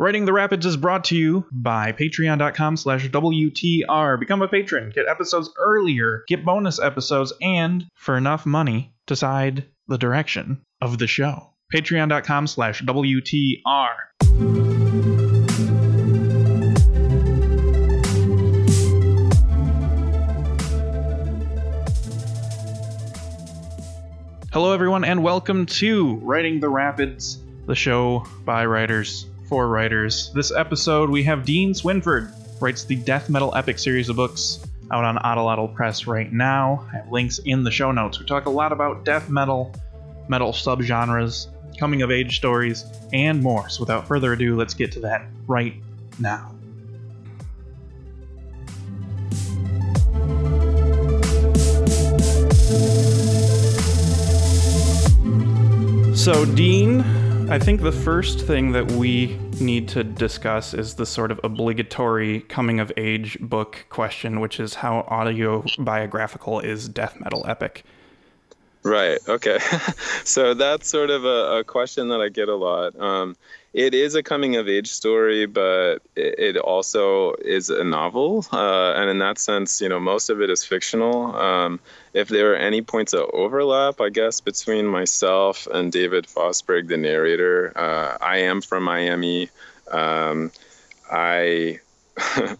Writing 0.00 0.26
the 0.26 0.32
Rapids 0.32 0.64
is 0.64 0.76
brought 0.76 1.02
to 1.06 1.16
you 1.16 1.44
by 1.50 1.90
patreon.com 1.90 2.76
slash 2.76 3.08
WTR. 3.08 4.20
Become 4.20 4.42
a 4.42 4.46
patron, 4.46 4.92
get 4.94 5.08
episodes 5.08 5.50
earlier, 5.58 6.22
get 6.28 6.44
bonus 6.44 6.78
episodes, 6.78 7.32
and 7.42 7.84
for 7.96 8.16
enough 8.16 8.46
money, 8.46 8.94
decide 9.08 9.64
the 9.88 9.98
direction 9.98 10.62
of 10.80 10.98
the 10.98 11.08
show. 11.08 11.52
Patreon.com 11.74 12.46
slash 12.46 12.80
WTR. 12.82 13.88
Hello, 24.52 24.72
everyone, 24.72 25.02
and 25.02 25.24
welcome 25.24 25.66
to 25.66 26.14
Writing 26.22 26.60
the 26.60 26.68
Rapids, 26.68 27.38
the 27.66 27.74
show 27.74 28.24
by 28.44 28.64
writers 28.64 29.26
for 29.48 29.66
writers. 29.66 30.30
This 30.34 30.52
episode, 30.52 31.08
we 31.08 31.22
have 31.24 31.44
Dean 31.44 31.72
Swinford, 31.72 32.32
writes 32.60 32.84
the 32.84 32.96
death 32.96 33.30
metal 33.30 33.54
epic 33.54 33.78
series 33.78 34.10
of 34.10 34.16
books 34.16 34.60
out 34.90 35.04
on 35.04 35.16
Atlatl 35.16 35.74
Press 35.74 36.06
right 36.06 36.30
now. 36.30 36.86
I 36.92 36.96
have 36.98 37.10
links 37.10 37.38
in 37.38 37.64
the 37.64 37.70
show 37.70 37.90
notes. 37.90 38.20
We 38.20 38.26
talk 38.26 38.44
a 38.44 38.50
lot 38.50 38.72
about 38.72 39.06
death 39.06 39.30
metal, 39.30 39.74
metal 40.28 40.52
subgenres, 40.52 41.46
coming 41.78 42.02
of 42.02 42.10
age 42.10 42.36
stories, 42.36 42.84
and 43.14 43.42
more. 43.42 43.70
So 43.70 43.80
without 43.80 44.06
further 44.06 44.34
ado, 44.34 44.54
let's 44.54 44.74
get 44.74 44.92
to 44.92 45.00
that 45.00 45.26
right 45.46 45.74
now. 46.18 46.54
So, 56.14 56.44
Dean, 56.44 57.02
I 57.50 57.58
think 57.58 57.80
the 57.80 57.92
first 57.92 58.42
thing 58.42 58.72
that 58.72 58.92
we 58.92 59.38
need 59.58 59.88
to 59.88 60.04
discuss 60.04 60.74
is 60.74 60.96
the 60.96 61.06
sort 61.06 61.30
of 61.30 61.40
obligatory 61.42 62.40
coming 62.40 62.78
of 62.78 62.92
age 62.98 63.38
book 63.40 63.86
question, 63.88 64.40
which 64.40 64.60
is 64.60 64.74
how 64.74 64.98
autobiographical 65.08 66.60
is 66.60 66.90
death 66.90 67.18
metal 67.18 67.46
epic? 67.48 67.84
Right. 68.82 69.18
Okay. 69.28 69.58
so 70.24 70.54
that's 70.54 70.88
sort 70.88 71.10
of 71.10 71.24
a, 71.24 71.58
a, 71.58 71.64
question 71.64 72.08
that 72.08 72.20
I 72.20 72.28
get 72.28 72.48
a 72.48 72.54
lot. 72.54 72.98
Um, 72.98 73.36
it 73.74 73.92
is 73.92 74.14
a 74.14 74.22
coming 74.22 74.56
of 74.56 74.68
age 74.68 74.88
story, 74.88 75.46
but 75.46 75.98
it, 76.16 76.56
also 76.56 77.34
is 77.34 77.70
a 77.70 77.84
novel. 77.84 78.46
Uh, 78.52 78.92
and 78.92 79.10
in 79.10 79.18
that 79.18 79.38
sense, 79.38 79.80
you 79.80 79.88
know, 79.88 80.00
most 80.00 80.30
of 80.30 80.40
it 80.40 80.48
is 80.48 80.64
fictional. 80.64 81.36
Um, 81.36 81.80
if 82.14 82.28
there 82.28 82.52
are 82.52 82.56
any 82.56 82.80
points 82.80 83.12
of 83.12 83.28
overlap, 83.32 84.00
I 84.00 84.08
guess, 84.08 84.40
between 84.40 84.86
myself 84.86 85.66
and 85.66 85.92
David 85.92 86.26
Fosberg, 86.26 86.88
the 86.88 86.96
narrator, 86.96 87.72
uh, 87.76 88.16
I 88.20 88.38
am 88.38 88.62
from 88.62 88.84
Miami. 88.84 89.50
Um, 89.90 90.50
I 91.10 91.80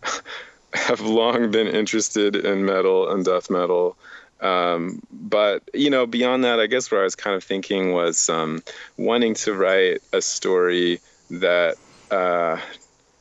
have 0.73 1.01
long 1.01 1.51
been 1.51 1.69
interested 1.69 2.37
in 2.37 2.65
metal 2.65 3.11
and 3.11 3.25
death 3.25 3.51
metal. 3.51 3.97
Um, 4.41 5.03
but 5.11 5.69
you 5.75 5.91
know, 5.91 6.07
beyond 6.07 6.45
that, 6.45 6.61
I 6.61 6.67
guess 6.67 6.91
what 6.91 7.01
I 7.01 7.05
was 7.05 7.15
kind 7.15 7.37
of 7.37 7.43
thinking 7.43 7.93
was 7.93 8.29
um, 8.29 8.63
wanting 8.97 9.35
to 9.35 9.55
write 9.55 10.03
a 10.13 10.23
story 10.23 11.01
that 11.31 11.77
uh, 12.11 12.59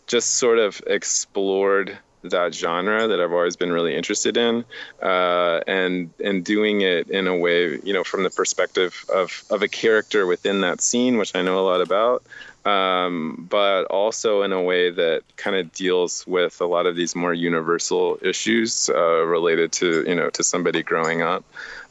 just 0.05 0.35
sort 0.35 0.59
of 0.59 0.81
explored 0.87 1.97
that 2.23 2.53
genre 2.53 3.07
that 3.07 3.21
I've 3.21 3.31
always 3.31 3.55
been 3.55 3.71
really 3.71 3.95
interested 3.95 4.37
in, 4.37 4.65
uh, 5.01 5.61
and 5.67 6.09
and 6.23 6.43
doing 6.43 6.81
it 6.81 7.09
in 7.09 7.27
a 7.27 7.35
way, 7.35 7.79
you 7.83 7.93
know, 7.93 8.03
from 8.03 8.23
the 8.23 8.29
perspective 8.29 9.05
of 9.13 9.43
of 9.49 9.61
a 9.61 9.67
character 9.67 10.25
within 10.25 10.61
that 10.61 10.81
scene, 10.81 11.17
which 11.17 11.35
I 11.35 11.41
know 11.41 11.59
a 11.59 11.65
lot 11.65 11.81
about, 11.81 12.23
um, 12.67 13.47
but 13.49 13.85
also 13.85 14.41
in 14.41 14.51
a 14.51 14.61
way 14.61 14.89
that 14.91 15.23
kind 15.37 15.55
of 15.55 15.71
deals 15.71 16.27
with 16.27 16.59
a 16.59 16.65
lot 16.65 16.85
of 16.85 16.97
these 16.97 17.15
more 17.15 17.33
universal 17.33 18.17
issues 18.21 18.89
uh, 18.89 19.25
related 19.25 19.71
to 19.71 20.03
you 20.05 20.15
know 20.15 20.29
to 20.31 20.43
somebody 20.43 20.83
growing 20.83 21.21
up. 21.21 21.45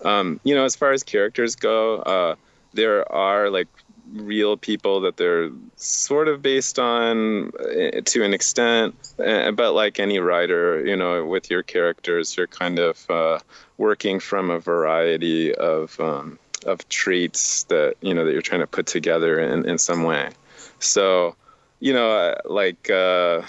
Um, 0.05 0.39
you 0.45 0.55
know, 0.55 0.65
as 0.65 0.77
far 0.77 0.93
as 0.93 1.03
characters 1.03 1.57
go, 1.57 1.97
uh, 2.01 2.35
there 2.75 3.11
are 3.11 3.49
like 3.49 3.69
real 4.13 4.59
people 4.59 5.01
that 5.01 5.17
they're 5.17 5.51
sort 5.77 6.29
of 6.29 6.43
based 6.43 6.79
on 6.79 7.51
uh, 7.59 8.03
to 8.05 8.23
an 8.23 8.33
extent 8.33 8.95
uh, 9.19 9.51
but 9.51 9.73
like 9.73 9.99
any 9.99 10.21
writer 10.21 10.87
you 10.87 10.95
know 10.95 11.27
with 11.27 11.51
your 11.51 11.65
characters 11.65 12.37
you're 12.37 12.47
kind 12.47 12.79
of 12.79 13.11
uh, 13.11 13.37
working 13.79 14.21
from 14.21 14.49
a 14.49 14.61
variety 14.61 15.53
of 15.53 15.99
um, 15.99 16.39
of 16.67 16.89
traits 16.89 17.65
that 17.65 17.97
you 18.01 18.15
know 18.15 18.25
that 18.25 18.33
you're 18.33 18.43
trying 18.43 18.61
to 18.61 18.67
put 18.69 18.87
together 18.87 19.41
in, 19.41 19.69
in 19.69 19.77
some 19.77 20.05
way 20.05 20.31
so, 20.79 21.37
you 21.81 21.93
know, 21.93 22.35
like 22.45 22.91
uh, 22.91 23.43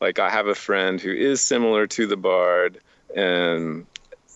like 0.00 0.18
I 0.18 0.30
have 0.30 0.46
a 0.46 0.54
friend 0.54 1.00
who 1.00 1.12
is 1.12 1.40
similar 1.40 1.86
to 1.88 2.06
the 2.06 2.16
Bard 2.16 2.80
and 3.14 3.86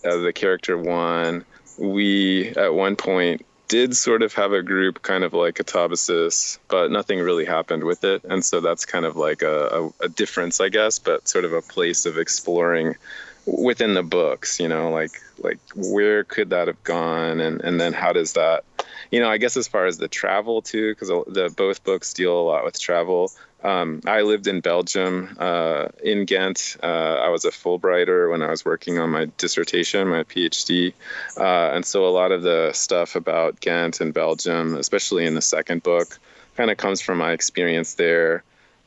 uh, 0.03 0.17
the 0.17 0.33
character 0.33 0.77
one. 0.77 1.45
We 1.77 2.49
at 2.49 2.73
one 2.73 2.95
point 2.95 3.45
did 3.67 3.95
sort 3.95 4.21
of 4.21 4.33
have 4.33 4.51
a 4.51 4.61
group 4.61 5.01
kind 5.01 5.23
of 5.23 5.33
like 5.33 5.55
Katabasis, 5.55 6.59
but 6.67 6.91
nothing 6.91 7.19
really 7.19 7.45
happened 7.45 7.83
with 7.83 8.03
it. 8.03 8.23
And 8.23 8.45
so 8.45 8.59
that's 8.59 8.85
kind 8.85 9.05
of 9.05 9.15
like 9.15 9.41
a, 9.41 9.89
a, 10.01 10.05
a 10.05 10.09
difference, 10.09 10.61
I 10.61 10.69
guess, 10.69 10.99
but 10.99 11.27
sort 11.27 11.45
of 11.45 11.53
a 11.53 11.61
place 11.61 12.05
of 12.05 12.17
exploring 12.17 12.95
within 13.45 13.93
the 13.93 14.03
books, 14.03 14.59
you 14.59 14.67
know, 14.67 14.91
like 14.91 15.19
like 15.39 15.59
where 15.75 16.23
could 16.23 16.51
that 16.51 16.67
have 16.67 16.83
gone 16.83 17.41
and, 17.41 17.61
and 17.61 17.79
then 17.81 17.93
how 17.93 18.13
does 18.13 18.33
that 18.33 18.63
you 19.13 19.19
know, 19.19 19.29
I 19.29 19.37
guess 19.37 19.55
as 19.57 19.67
far 19.67 19.85
as 19.85 19.99
the 19.99 20.07
travel 20.07 20.63
too, 20.63 20.91
because 20.91 21.09
the 21.09 21.53
both 21.55 21.83
books 21.83 22.13
deal 22.13 22.35
a 22.35 22.41
lot 22.41 22.65
with 22.65 22.79
travel. 22.79 23.31
Um, 23.63 24.01
I 24.07 24.23
lived 24.23 24.47
in 24.47 24.59
Belgium, 24.59 25.37
uh, 25.39 25.89
in 26.03 26.25
Ghent. 26.25 26.77
Uh, 26.81 27.21
I 27.21 27.29
was 27.29 27.45
a 27.45 27.51
Fulbrighter 27.51 28.31
when 28.31 28.41
I 28.41 28.49
was 28.49 28.65
working 28.65 28.97
on 28.97 29.11
my 29.11 29.29
dissertation, 29.37 30.07
my 30.07 30.23
PhD, 30.23 30.93
uh, 31.37 31.75
and 31.75 31.85
so 31.85 32.07
a 32.07 32.09
lot 32.09 32.31
of 32.31 32.41
the 32.41 32.71
stuff 32.73 33.15
about 33.15 33.59
Ghent 33.59 34.01
and 34.01 34.15
Belgium, 34.15 34.75
especially 34.75 35.27
in 35.27 35.35
the 35.35 35.43
second 35.43 35.83
book, 35.83 36.17
kind 36.57 36.71
of 36.71 36.77
comes 36.77 36.99
from 36.99 37.19
my 37.19 37.33
experience 37.33 37.93
there. 37.93 38.43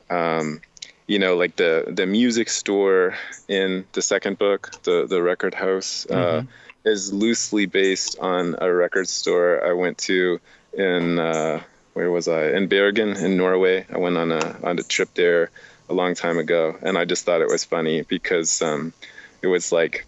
Um, 0.09 0.59
you 1.07 1.19
know, 1.19 1.37
like 1.37 1.55
the 1.55 1.85
the 1.87 2.05
music 2.05 2.49
store 2.49 3.15
in 3.47 3.85
the 3.93 4.01
second 4.01 4.37
book, 4.37 4.71
the 4.83 5.07
the 5.07 5.21
record 5.21 5.53
house. 5.53 6.05
Uh, 6.09 6.41
mm-hmm 6.41 6.51
is 6.87 7.13
loosely 7.13 7.65
based 7.65 8.17
on 8.19 8.55
a 8.59 8.71
record 8.73 9.07
store 9.07 9.65
I 9.65 9.73
went 9.73 9.97
to 9.99 10.39
in 10.73 11.19
uh, 11.19 11.61
where 11.93 12.11
was 12.11 12.27
I 12.27 12.49
in 12.51 12.67
Bergen 12.67 13.17
in 13.17 13.37
Norway. 13.37 13.85
I 13.93 13.97
went 13.97 14.17
on 14.17 14.31
a 14.31 14.59
on 14.63 14.79
a 14.79 14.83
trip 14.83 15.13
there 15.13 15.49
a 15.89 15.93
long 15.93 16.15
time 16.15 16.37
ago, 16.37 16.77
and 16.81 16.97
I 16.97 17.05
just 17.05 17.25
thought 17.25 17.41
it 17.41 17.49
was 17.49 17.63
funny 17.63 18.03
because 18.03 18.61
um, 18.61 18.93
it 19.41 19.47
was 19.47 19.71
like 19.71 20.05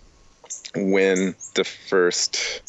when 0.76 1.36
the 1.56 1.64
first 1.64 2.62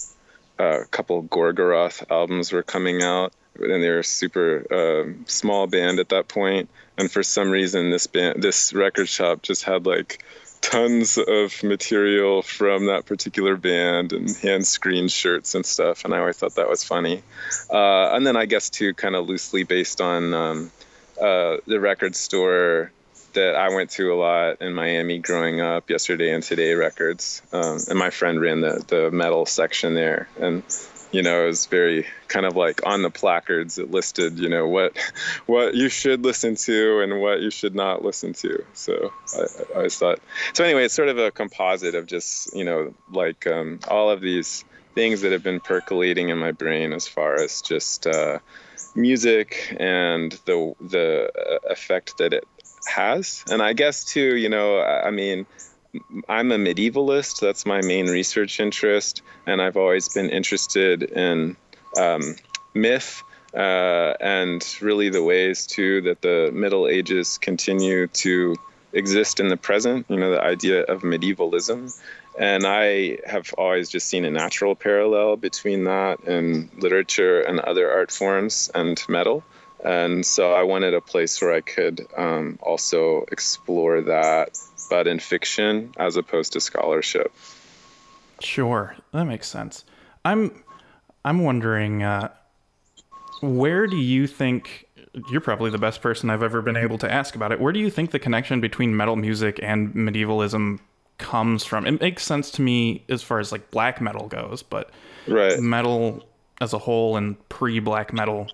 uh, 0.58 0.84
couple 0.90 1.22
Gorgoroth 1.24 2.10
albums 2.10 2.52
were 2.52 2.62
coming 2.62 3.02
out, 3.02 3.32
and 3.58 3.82
they 3.82 3.90
were 3.90 4.02
super 4.02 4.64
uh, 4.70 5.12
small 5.26 5.66
band 5.66 5.98
at 6.00 6.10
that 6.10 6.28
point. 6.28 6.68
And 6.98 7.10
for 7.10 7.22
some 7.22 7.50
reason, 7.50 7.90
this 7.90 8.06
band, 8.06 8.42
this 8.42 8.72
record 8.72 9.08
shop, 9.08 9.42
just 9.42 9.64
had 9.64 9.86
like 9.86 10.24
tons 10.60 11.18
of 11.18 11.62
material 11.62 12.42
from 12.42 12.86
that 12.86 13.06
particular 13.06 13.56
band 13.56 14.12
and 14.12 14.36
hand 14.36 14.66
screened 14.66 15.10
shirts 15.10 15.54
and 15.54 15.64
stuff. 15.64 16.04
And 16.04 16.14
I 16.14 16.18
always 16.18 16.36
thought 16.36 16.56
that 16.56 16.68
was 16.68 16.84
funny. 16.84 17.22
Uh, 17.70 18.14
and 18.14 18.26
then 18.26 18.36
I 18.36 18.46
guess 18.46 18.70
too, 18.70 18.94
kind 18.94 19.14
of 19.14 19.28
loosely 19.28 19.64
based 19.64 20.00
on 20.00 20.34
um, 20.34 20.72
uh, 21.20 21.58
the 21.66 21.80
record 21.80 22.14
store 22.14 22.92
that 23.32 23.54
I 23.54 23.68
went 23.74 23.90
to 23.90 24.12
a 24.12 24.16
lot 24.16 24.60
in 24.60 24.74
Miami 24.74 25.18
growing 25.18 25.60
up, 25.60 25.88
Yesterday 25.88 26.32
and 26.32 26.42
Today 26.42 26.74
Records. 26.74 27.42
Um, 27.52 27.78
and 27.88 27.98
my 27.98 28.10
friend 28.10 28.40
ran 28.40 28.60
the, 28.60 28.84
the 28.86 29.10
metal 29.10 29.46
section 29.46 29.94
there. 29.94 30.28
And 30.38 30.62
you 31.12 31.22
know, 31.22 31.44
it 31.44 31.46
was 31.46 31.66
very 31.66 32.06
kind 32.28 32.46
of 32.46 32.56
like 32.56 32.86
on 32.86 33.02
the 33.02 33.10
placards 33.10 33.78
it 33.78 33.90
listed, 33.90 34.38
you 34.38 34.48
know, 34.48 34.66
what 34.68 34.96
what 35.46 35.74
you 35.74 35.88
should 35.88 36.24
listen 36.24 36.54
to 36.54 37.00
and 37.00 37.20
what 37.20 37.40
you 37.40 37.50
should 37.50 37.74
not 37.74 38.04
listen 38.04 38.32
to. 38.34 38.64
So 38.74 39.12
I, 39.36 39.40
I 39.40 39.76
always 39.76 39.96
thought. 39.96 40.20
So 40.52 40.64
anyway, 40.64 40.84
it's 40.84 40.94
sort 40.94 41.08
of 41.08 41.18
a 41.18 41.30
composite 41.30 41.94
of 41.94 42.06
just 42.06 42.54
you 42.54 42.64
know 42.64 42.94
like 43.10 43.46
um, 43.46 43.80
all 43.88 44.10
of 44.10 44.20
these 44.20 44.64
things 44.94 45.20
that 45.22 45.32
have 45.32 45.42
been 45.42 45.60
percolating 45.60 46.28
in 46.28 46.38
my 46.38 46.52
brain 46.52 46.92
as 46.92 47.06
far 47.06 47.36
as 47.36 47.62
just 47.62 48.06
uh, 48.06 48.38
music 48.94 49.74
and 49.78 50.32
the 50.44 50.74
the 50.80 51.30
uh, 51.36 51.72
effect 51.72 52.18
that 52.18 52.32
it 52.32 52.44
has. 52.86 53.44
And 53.50 53.62
I 53.62 53.72
guess 53.72 54.04
too, 54.04 54.36
you 54.36 54.48
know, 54.48 54.80
I 54.80 55.10
mean 55.10 55.46
I'm 56.28 56.52
a 56.52 56.58
medievalist. 56.58 57.40
That's 57.40 57.66
my 57.66 57.80
main 57.82 58.06
research 58.06 58.60
interest, 58.60 59.22
and 59.46 59.60
I've 59.60 59.76
always 59.76 60.08
been 60.08 60.30
interested 60.30 61.02
in 61.02 61.56
um, 61.96 62.36
myth 62.74 63.22
uh, 63.54 64.14
and 64.20 64.64
really 64.80 65.08
the 65.08 65.22
ways 65.22 65.66
too 65.66 66.02
that 66.02 66.22
the 66.22 66.50
Middle 66.52 66.86
Ages 66.86 67.38
continue 67.38 68.06
to 68.08 68.54
exist 68.92 69.40
in 69.40 69.48
the 69.48 69.56
present. 69.56 70.06
You 70.08 70.18
know, 70.18 70.30
the 70.30 70.42
idea 70.42 70.82
of 70.82 71.02
medievalism, 71.02 71.92
and 72.38 72.64
I 72.66 73.18
have 73.26 73.52
always 73.58 73.88
just 73.88 74.08
seen 74.08 74.24
a 74.24 74.30
natural 74.30 74.74
parallel 74.74 75.36
between 75.36 75.84
that 75.84 76.24
and 76.24 76.70
literature 76.78 77.40
and 77.40 77.60
other 77.60 77.90
art 77.90 78.12
forms 78.12 78.70
and 78.74 79.02
metal. 79.08 79.42
and 79.84 80.26
so 80.26 80.52
I 80.52 80.62
wanted 80.64 80.94
a 80.94 81.00
place 81.00 81.40
where 81.40 81.54
I 81.54 81.62
could 81.62 82.06
um, 82.16 82.58
also 82.62 83.24
explore 83.32 84.02
that, 84.02 84.58
but 84.90 85.06
in 85.06 85.18
fiction 85.18 85.92
as 85.96 86.16
opposed 86.16 86.52
to 86.52 86.60
scholarship. 86.60 87.32
Sure, 88.40 88.96
that 89.12 89.24
makes 89.24 89.48
sense. 89.48 89.84
I'm 90.24 90.62
I'm 91.24 91.42
wondering 91.44 92.02
uh, 92.02 92.30
where 93.40 93.86
do 93.86 93.96
you 93.96 94.26
think 94.26 94.86
you're 95.30 95.40
probably 95.40 95.70
the 95.70 95.78
best 95.78 96.02
person 96.02 96.30
I've 96.30 96.42
ever 96.42 96.62
been 96.62 96.76
able 96.76 96.98
to 96.98 97.12
ask 97.12 97.34
about 97.34 97.52
it. 97.52 97.60
Where 97.60 97.72
do 97.72 97.80
you 97.80 97.90
think 97.90 98.10
the 98.10 98.18
connection 98.18 98.60
between 98.60 98.96
metal 98.96 99.16
music 99.16 99.58
and 99.62 99.94
medievalism 99.94 100.80
comes 101.18 101.64
from? 101.64 101.86
It 101.86 102.00
makes 102.00 102.22
sense 102.24 102.50
to 102.52 102.62
me 102.62 103.04
as 103.08 103.22
far 103.22 103.40
as 103.40 103.50
like 103.50 103.70
black 103.70 104.00
metal 104.00 104.28
goes, 104.28 104.62
but 104.62 104.90
right. 105.26 105.58
metal 105.58 106.24
as 106.60 106.72
a 106.72 106.78
whole 106.78 107.16
and 107.16 107.36
pre-black 107.48 108.12
metal. 108.12 108.48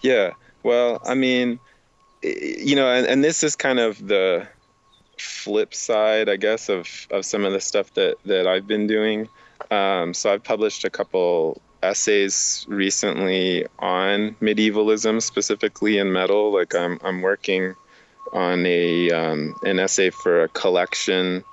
Yeah. 0.00 0.32
Well, 0.64 1.00
I 1.04 1.14
mean, 1.14 1.60
you 2.22 2.74
know, 2.74 2.88
and, 2.88 3.06
and 3.06 3.22
this 3.22 3.42
is 3.42 3.54
kind 3.54 3.78
of 3.78 4.04
the 4.06 4.46
flip 5.22 5.74
side, 5.74 6.28
I 6.28 6.36
guess, 6.36 6.68
of, 6.68 6.88
of 7.10 7.24
some 7.24 7.44
of 7.44 7.52
the 7.52 7.60
stuff 7.60 7.92
that, 7.94 8.16
that 8.24 8.46
I've 8.46 8.66
been 8.66 8.86
doing. 8.86 9.28
Um, 9.70 10.14
so 10.14 10.32
I've 10.32 10.44
published 10.44 10.84
a 10.84 10.90
couple 10.90 11.60
essays 11.82 12.64
recently 12.68 13.66
on 13.78 14.36
medievalism, 14.40 15.20
specifically 15.20 15.98
in 15.98 16.12
metal. 16.12 16.52
Like 16.52 16.74
I'm, 16.74 16.98
I'm 17.02 17.22
working 17.22 17.74
on 18.32 18.64
a 18.64 19.10
um, 19.10 19.54
an 19.62 19.78
essay 19.78 20.10
for 20.10 20.44
a 20.44 20.48
collection 20.48 21.44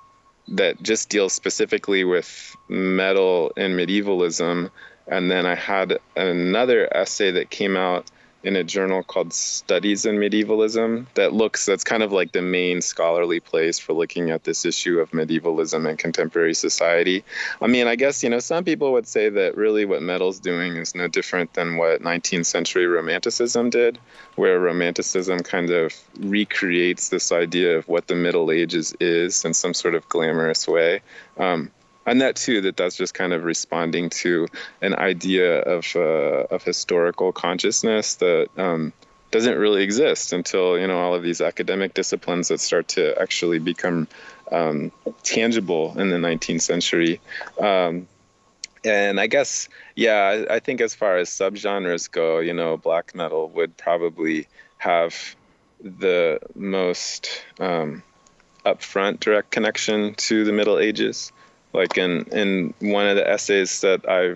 that 0.50 0.81
just 0.81 1.10
deals 1.10 1.33
specifically 1.33 2.04
with 2.04 2.56
metal 2.68 3.51
and 3.57 3.75
medievalism. 3.75 4.72
And 5.07 5.30
then 5.30 5.45
I 5.45 5.56
had 5.56 6.00
another 6.15 6.88
essay 6.95 7.31
that 7.31 7.50
came 7.50 7.75
out 7.75 8.10
in 8.44 8.56
a 8.56 8.63
journal 8.63 9.03
called 9.03 9.33
Studies 9.33 10.06
in 10.06 10.18
Medievalism 10.18 11.07
that 11.15 11.33
looks 11.33 11.65
that's 11.65 11.83
kind 11.83 12.03
of 12.03 12.12
like 12.12 12.31
the 12.31 12.41
main 12.41 12.81
scholarly 12.81 13.39
place 13.39 13.80
for 13.80 13.94
looking 13.94 14.30
at 14.30 14.44
this 14.44 14.65
issue 14.65 15.00
of 15.00 15.13
medievalism 15.13 15.86
and 15.86 16.00
contemporary 16.00 16.53
society. 16.53 17.24
I 17.62 17.68
mean, 17.68 17.88
I 17.88 17.95
guess 17.95 18.24
you 18.24 18.30
know 18.30 18.39
some 18.39 18.63
people 18.63 18.94
would 18.94 19.07
say 19.07 19.30
that 19.30 19.57
really 19.57 19.86
what 19.86 20.01
metal's 20.01 20.39
doing 20.39 20.77
is 20.77 20.95
no 20.95 21.07
different 21.07 21.53
than 21.53 21.77
what 21.77 22.01
19th 22.01 22.45
century 22.45 22.88
romanticism 22.88 23.69
did, 23.69 24.00
where 24.36 24.59
romanticism 24.59 25.39
kind 25.39 25.69
of 25.69 25.94
recreates 26.19 27.09
this 27.09 27.31
idea 27.31 27.77
of 27.77 27.88
what 27.88 28.07
the 28.07 28.15
Middle 28.15 28.51
Ages 28.51 28.95
is 29.00 29.44
in 29.44 29.53
some 29.53 29.74
sort 29.74 29.95
of 29.95 30.07
glamorous 30.07 30.68
way. 30.68 31.01
Um, 31.38 31.71
and 32.09 32.21
that 32.21 32.35
too 32.35 32.61
that 32.61 32.75
that's 32.75 32.97
just 32.97 33.13
kind 33.13 33.33
of 33.33 33.44
responding 33.44 34.09
to 34.09 34.47
an 34.81 34.95
idea 34.95 35.61
of 35.61 35.85
uh, 35.95 36.56
of 36.56 36.63
historical 36.63 37.31
consciousness 37.31 38.15
that 38.15 38.47
um, 38.57 38.91
doesn't 39.29 39.57
really 39.57 39.83
exist 39.83 40.33
until 40.33 40.79
you 40.79 40.88
know 40.88 40.97
all 40.97 41.13
of 41.13 41.21
these 41.21 41.39
academic 41.39 41.94
disciplines 41.94 42.47
that 42.47 42.59
start 42.59 42.88
to 42.88 43.19
actually 43.21 43.59
become 43.59 44.07
um, 44.51 44.91
tangible 45.21 45.97
in 46.00 46.09
the 46.09 46.17
19th 46.17 46.61
century. 46.61 47.21
Um, 47.59 48.07
and 48.83 49.19
I 49.19 49.27
guess, 49.27 49.69
yeah, 49.95 50.45
I, 50.50 50.55
I 50.55 50.59
think 50.59 50.81
as 50.81 50.95
far 50.95 51.17
as 51.17 51.29
subgenres 51.29 52.09
go, 52.09 52.39
you 52.39 52.53
know, 52.53 52.77
black 52.77 53.13
metal 53.13 53.50
would 53.50 53.77
probably 53.77 54.47
have 54.77 55.35
the 55.81 56.39
most 56.55 57.44
um, 57.59 58.01
upfront 58.65 59.19
direct 59.19 59.51
connection 59.51 60.15
to 60.15 60.45
the 60.45 60.53
Middle 60.53 60.79
Ages 60.79 61.31
like 61.74 61.98
in 61.98 62.24
in 62.31 62.74
one 62.80 63.07
of 63.07 63.16
the 63.16 63.27
essays 63.27 63.81
that 63.81 64.07
I 64.10 64.36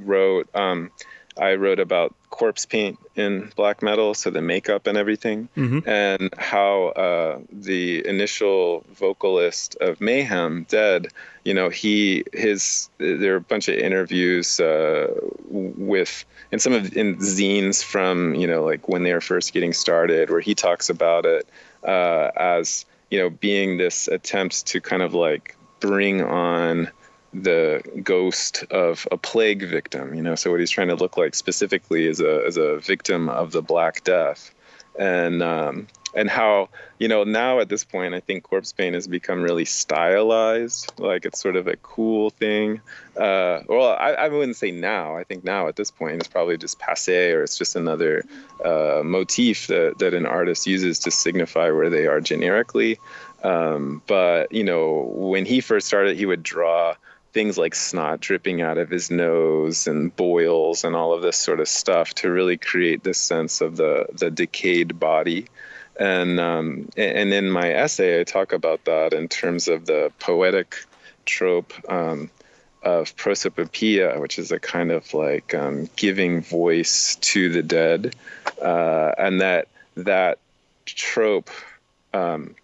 wrote, 0.00 0.54
um, 0.54 0.90
I 1.36 1.54
wrote 1.54 1.80
about 1.80 2.14
corpse 2.30 2.66
paint 2.66 2.98
in 3.14 3.52
black 3.54 3.82
metal, 3.82 4.14
so 4.14 4.30
the 4.30 4.42
makeup 4.42 4.88
and 4.88 4.98
everything, 4.98 5.48
mm-hmm. 5.56 5.88
and 5.88 6.34
how 6.36 6.86
uh, 6.88 7.38
the 7.52 8.06
initial 8.06 8.84
vocalist 8.94 9.76
of 9.80 10.00
Mayhem, 10.00 10.66
Dead, 10.68 11.08
you 11.44 11.54
know, 11.54 11.68
he 11.68 12.24
his 12.32 12.88
there 12.98 13.34
are 13.34 13.36
a 13.36 13.40
bunch 13.40 13.68
of 13.68 13.76
interviews 13.76 14.58
uh, 14.58 15.12
with 15.48 16.24
and 16.50 16.60
some 16.60 16.72
of 16.72 16.96
in 16.96 17.16
zines 17.16 17.82
from 17.82 18.34
you 18.34 18.46
know 18.46 18.64
like 18.64 18.88
when 18.88 19.04
they 19.04 19.12
were 19.12 19.20
first 19.20 19.52
getting 19.52 19.72
started, 19.72 20.30
where 20.30 20.40
he 20.40 20.54
talks 20.54 20.90
about 20.90 21.26
it 21.26 21.48
uh, 21.84 22.30
as 22.36 22.84
you 23.10 23.18
know 23.18 23.30
being 23.30 23.76
this 23.76 24.08
attempt 24.08 24.66
to 24.66 24.80
kind 24.80 25.02
of 25.02 25.14
like 25.14 25.56
bring 25.84 26.22
on 26.22 26.88
the 27.34 27.82
ghost 28.02 28.64
of 28.70 29.06
a 29.10 29.18
plague 29.18 29.68
victim 29.68 30.14
you 30.14 30.22
know? 30.22 30.34
So 30.34 30.50
what 30.50 30.60
he's 30.60 30.70
trying 30.70 30.88
to 30.88 30.94
look 30.94 31.16
like 31.16 31.34
specifically 31.34 32.06
is 32.06 32.20
a 32.20 32.42
as 32.46 32.56
a 32.56 32.78
victim 32.78 33.28
of 33.28 33.52
the 33.52 33.62
black 33.62 34.02
death. 34.04 34.54
And 34.98 35.42
um, 35.42 35.88
and 36.14 36.30
how 36.30 36.68
you 36.98 37.08
know 37.08 37.24
now 37.24 37.58
at 37.58 37.68
this 37.68 37.84
point 37.84 38.14
i 38.14 38.20
think 38.20 38.44
corpse 38.44 38.72
paint 38.72 38.94
has 38.94 39.08
become 39.08 39.42
really 39.42 39.64
stylized. 39.64 40.92
Like 40.98 41.24
it's 41.26 41.40
sort 41.40 41.56
of 41.56 41.66
a 41.66 41.76
cool 41.76 42.30
thing. 42.30 42.80
Uh, 43.16 43.60
well 43.68 43.96
I, 43.98 44.12
I 44.12 44.28
wouldn't 44.28 44.56
say 44.56 44.70
now. 44.70 45.16
I 45.16 45.24
think 45.24 45.44
now 45.44 45.68
at 45.68 45.76
this 45.76 45.90
point 45.90 46.16
it's 46.16 46.28
probably 46.28 46.56
just 46.56 46.78
passe 46.78 47.32
or 47.32 47.42
it's 47.42 47.58
just 47.58 47.76
another 47.76 48.24
uh, 48.64 49.02
motif 49.04 49.66
that, 49.66 49.98
that 49.98 50.14
an 50.14 50.26
artist 50.26 50.66
uses 50.66 51.00
to 51.00 51.10
signify 51.10 51.70
where 51.70 51.90
they 51.90 52.06
are 52.06 52.20
generically 52.20 52.98
um, 53.44 54.02
but 54.06 54.50
you 54.52 54.64
know, 54.64 55.12
when 55.14 55.44
he 55.44 55.60
first 55.60 55.86
started, 55.86 56.16
he 56.16 56.26
would 56.26 56.42
draw 56.42 56.94
things 57.32 57.58
like 57.58 57.74
snot 57.74 58.20
dripping 58.20 58.62
out 58.62 58.78
of 58.78 58.88
his 58.88 59.10
nose 59.10 59.86
and 59.86 60.14
boils 60.16 60.84
and 60.84 60.96
all 60.96 61.12
of 61.12 61.20
this 61.20 61.36
sort 61.36 61.60
of 61.60 61.68
stuff 61.68 62.14
to 62.14 62.30
really 62.30 62.56
create 62.56 63.04
this 63.04 63.18
sense 63.18 63.60
of 63.60 63.76
the 63.76 64.06
the 64.12 64.30
decayed 64.30 64.98
body. 64.98 65.46
And 66.00 66.40
um, 66.40 66.88
and 66.96 67.32
in 67.32 67.50
my 67.50 67.70
essay, 67.70 68.20
I 68.20 68.24
talk 68.24 68.52
about 68.52 68.86
that 68.86 69.12
in 69.12 69.28
terms 69.28 69.68
of 69.68 69.86
the 69.86 70.10
poetic 70.18 70.76
trope. 71.26 71.72
Um, 71.88 72.30
of 72.82 73.16
prosopopoeia, 73.16 74.20
which 74.20 74.38
is 74.38 74.52
a 74.52 74.58
kind 74.58 74.92
of 74.92 75.14
like 75.14 75.54
um, 75.54 75.88
giving 75.96 76.42
voice 76.42 77.16
to 77.16 77.48
the 77.48 77.62
dead, 77.62 78.14
uh, 78.60 79.12
and 79.16 79.40
that 79.40 79.68
that 79.96 80.38
trope 80.84 81.48
um, 82.12 82.54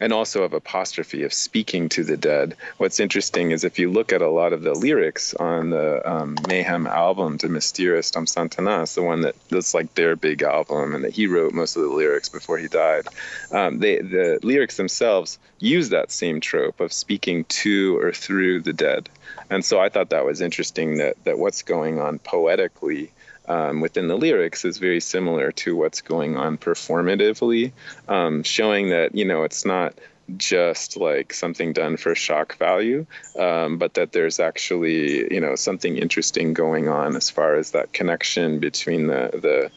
and 0.00 0.12
also 0.12 0.42
of 0.42 0.52
apostrophe 0.52 1.22
of 1.22 1.32
speaking 1.32 1.88
to 1.88 2.04
the 2.04 2.16
dead. 2.16 2.56
What's 2.78 3.00
interesting 3.00 3.50
is 3.50 3.64
if 3.64 3.78
you 3.78 3.90
look 3.90 4.12
at 4.12 4.22
a 4.22 4.28
lot 4.28 4.52
of 4.52 4.62
the 4.62 4.74
lyrics 4.74 5.34
on 5.34 5.70
the 5.70 6.08
um, 6.10 6.36
Mayhem 6.48 6.86
album 6.86 7.38
to 7.38 7.48
Mysteriis 7.48 8.12
Dom 8.12 8.26
Sathanas, 8.26 8.94
the 8.94 9.02
one 9.02 9.22
that 9.22 9.34
that's 9.48 9.74
like 9.74 9.94
their 9.94 10.16
big 10.16 10.42
album 10.42 10.94
and 10.94 11.04
that 11.04 11.12
he 11.12 11.26
wrote 11.26 11.52
most 11.52 11.76
of 11.76 11.82
the 11.82 11.88
lyrics 11.88 12.28
before 12.28 12.58
he 12.58 12.68
died, 12.68 13.06
um, 13.52 13.78
they, 13.78 13.98
the 13.98 14.38
lyrics 14.42 14.76
themselves 14.76 15.38
use 15.58 15.88
that 15.90 16.10
same 16.10 16.40
trope 16.40 16.80
of 16.80 16.92
speaking 16.92 17.44
to 17.44 17.98
or 17.98 18.12
through 18.12 18.60
the 18.60 18.72
dead. 18.72 19.08
And 19.48 19.64
so 19.64 19.80
I 19.80 19.88
thought 19.88 20.10
that 20.10 20.24
was 20.24 20.40
interesting 20.40 20.98
that, 20.98 21.22
that 21.24 21.38
what's 21.38 21.62
going 21.62 21.98
on 22.00 22.18
poetically 22.18 23.12
um, 23.48 23.80
within 23.80 24.08
the 24.08 24.16
lyrics 24.16 24.64
is 24.64 24.78
very 24.78 25.00
similar 25.00 25.52
to 25.52 25.76
what's 25.76 26.00
going 26.00 26.36
on 26.36 26.58
performatively, 26.58 27.72
um, 28.08 28.42
showing 28.42 28.90
that 28.90 29.14
you 29.14 29.24
know 29.24 29.42
it's 29.42 29.64
not 29.64 29.94
just 30.36 30.96
like 30.96 31.32
something 31.32 31.72
done 31.72 31.96
for 31.96 32.14
shock 32.14 32.56
value, 32.56 33.06
um, 33.38 33.78
but 33.78 33.94
that 33.94 34.12
there's 34.12 34.40
actually 34.40 35.32
you 35.32 35.40
know 35.40 35.54
something 35.54 35.96
interesting 35.96 36.52
going 36.52 36.88
on 36.88 37.16
as 37.16 37.30
far 37.30 37.54
as 37.54 37.70
that 37.70 37.92
connection 37.92 38.58
between 38.58 39.06
the 39.06 39.30
the, 39.32 39.70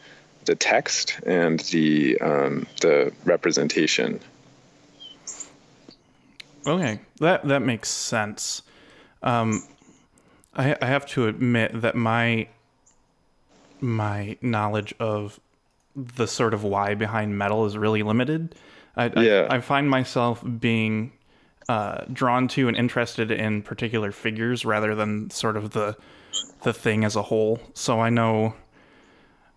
the 0.46 0.54
text 0.54 1.20
and 1.24 1.60
the 1.60 2.18
um, 2.20 2.66
the 2.80 3.12
representation. 3.24 4.20
Okay, 6.66 7.00
that 7.20 7.46
that 7.46 7.62
makes 7.62 7.88
sense. 7.88 8.62
Um, 9.22 9.62
I, 10.54 10.76
I 10.80 10.86
have 10.86 11.06
to 11.06 11.26
admit 11.26 11.80
that 11.80 11.94
my 11.94 12.48
my 13.82 14.36
knowledge 14.40 14.94
of 14.98 15.40
the 15.96 16.26
sort 16.26 16.54
of 16.54 16.64
why 16.64 16.94
behind 16.94 17.36
metal 17.36 17.66
is 17.66 17.76
really 17.76 18.02
limited. 18.02 18.54
I, 18.96 19.06
yeah. 19.20 19.46
I, 19.50 19.56
I 19.56 19.60
find 19.60 19.88
myself 19.88 20.42
being 20.58 21.12
uh, 21.68 22.04
drawn 22.12 22.48
to 22.48 22.68
and 22.68 22.76
interested 22.76 23.30
in 23.30 23.62
particular 23.62 24.12
figures 24.12 24.64
rather 24.64 24.94
than 24.94 25.30
sort 25.30 25.56
of 25.56 25.70
the 25.70 25.96
the 26.62 26.72
thing 26.72 27.04
as 27.04 27.16
a 27.16 27.22
whole. 27.22 27.58
So 27.74 28.00
I 28.00 28.10
know, 28.10 28.54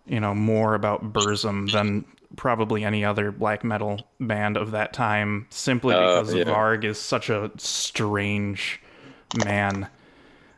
you 0.06 0.20
know, 0.20 0.34
more 0.34 0.74
about 0.74 1.12
Burzum 1.12 1.70
than 1.70 2.04
probably 2.36 2.84
any 2.84 3.04
other 3.04 3.30
black 3.30 3.62
metal 3.62 4.08
band 4.20 4.56
of 4.56 4.72
that 4.72 4.92
time, 4.92 5.46
simply 5.50 5.94
uh, 5.94 6.22
because 6.22 6.34
yeah. 6.34 6.44
Varg 6.44 6.84
is 6.84 7.00
such 7.00 7.30
a 7.30 7.50
strange 7.56 8.80
man. 9.44 9.88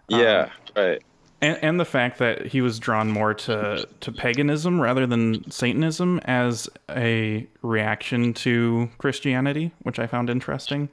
Yeah, 0.09 0.51
um, 0.77 0.85
right 0.85 1.03
and, 1.41 1.59
and 1.63 1.81
the 1.81 1.85
fact 1.85 2.19
that 2.19 2.47
he 2.47 2.61
was 2.61 2.79
drawn 2.79 3.11
more 3.11 3.35
to 3.35 3.87
to 4.01 4.13
paganism 4.13 4.81
rather 4.81 5.07
than 5.07 5.51
Satanism 5.51 6.19
as 6.25 6.69
a 6.91 7.47
reaction 7.63 8.33
to 8.35 8.89
Christianity, 8.99 9.73
which 9.83 9.99
I 9.99 10.07
found 10.07 10.31
interesting. 10.31 10.89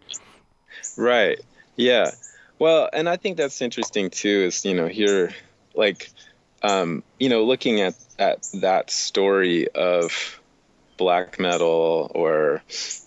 Right. 0.98 1.40
Yeah. 1.76 2.12
Well, 2.60 2.90
and 2.94 3.10
I 3.10 3.18
think 3.18 3.38
that's 3.38 3.62
interesting 3.62 4.10
too. 4.10 4.44
Is 4.48 4.66
you 4.66 4.74
know 4.74 4.88
here, 4.88 5.32
like 5.76 6.10
um, 6.64 7.04
you 7.20 7.30
know, 7.30 7.44
looking 7.44 7.82
at 7.82 7.96
at 8.20 8.48
that 8.56 8.90
story 8.90 9.70
of 9.70 10.40
black 10.98 11.40
metal 11.40 12.12
or 12.16 12.62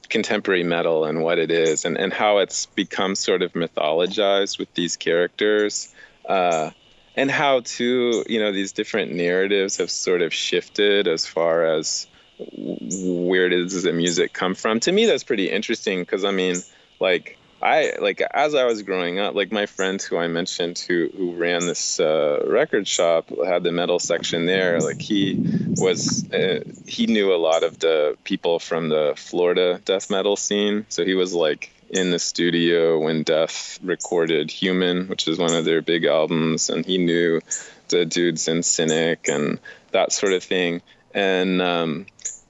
contemporary 0.08 0.62
metal 0.62 1.04
and 1.04 1.22
what 1.22 1.38
it 1.38 1.50
is 1.50 1.84
and, 1.84 1.96
and 1.96 2.12
how 2.12 2.38
it's 2.38 2.66
become 2.66 3.14
sort 3.14 3.42
of 3.42 3.52
mythologized 3.54 4.58
with 4.58 4.72
these 4.74 4.96
characters 4.96 5.92
uh, 6.28 6.70
and 7.16 7.30
how 7.30 7.60
too 7.60 8.24
you 8.28 8.38
know 8.38 8.52
these 8.52 8.72
different 8.72 9.12
narratives 9.12 9.78
have 9.78 9.90
sort 9.90 10.22
of 10.22 10.32
shifted 10.32 11.08
as 11.08 11.26
far 11.26 11.64
as 11.64 12.06
where 12.38 13.48
does 13.48 13.82
the 13.82 13.92
music 13.92 14.32
come 14.32 14.54
from 14.54 14.78
to 14.78 14.92
me 14.92 15.06
that's 15.06 15.24
pretty 15.24 15.50
interesting 15.50 16.00
because 16.00 16.24
i 16.24 16.30
mean 16.30 16.56
like 17.00 17.38
I 17.62 17.94
like 18.00 18.20
as 18.20 18.54
I 18.54 18.64
was 18.64 18.82
growing 18.82 19.18
up, 19.18 19.34
like 19.34 19.50
my 19.50 19.66
friend 19.66 20.00
who 20.00 20.18
I 20.18 20.28
mentioned 20.28 20.78
who 20.78 21.08
who 21.16 21.32
ran 21.32 21.60
this 21.60 21.98
uh, 21.98 22.44
record 22.46 22.86
shop 22.86 23.30
had 23.44 23.62
the 23.62 23.72
metal 23.72 23.98
section 23.98 24.44
there. 24.44 24.80
Like 24.80 25.00
he 25.00 25.42
was 25.76 26.30
uh, 26.32 26.60
he 26.86 27.06
knew 27.06 27.32
a 27.32 27.36
lot 27.36 27.62
of 27.62 27.78
the 27.78 28.16
people 28.24 28.58
from 28.58 28.90
the 28.90 29.14
Florida 29.16 29.80
death 29.84 30.10
metal 30.10 30.36
scene, 30.36 30.84
so 30.90 31.04
he 31.04 31.14
was 31.14 31.32
like 31.32 31.72
in 31.90 32.10
the 32.10 32.18
studio 32.18 32.98
when 32.98 33.22
Death 33.22 33.78
recorded 33.82 34.50
Human, 34.50 35.08
which 35.08 35.28
is 35.28 35.38
one 35.38 35.54
of 35.54 35.64
their 35.64 35.82
big 35.82 36.04
albums, 36.04 36.70
and 36.70 36.84
he 36.84 36.98
knew 36.98 37.40
the 37.88 38.04
dudes 38.04 38.48
in 38.48 38.62
Cynic 38.62 39.28
and 39.28 39.58
that 39.92 40.12
sort 40.12 40.32
of 40.32 40.42
thing, 40.42 40.82
and 41.14 41.62
um, 41.62 42.06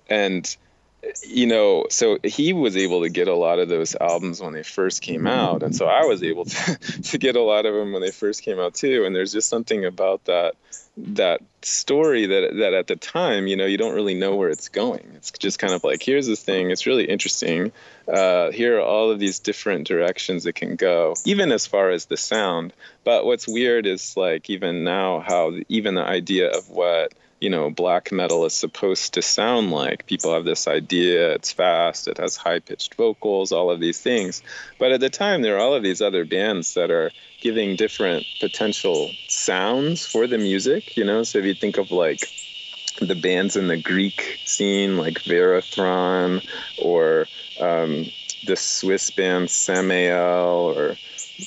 and 0.09 0.57
you 1.26 1.47
know, 1.47 1.87
so 1.90 2.19
he 2.25 2.52
was 2.52 2.76
able 2.76 3.02
to 3.02 3.09
get 3.09 3.28
a 3.28 3.35
lot 3.35 3.59
of 3.59 3.69
those 3.69 3.95
albums 3.95 4.40
when 4.40 4.52
they 4.52 4.62
first 4.62 5.02
came 5.02 5.26
out, 5.26 5.62
and 5.62 5.75
so 5.75 5.87
I 5.87 6.05
was 6.05 6.23
able 6.23 6.47
to 6.47 6.76
to 7.02 7.19
get 7.19 7.37
a 7.37 7.43
lot 7.43 7.66
of 7.66 7.75
them 7.75 7.93
when 7.93 8.02
they 8.02 8.11
first 8.11 8.43
came 8.43 8.59
out 8.59 8.75
too. 8.75 9.05
And 9.05 9.14
there's 9.14 9.33
just 9.33 9.49
something 9.49 9.85
about 9.85 10.25
that 10.25 10.57
that 10.97 11.43
story 11.62 12.26
that 12.26 12.57
that 12.57 12.73
at 12.73 12.87
the 12.87 12.97
time, 12.97 13.47
you 13.47 13.57
know, 13.57 13.67
you 13.67 13.76
don't 13.76 13.95
really 13.95 14.15
know 14.15 14.37
where 14.37 14.49
it's 14.49 14.69
going. 14.69 15.11
It's 15.15 15.31
just 15.31 15.59
kind 15.59 15.75
of 15.75 15.85
like 15.85 16.03
here's 16.03 16.26
this 16.26 16.43
thing. 16.43 16.71
It's 16.71 16.87
really 16.87 17.05
interesting. 17.05 17.73
Uh, 18.09 18.50
here 18.50 18.79
are 18.79 18.83
all 18.83 19.11
of 19.11 19.19
these 19.19 19.41
different 19.41 19.87
directions 19.87 20.47
it 20.47 20.55
can 20.55 20.76
go, 20.76 21.15
even 21.25 21.53
as 21.53 21.67
far 21.67 21.91
as 21.91 22.07
the 22.07 22.17
sound. 22.17 22.73
But 23.05 23.26
what's 23.26 23.47
weird 23.47 23.87
is 23.87 24.17
like 24.17 24.49
even 24.49 24.85
now 24.85 25.21
how 25.21 25.53
even 25.69 25.95
the 25.95 26.05
idea 26.05 26.50
of 26.50 26.71
what 26.71 27.12
you 27.40 27.50
know 27.50 27.71
black 27.71 28.12
metal 28.12 28.45
is 28.45 28.55
supposed 28.55 29.14
to 29.14 29.23
sound 29.23 29.71
like. 29.71 30.07
People 30.07 30.33
have 30.35 30.45
this 30.45 30.66
idea 30.66 31.35
it's 31.35 31.52
fast 31.52 32.09
it 32.09 32.19
has 32.19 32.37
high 32.37 32.61
pitched 32.61 32.95
vocals 32.95 33.52
all 33.52 33.71
of 33.71 33.81
these 33.81 34.00
things. 34.00 34.43
But 34.78 34.93
at 34.93 35.00
the 35.00 35.11
time 35.11 35.43
there 35.43 35.57
are 35.57 35.61
all 35.61 35.75
of 35.75 35.83
these 35.83 36.00
other 36.00 36.25
bands 36.25 36.75
that 36.75 36.90
are 36.90 37.11
giving 37.40 37.76
different 37.76 38.25
potential 38.40 39.11
sounds 39.28 40.07
for 40.07 40.26
the 40.26 40.38
music 40.38 40.97
you 40.97 41.05
know? 41.05 41.23
So 41.23 41.38
if 41.38 41.45
you 41.45 41.55
think 41.55 41.78
of 41.78 41.90
like 41.90 42.28
the 43.00 43.14
bands 43.14 43.57
in 43.57 43.69
the 43.69 43.76
greek 43.76 44.40
scene 44.45 44.97
like 44.97 45.23
Varathron 45.25 46.43
or 46.78 47.28
um, 47.61 48.07
the 48.47 48.57
swiss 48.57 49.11
band 49.11 49.50
samael 49.50 50.73
or 50.75 50.97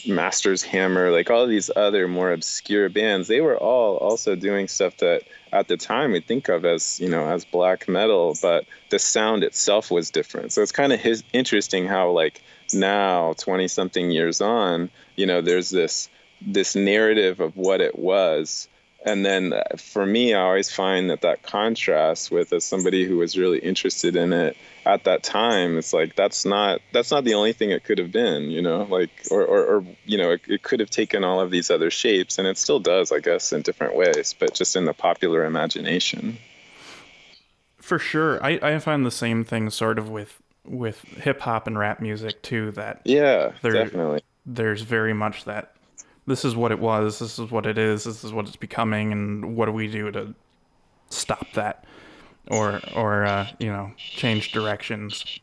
master's 0.06 0.62
hammer 0.62 1.10
like 1.10 1.32
all 1.32 1.48
these 1.48 1.72
other 1.76 2.08
more 2.08 2.32
obscure 2.32 2.90
bands 2.90 3.28
they 3.28 3.42
were 3.42 3.58
all 3.58 3.98
also 3.98 4.36
doing 4.36 4.68
stuff 4.68 4.96
that 4.98 5.24
at 5.52 5.68
the 5.68 5.78
time 5.78 6.12
we 6.12 6.20
think 6.20 6.50
of 6.50 6.66
as 6.66 7.00
you 7.00 7.10
know 7.10 7.28
as 7.28 7.46
black 7.46 7.88
metal 7.88 8.38
but 8.42 8.66
the 8.90 9.00
sound 9.00 9.44
itself 9.44 9.92
was 9.92 10.12
different. 10.12 10.52
So 10.52 10.62
it's 10.62 10.72
kind 10.72 10.94
of 10.94 11.00
his 11.00 11.24
interesting 11.34 11.86
how 11.86 12.12
like 12.12 12.42
now 12.74 13.34
20 13.34 13.68
something 13.68 14.12
years 14.12 14.42
on 14.42 14.90
you 15.16 15.26
know 15.26 15.42
there's 15.42 15.70
this 15.70 16.10
this 16.42 16.76
narrative 16.76 17.40
of 17.40 17.56
what 17.58 17.82
it 17.82 17.98
was 17.98 18.68
and 19.06 19.26
then 19.26 19.54
uh, 19.54 19.64
for 19.78 20.06
me 20.06 20.34
i 20.34 20.42
always 20.42 20.70
find 20.70 21.10
that 21.10 21.22
that 21.22 21.42
contrast 21.44 22.32
with 22.32 22.52
as 22.54 22.64
somebody 22.64 23.06
who 23.06 23.18
was 23.18 23.38
really 23.38 23.60
interested 23.60 24.16
in 24.16 24.34
it 24.34 24.58
at 24.86 25.04
that 25.04 25.24
time 25.24 25.78
it's 25.78 25.94
like 25.94 26.16
that's 26.16 26.46
not 26.46 26.82
that's 26.92 27.12
not 27.12 27.24
the 27.24 27.34
only 27.34 27.54
thing 27.54 27.72
it 27.72 27.84
could 27.84 27.98
have 27.98 28.12
been 28.12 28.44
you 28.44 28.62
know 28.62 28.84
like 28.84 29.10
or 29.32 29.44
or, 29.44 29.66
or 29.66 29.86
you 30.06 30.18
know 30.18 30.32
it, 30.32 30.42
it, 30.48 30.64
could 30.64 30.80
have 30.80 30.90
taken 30.90 31.24
all 31.24 31.40
of 31.40 31.52
these 31.52 31.70
other 31.70 31.90
shapes 31.90 32.38
and 32.38 32.48
it 32.48 32.58
still 32.58 32.80
does 32.80 33.12
i 33.12 33.20
guess 33.20 33.54
in 33.54 33.62
different 33.62 33.96
ways 33.96 34.36
but 34.38 34.54
just 34.54 34.76
in 34.76 34.86
the 34.86 34.94
popular 34.94 35.46
imagination. 35.46 36.38
For 37.78 37.98
sure. 37.98 38.44
I 38.44 38.60
i 38.62 38.80
find 38.80 39.06
the 39.06 39.12
same 39.12 39.44
thing 39.44 39.70
sort 39.70 39.98
of 39.98 40.10
with 40.10 40.40
with 40.64 41.02
hip 41.02 41.42
hop 41.42 41.66
and 41.66 41.78
rap 41.78 42.00
music 42.00 42.42
too 42.44 42.72
that 42.72 43.02
yeah 43.06 43.54
there, 43.62 43.72
definitely. 43.72 44.22
there's 44.46 44.82
very 44.82 45.14
much 45.14 45.46
that 45.46 45.74
this 46.28 46.46
is 46.46 46.56
what 46.56 46.72
it 46.72 46.80
was 46.80 47.20
this 47.20 47.40
is 47.40 47.52
what 47.52 47.66
it 47.66 47.78
is 47.78 48.04
this 48.04 48.24
is 48.24 48.32
what 48.32 48.48
it's 48.48 48.56
becoming 48.56 49.12
and 49.12 49.56
what 49.56 49.66
do 49.66 49.72
we 49.72 49.88
do 49.88 50.12
to 50.12 50.34
stop 51.10 51.46
that? 51.54 51.86
Or 52.50 52.82
or 52.96 53.26
uh, 53.26 53.48
you 53.60 53.68
know 53.68 53.92
change 53.98 54.52
directions. 54.52 55.40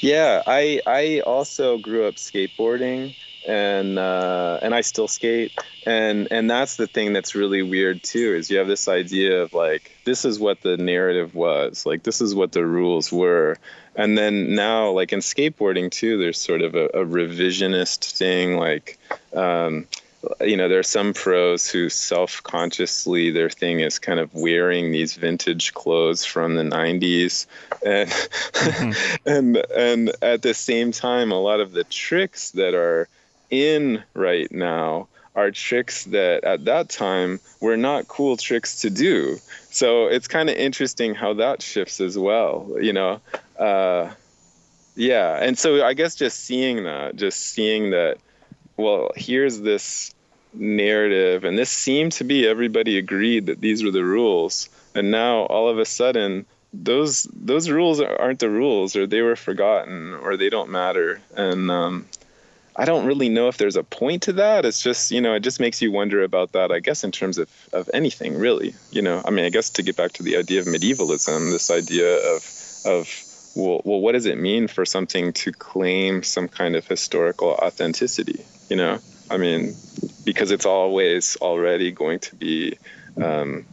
Yeah 0.00 0.42
i 0.46 0.80
i 0.86 1.20
also 1.20 1.78
grew 1.78 2.06
up 2.06 2.14
skateboarding 2.14 3.14
and 3.46 3.98
uh, 3.98 4.58
and 4.62 4.74
I 4.74 4.80
still 4.80 5.08
skate. 5.08 5.52
And 5.86 6.28
and 6.30 6.50
that's 6.50 6.76
the 6.76 6.86
thing 6.86 7.12
that's 7.12 7.34
really 7.34 7.62
weird 7.62 8.02
too 8.02 8.34
is 8.34 8.50
you 8.50 8.58
have 8.58 8.66
this 8.66 8.88
idea 8.88 9.42
of 9.42 9.52
like 9.52 9.92
this 10.04 10.24
is 10.24 10.38
what 10.38 10.62
the 10.62 10.76
narrative 10.76 11.34
was. 11.34 11.84
Like 11.84 12.02
this 12.02 12.20
is 12.20 12.34
what 12.34 12.52
the 12.52 12.64
rules 12.64 13.12
were 13.12 13.56
and 13.96 14.16
then 14.16 14.54
now 14.54 14.90
like 14.90 15.12
in 15.12 15.20
skateboarding 15.20 15.90
too 15.90 16.18
there's 16.18 16.38
sort 16.38 16.62
of 16.62 16.74
a, 16.74 16.86
a 16.86 17.04
revisionist 17.04 18.16
thing 18.16 18.56
like 18.56 18.98
um, 19.34 19.86
you 20.40 20.56
know, 20.56 20.68
there 20.68 20.78
are 20.78 20.82
some 20.82 21.12
pros 21.12 21.68
who 21.68 21.88
self-consciously 21.88 23.30
their 23.30 23.50
thing 23.50 23.80
is 23.80 23.98
kind 23.98 24.20
of 24.20 24.34
wearing 24.34 24.92
these 24.92 25.14
vintage 25.14 25.74
clothes 25.74 26.24
from 26.24 26.54
the 26.54 26.62
90s, 26.62 27.46
and 27.84 28.08
mm-hmm. 28.08 29.28
and 29.28 29.56
and 29.76 30.12
at 30.22 30.42
the 30.42 30.54
same 30.54 30.92
time, 30.92 31.32
a 31.32 31.40
lot 31.40 31.60
of 31.60 31.72
the 31.72 31.84
tricks 31.84 32.52
that 32.52 32.74
are 32.74 33.08
in 33.50 34.02
right 34.14 34.50
now 34.50 35.08
are 35.34 35.50
tricks 35.50 36.04
that 36.04 36.44
at 36.44 36.64
that 36.66 36.88
time 36.88 37.40
were 37.60 37.76
not 37.76 38.06
cool 38.06 38.36
tricks 38.36 38.82
to 38.82 38.90
do. 38.90 39.38
So 39.70 40.06
it's 40.06 40.28
kind 40.28 40.48
of 40.48 40.56
interesting 40.56 41.14
how 41.14 41.34
that 41.34 41.60
shifts 41.60 42.00
as 42.00 42.16
well, 42.16 42.76
you 42.80 42.92
know. 42.92 43.20
Uh, 43.58 44.10
yeah, 44.94 45.36
and 45.42 45.58
so 45.58 45.84
I 45.84 45.94
guess 45.94 46.14
just 46.14 46.44
seeing 46.44 46.84
that, 46.84 47.16
just 47.16 47.40
seeing 47.40 47.90
that 47.90 48.18
well, 48.76 49.10
here's 49.16 49.60
this 49.60 50.14
narrative, 50.52 51.44
and 51.44 51.58
this 51.58 51.70
seemed 51.70 52.12
to 52.12 52.24
be 52.24 52.46
everybody 52.46 52.98
agreed 52.98 53.46
that 53.46 53.60
these 53.60 53.82
were 53.82 53.90
the 53.90 54.04
rules, 54.04 54.68
and 54.94 55.10
now 55.10 55.42
all 55.42 55.68
of 55.68 55.78
a 55.78 55.84
sudden 55.84 56.46
those 56.72 57.28
those 57.32 57.70
rules 57.70 58.00
aren't 58.00 58.40
the 58.40 58.50
rules, 58.50 58.96
or 58.96 59.06
they 59.06 59.22
were 59.22 59.36
forgotten, 59.36 60.14
or 60.14 60.36
they 60.36 60.50
don't 60.50 60.70
matter, 60.70 61.20
and 61.36 61.70
um, 61.70 62.06
I 62.76 62.84
don't 62.84 63.06
really 63.06 63.28
know 63.28 63.48
if 63.48 63.56
there's 63.56 63.76
a 63.76 63.84
point 63.84 64.22
to 64.22 64.32
that. 64.34 64.64
It's 64.64 64.82
just 64.82 65.10
you 65.10 65.20
know 65.20 65.34
it 65.34 65.40
just 65.40 65.60
makes 65.60 65.80
you 65.80 65.92
wonder 65.92 66.22
about 66.22 66.52
that. 66.52 66.72
I 66.72 66.80
guess 66.80 67.04
in 67.04 67.12
terms 67.12 67.38
of 67.38 67.48
of 67.72 67.88
anything 67.94 68.36
really, 68.38 68.74
you 68.90 69.02
know. 69.02 69.22
I 69.24 69.30
mean, 69.30 69.44
I 69.44 69.50
guess 69.50 69.70
to 69.70 69.82
get 69.82 69.96
back 69.96 70.12
to 70.12 70.22
the 70.22 70.36
idea 70.36 70.60
of 70.60 70.66
medievalism, 70.66 71.50
this 71.50 71.70
idea 71.70 72.16
of 72.34 72.42
of 72.84 73.08
well, 73.54 73.80
well, 73.84 74.00
what 74.00 74.12
does 74.12 74.26
it 74.26 74.38
mean 74.38 74.66
for 74.66 74.84
something 74.84 75.32
to 75.32 75.52
claim 75.52 76.22
some 76.22 76.48
kind 76.48 76.74
of 76.74 76.86
historical 76.86 77.50
authenticity? 77.50 78.44
You 78.68 78.76
know, 78.76 78.98
I 79.30 79.36
mean, 79.36 79.74
because 80.24 80.50
it's 80.50 80.66
always 80.66 81.36
already 81.40 81.92
going 81.92 82.18
to 82.20 82.34
be 82.34 82.78
um, 83.22 83.64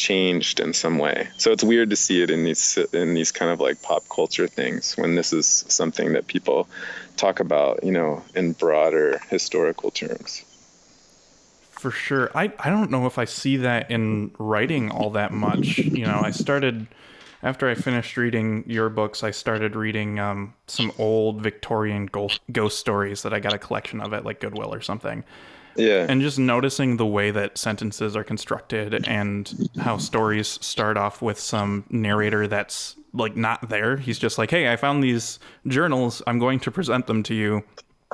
changed 0.00 0.60
in 0.60 0.72
some 0.72 0.98
way. 0.98 1.28
So 1.36 1.52
it's 1.52 1.62
weird 1.62 1.90
to 1.90 1.96
see 1.96 2.22
it 2.22 2.30
in 2.30 2.44
these 2.44 2.78
in 2.92 3.14
these 3.14 3.30
kind 3.30 3.50
of 3.50 3.60
like 3.60 3.82
pop 3.82 4.02
culture 4.08 4.48
things 4.48 4.96
when 4.96 5.14
this 5.14 5.32
is 5.32 5.46
something 5.68 6.14
that 6.14 6.26
people 6.26 6.68
talk 7.16 7.38
about, 7.38 7.84
you 7.84 7.92
know, 7.92 8.22
in 8.34 8.52
broader 8.52 9.20
historical 9.28 9.90
terms. 9.90 10.44
For 11.70 11.90
sure. 11.90 12.30
I, 12.34 12.52
I 12.58 12.68
don't 12.68 12.90
know 12.90 13.06
if 13.06 13.18
I 13.18 13.24
see 13.24 13.56
that 13.58 13.90
in 13.90 14.32
writing 14.38 14.90
all 14.90 15.10
that 15.10 15.32
much. 15.32 15.78
You 15.78 16.06
know, 16.06 16.20
I 16.22 16.30
started 16.30 16.86
after 17.42 17.68
I 17.68 17.74
finished 17.74 18.16
reading 18.16 18.64
your 18.66 18.88
books, 18.90 19.22
I 19.22 19.30
started 19.30 19.74
reading 19.74 20.18
um, 20.18 20.54
some 20.66 20.92
old 20.98 21.40
Victorian 21.40 22.06
ghost, 22.06 22.40
ghost 22.52 22.78
stories 22.78 23.22
that 23.22 23.32
I 23.32 23.40
got 23.40 23.54
a 23.54 23.58
collection 23.58 24.00
of 24.00 24.12
at 24.12 24.24
like 24.24 24.40
Goodwill 24.40 24.74
or 24.74 24.82
something. 24.82 25.24
Yeah. 25.76 26.06
And 26.08 26.20
just 26.20 26.38
noticing 26.38 26.96
the 26.96 27.06
way 27.06 27.30
that 27.30 27.56
sentences 27.56 28.16
are 28.16 28.24
constructed 28.24 29.06
and 29.06 29.70
how 29.80 29.98
stories 29.98 30.58
start 30.60 30.96
off 30.96 31.22
with 31.22 31.38
some 31.38 31.84
narrator 31.90 32.46
that's 32.46 32.96
like 33.12 33.36
not 33.36 33.68
there. 33.68 33.96
He's 33.96 34.18
just 34.18 34.38
like, 34.38 34.50
"Hey, 34.50 34.72
I 34.72 34.76
found 34.76 35.02
these 35.02 35.38
journals. 35.66 36.22
I'm 36.26 36.38
going 36.38 36.60
to 36.60 36.70
present 36.70 37.06
them 37.06 37.22
to 37.24 37.34
you." 37.34 37.64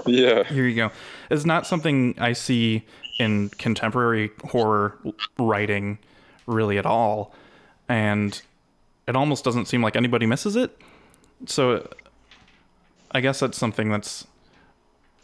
Yeah. 0.04 0.44
Here 0.44 0.66
you 0.66 0.76
go. 0.76 0.90
It's 1.30 1.44
not 1.46 1.66
something 1.66 2.14
I 2.18 2.34
see 2.34 2.84
in 3.18 3.48
contemporary 3.50 4.30
horror 4.44 4.98
writing 5.38 5.98
really 6.46 6.78
at 6.78 6.86
all. 6.86 7.34
And 7.88 8.40
it 9.06 9.16
almost 9.16 9.44
doesn't 9.44 9.66
seem 9.66 9.82
like 9.82 9.96
anybody 9.96 10.26
misses 10.26 10.56
it. 10.56 10.76
So 11.46 11.88
I 13.10 13.20
guess 13.20 13.40
that's 13.40 13.58
something 13.58 13.90
that's 13.90 14.26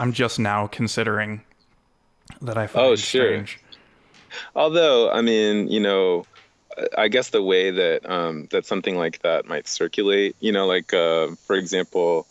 I'm 0.00 0.12
just 0.12 0.38
now 0.38 0.66
considering 0.66 1.42
that 2.40 2.56
I 2.56 2.66
find 2.66 2.86
oh, 2.86 2.96
sure. 2.96 3.26
strange. 3.26 3.60
Although, 4.56 5.10
I 5.10 5.20
mean, 5.20 5.68
you 5.68 5.80
know, 5.80 6.24
I 6.96 7.08
guess 7.08 7.30
the 7.30 7.42
way 7.42 7.70
that 7.70 8.08
um, 8.10 8.48
that 8.50 8.66
something 8.66 8.96
like 8.96 9.20
that 9.22 9.46
might 9.46 9.68
circulate, 9.68 10.36
you 10.40 10.52
know, 10.52 10.66
like 10.66 10.94
uh, 10.94 11.28
for 11.46 11.56
example, 11.56 12.26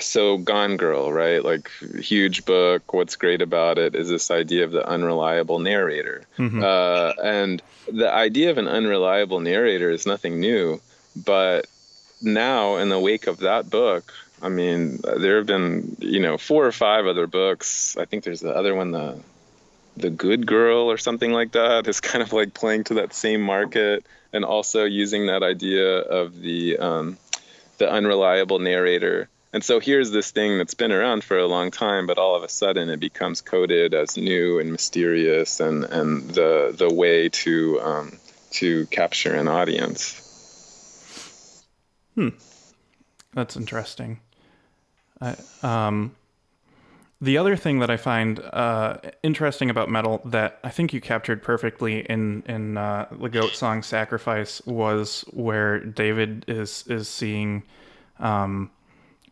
so 0.00 0.38
Gone 0.38 0.76
Girl, 0.76 1.12
right? 1.12 1.44
Like 1.44 1.70
huge 2.00 2.44
book. 2.44 2.92
What's 2.92 3.16
great 3.16 3.42
about 3.42 3.78
it 3.78 3.94
is 3.94 4.08
this 4.08 4.30
idea 4.30 4.64
of 4.64 4.72
the 4.72 4.86
unreliable 4.86 5.58
narrator, 5.58 6.26
mm-hmm. 6.36 6.62
uh, 6.62 7.12
and 7.22 7.62
the 7.90 8.12
idea 8.12 8.50
of 8.50 8.58
an 8.58 8.68
unreliable 8.68 9.40
narrator 9.40 9.90
is 9.90 10.06
nothing 10.06 10.40
new. 10.40 10.80
But 11.16 11.66
now, 12.20 12.76
in 12.76 12.88
the 12.88 12.98
wake 12.98 13.26
of 13.26 13.38
that 13.38 13.70
book, 13.70 14.12
I 14.40 14.48
mean, 14.48 15.00
there 15.02 15.36
have 15.38 15.46
been 15.46 15.96
you 16.00 16.20
know 16.20 16.38
four 16.38 16.66
or 16.66 16.72
five 16.72 17.06
other 17.06 17.26
books. 17.26 17.96
I 17.96 18.04
think 18.04 18.24
there's 18.24 18.40
the 18.40 18.54
other 18.54 18.74
one, 18.74 18.90
the 18.92 19.20
the 19.96 20.10
Good 20.10 20.46
Girl 20.46 20.90
or 20.90 20.98
something 20.98 21.32
like 21.32 21.52
that, 21.52 21.88
is 21.88 22.00
kind 22.10 22.22
of 22.22 22.32
like 22.32 22.54
playing 22.54 22.84
to 22.84 22.94
that 22.94 23.14
same 23.14 23.40
market 23.40 24.06
and 24.32 24.44
also 24.44 24.84
using 24.84 25.26
that 25.26 25.42
idea 25.42 25.98
of 25.98 26.40
the 26.40 26.78
um, 26.78 27.18
the 27.78 27.90
unreliable 27.90 28.58
narrator 28.58 29.28
and 29.52 29.64
so 29.64 29.80
here's 29.80 30.10
this 30.10 30.30
thing 30.30 30.58
that's 30.58 30.74
been 30.74 30.92
around 30.92 31.24
for 31.24 31.38
a 31.38 31.46
long 31.46 31.70
time, 31.70 32.06
but 32.06 32.18
all 32.18 32.36
of 32.36 32.42
a 32.42 32.48
sudden 32.48 32.90
it 32.90 33.00
becomes 33.00 33.40
coded 33.40 33.94
as 33.94 34.16
new 34.16 34.58
and 34.58 34.70
mysterious, 34.70 35.60
and 35.60 35.84
and 35.84 36.30
the 36.30 36.74
the 36.76 36.92
way 36.92 37.30
to 37.30 37.80
um, 37.80 38.18
to 38.52 38.86
capture 38.86 39.34
an 39.34 39.48
audience. 39.48 40.24
Hmm, 42.14 42.28
that's 43.32 43.56
interesting. 43.56 44.20
I, 45.20 45.36
um, 45.62 46.14
the 47.20 47.38
other 47.38 47.56
thing 47.56 47.80
that 47.80 47.90
I 47.90 47.96
find 47.96 48.38
uh, 48.40 48.98
interesting 49.22 49.70
about 49.70 49.88
metal 49.90 50.20
that 50.24 50.60
I 50.62 50.70
think 50.70 50.92
you 50.92 51.00
captured 51.00 51.42
perfectly 51.42 52.00
in 52.00 52.42
in 52.46 52.76
uh, 52.76 53.06
the 53.10 53.28
goat 53.28 53.52
song 53.52 53.82
"Sacrifice" 53.82 54.62
was 54.66 55.24
where 55.32 55.80
David 55.80 56.44
is 56.48 56.84
is 56.86 57.08
seeing. 57.08 57.64
Um, 58.18 58.70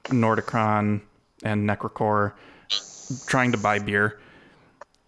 Nordicron 0.09 1.01
and 1.43 1.69
Necrocore 1.69 2.33
trying 3.27 3.53
to 3.53 3.59
buy 3.59 3.79
beer. 3.79 4.19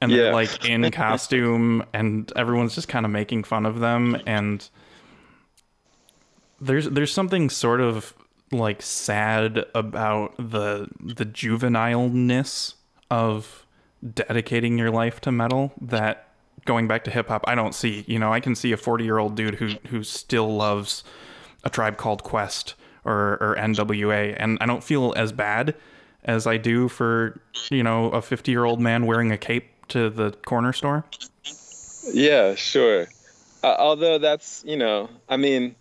And 0.00 0.12
they're 0.12 0.32
like 0.32 0.68
in 0.68 0.90
costume 0.92 1.85
and 1.92 2.32
everyone's 2.37 2.75
just 2.75 2.88
kind 2.88 3.04
of 3.04 3.11
making 3.11 3.44
fun 3.44 3.66
of 3.66 3.80
them 3.80 4.20
and 4.26 4.68
there's 6.61 6.88
there's 6.88 7.12
something 7.12 7.50
sort 7.50 7.80
of 7.80 8.14
like 8.50 8.83
sad 8.83 9.64
about 9.75 10.37
the 10.37 10.88
the 11.00 11.25
juvenileness 11.25 12.75
of 13.11 13.67
dedicating 14.14 14.78
your 14.78 14.90
life 14.90 15.21
to 15.21 15.33
metal 15.33 15.73
that 15.81 16.28
going 16.64 16.87
back 16.87 17.05
to 17.05 17.11
hip 17.11 17.28
hop 17.28 17.45
I 17.47 17.55
don't 17.55 17.75
see. 17.75 18.05
You 18.07 18.19
know, 18.19 18.33
I 18.33 18.40
can 18.40 18.55
see 18.55 18.73
a 18.73 18.76
40-year-old 18.76 19.35
dude 19.35 19.57
who 19.57 19.75
who 19.88 20.02
still 20.02 20.55
loves 20.55 21.05
a 21.64 21.71
tribe 21.71 21.97
called 21.97 22.23
Quest 22.23 22.75
or, 23.05 23.38
or 23.40 23.57
NWA, 23.59 24.37
and 24.38 24.59
I 24.61 24.67
don't 24.67 24.85
feel 24.85 25.14
as 25.17 25.33
bad 25.33 25.75
as 26.25 26.47
I 26.47 26.57
do 26.59 26.88
for 26.88 27.40
you 27.71 27.83
know 27.83 28.11
a 28.11 28.23
50 28.23 28.50
year 28.50 28.64
old 28.64 28.81
man 28.81 29.07
wearing 29.07 29.33
a 29.33 29.38
cape 29.38 29.87
to 29.88 30.11
the 30.11 30.33
corner 30.45 30.73
store. 30.73 31.05
Yeah, 32.12 32.55
sure. 32.55 33.07
Uh, 33.62 33.75
although 33.78 34.19
that's 34.19 34.62
you 34.67 34.76
know, 34.76 35.09
I 35.28 35.37
mean, 35.37 35.75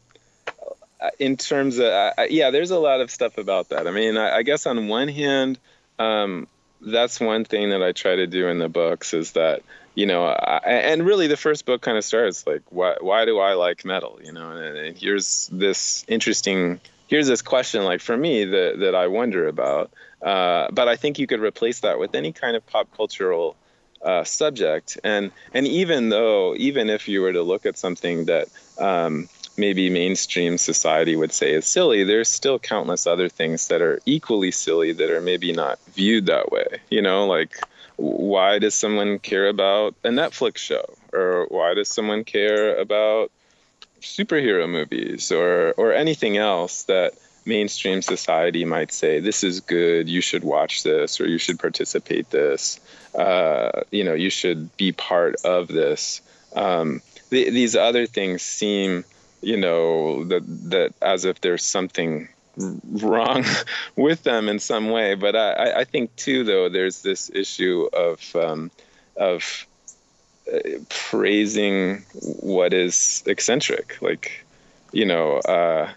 in 1.19 1.37
terms 1.37 1.77
of 1.77 1.85
uh, 1.85 2.11
yeah, 2.29 2.51
there's 2.51 2.71
a 2.71 2.79
lot 2.79 3.01
of 3.01 3.11
stuff 3.11 3.37
about 3.37 3.69
that. 3.69 3.87
I 3.87 3.91
mean, 3.91 4.17
I, 4.17 4.37
I 4.37 4.43
guess 4.43 4.65
on 4.65 4.87
one 4.87 5.07
hand, 5.07 5.59
um, 5.99 6.47
that's 6.81 7.19
one 7.19 7.45
thing 7.45 7.69
that 7.71 7.83
I 7.83 7.91
try 7.91 8.15
to 8.15 8.27
do 8.27 8.47
in 8.47 8.59
the 8.59 8.69
books 8.69 9.13
is 9.13 9.33
that 9.33 9.63
you 9.97 10.05
know, 10.05 10.25
I, 10.27 10.57
and 10.63 11.03
really 11.03 11.25
the 11.25 11.37
first 11.37 11.65
book 11.65 11.81
kind 11.81 11.97
of 11.97 12.05
starts 12.05 12.45
like, 12.45 12.61
why, 12.69 12.97
why 13.01 13.25
do 13.25 13.39
I 13.39 13.53
like 13.53 13.83
metal? 13.83 14.19
You 14.23 14.31
know, 14.31 14.51
and, 14.51 14.77
and 14.77 14.95
here's 14.95 15.49
this 15.51 16.05
interesting 16.07 16.79
here's 17.07 17.25
this 17.25 17.41
question 17.41 17.83
like 17.83 18.01
for 18.01 18.15
me 18.15 18.45
that, 18.45 18.79
that 18.79 18.93
I 18.93 19.07
wonder 19.07 19.47
about. 19.47 19.91
Uh, 20.21 20.67
but 20.71 20.87
I 20.87 20.97
think 20.97 21.17
you 21.17 21.25
could 21.25 21.39
replace 21.39 21.79
that 21.79 21.97
with 21.97 22.13
any 22.13 22.31
kind 22.31 22.55
of 22.55 22.65
pop 22.67 22.95
cultural 22.95 23.55
uh, 24.01 24.23
subject. 24.23 24.99
And 25.03 25.31
and 25.51 25.65
even 25.67 26.09
though 26.09 26.53
even 26.55 26.91
if 26.91 27.07
you 27.07 27.21
were 27.21 27.33
to 27.33 27.41
look 27.41 27.65
at 27.65 27.77
something 27.77 28.25
that 28.25 28.49
um, 28.77 29.29
maybe 29.57 29.89
mainstream 29.89 30.57
society 30.57 31.15
would 31.15 31.33
say 31.33 31.53
is 31.53 31.65
silly, 31.65 32.03
there's 32.03 32.29
still 32.29 32.59
countless 32.59 33.07
other 33.07 33.27
things 33.27 33.67
that 33.67 33.81
are 33.81 33.99
equally 34.05 34.51
silly 34.51 34.93
that 34.93 35.09
are 35.09 35.21
maybe 35.21 35.51
not 35.51 35.79
viewed 35.93 36.27
that 36.27 36.51
way. 36.51 36.67
You 36.89 37.01
know, 37.01 37.25
like 37.25 37.57
why 37.97 38.59
does 38.59 38.75
someone 38.75 39.19
care 39.19 39.47
about 39.47 39.95
a 40.03 40.09
Netflix 40.09 40.57
show, 40.57 40.85
or 41.11 41.47
why 41.49 41.73
does 41.73 41.89
someone 41.89 42.23
care 42.23 42.77
about 42.77 43.31
superhero 44.01 44.69
movies 44.69 45.31
or 45.31 45.73
or 45.77 45.91
anything 45.91 46.37
else 46.37 46.83
that 46.83 47.13
mainstream 47.45 48.01
society 48.01 48.65
might 48.65 48.91
say 48.91 49.19
this 49.19 49.43
is 49.43 49.61
good 49.61 50.07
you 50.07 50.21
should 50.21 50.43
watch 50.43 50.83
this 50.83 51.19
or 51.19 51.27
you 51.27 51.37
should 51.37 51.57
participate 51.57 52.29
this 52.29 52.79
uh, 53.15 53.81
you 53.89 54.03
know 54.03 54.13
you 54.13 54.29
should 54.29 54.75
be 54.77 54.91
part 54.91 55.35
of 55.43 55.67
this 55.69 56.21
um, 56.55 57.01
th- 57.29 57.51
these 57.53 57.75
other 57.75 58.05
things 58.05 58.41
seem 58.41 59.03
you 59.41 59.57
know 59.57 60.23
that 60.25 60.43
that 60.69 60.93
as 61.01 61.25
if 61.25 61.41
there's 61.41 61.63
something 61.63 62.27
wrong 62.57 63.45
with 63.95 64.23
them 64.23 64.49
in 64.49 64.59
some 64.59 64.89
way 64.89 65.13
but 65.13 65.35
I, 65.35 65.81
I 65.81 65.83
think 65.83 66.15
too 66.15 66.43
though 66.43 66.69
there's 66.69 67.01
this 67.01 67.29
issue 67.33 67.87
of 67.93 68.35
um, 68.35 68.71
of 69.15 69.67
praising 70.89 72.03
what 72.21 72.73
is 72.73 73.23
eccentric. 73.25 73.97
Like, 74.01 74.45
you 74.91 75.05
know, 75.05 75.37
uh, 75.37 75.91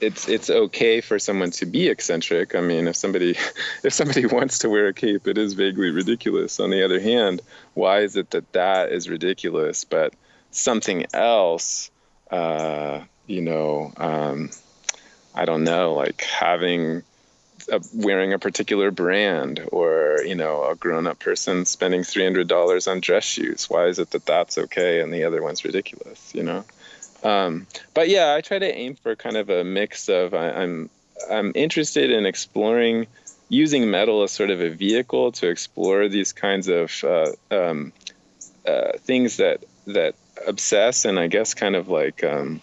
it's 0.00 0.28
it's 0.28 0.50
okay 0.50 1.00
for 1.00 1.18
someone 1.18 1.50
to 1.52 1.66
be 1.66 1.88
eccentric. 1.88 2.54
I 2.54 2.60
mean, 2.60 2.86
if 2.86 2.96
somebody 2.96 3.36
if 3.84 3.92
somebody 3.92 4.26
wants 4.36 4.58
to 4.58 4.68
wear 4.68 4.88
a 4.88 4.94
cape, 4.94 5.26
it 5.26 5.38
is 5.38 5.54
vaguely 5.54 5.90
ridiculous. 5.90 6.60
On 6.60 6.70
the 6.70 6.84
other 6.84 7.00
hand, 7.00 7.42
why 7.74 8.00
is 8.00 8.16
it 8.16 8.30
that 8.30 8.52
that 8.52 8.92
is 8.92 9.08
ridiculous, 9.08 9.84
but 9.84 10.14
something 10.50 11.06
else, 11.12 11.90
uh, 12.30 13.00
you 13.26 13.42
know, 13.42 13.92
um, 13.96 14.50
I 15.34 15.44
don't 15.44 15.64
know, 15.64 15.94
like 15.94 16.22
having 16.22 17.02
a, 17.70 17.80
wearing 17.94 18.32
a 18.32 18.38
particular 18.38 18.90
brand 18.90 19.60
or 19.72 20.20
you 20.24 20.34
know 20.34 20.64
a 20.64 20.74
grown-up 20.74 21.18
person 21.18 21.64
spending 21.64 22.02
$300 22.02 22.90
on 22.90 23.00
dress 23.00 23.24
shoes. 23.24 23.68
Why 23.68 23.86
is 23.86 23.98
it 23.98 24.10
that 24.10 24.26
that's 24.26 24.58
okay 24.58 25.00
and 25.00 25.12
the 25.12 25.24
other 25.24 25.42
one's 25.42 25.64
ridiculous 25.64 26.34
you 26.34 26.42
know? 26.42 26.64
Um, 27.22 27.66
but 27.94 28.08
yeah 28.08 28.34
i 28.34 28.40
try 28.40 28.58
to 28.58 28.72
aim 28.72 28.94
for 28.94 29.16
kind 29.16 29.36
of 29.36 29.50
a 29.50 29.64
mix 29.64 30.08
of 30.08 30.34
I, 30.34 30.50
i'm 30.50 30.90
i'm 31.30 31.52
interested 31.54 32.10
in 32.10 32.26
exploring 32.26 33.06
using 33.48 33.90
metal 33.90 34.22
as 34.22 34.32
sort 34.32 34.50
of 34.50 34.60
a 34.60 34.68
vehicle 34.68 35.32
to 35.32 35.48
explore 35.48 36.08
these 36.08 36.32
kinds 36.32 36.68
of 36.68 36.92
uh, 37.02 37.32
um, 37.50 37.92
uh, 38.66 38.92
things 38.98 39.38
that 39.38 39.64
that 39.86 40.14
obsess 40.46 41.04
and 41.04 41.18
i 41.18 41.26
guess 41.26 41.54
kind 41.54 41.76
of 41.76 41.88
like 41.88 42.22
um, 42.24 42.60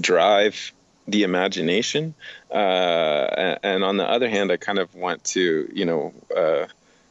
drive 0.00 0.72
the 1.06 1.22
imagination. 1.22 2.14
Uh, 2.50 3.56
and 3.62 3.84
on 3.84 3.96
the 3.96 4.08
other 4.08 4.28
hand, 4.28 4.50
I 4.50 4.56
kind 4.56 4.78
of 4.78 4.94
want 4.94 5.24
to, 5.24 5.68
you 5.72 5.84
know, 5.84 6.12
uh, 6.36 6.66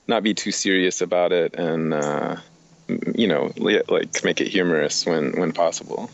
not 0.08 0.24
be 0.24 0.34
too 0.34 0.52
serious 0.52 1.02
about 1.02 1.32
it 1.32 1.56
and, 1.56 1.94
uh, 1.94 2.38
you 3.16 3.28
know, 3.28 3.52
like 3.58 4.24
make 4.24 4.42
it 4.42 4.48
humorous 4.48 5.06
when, 5.06 5.32
when 5.40 5.52
possible. 5.52 6.10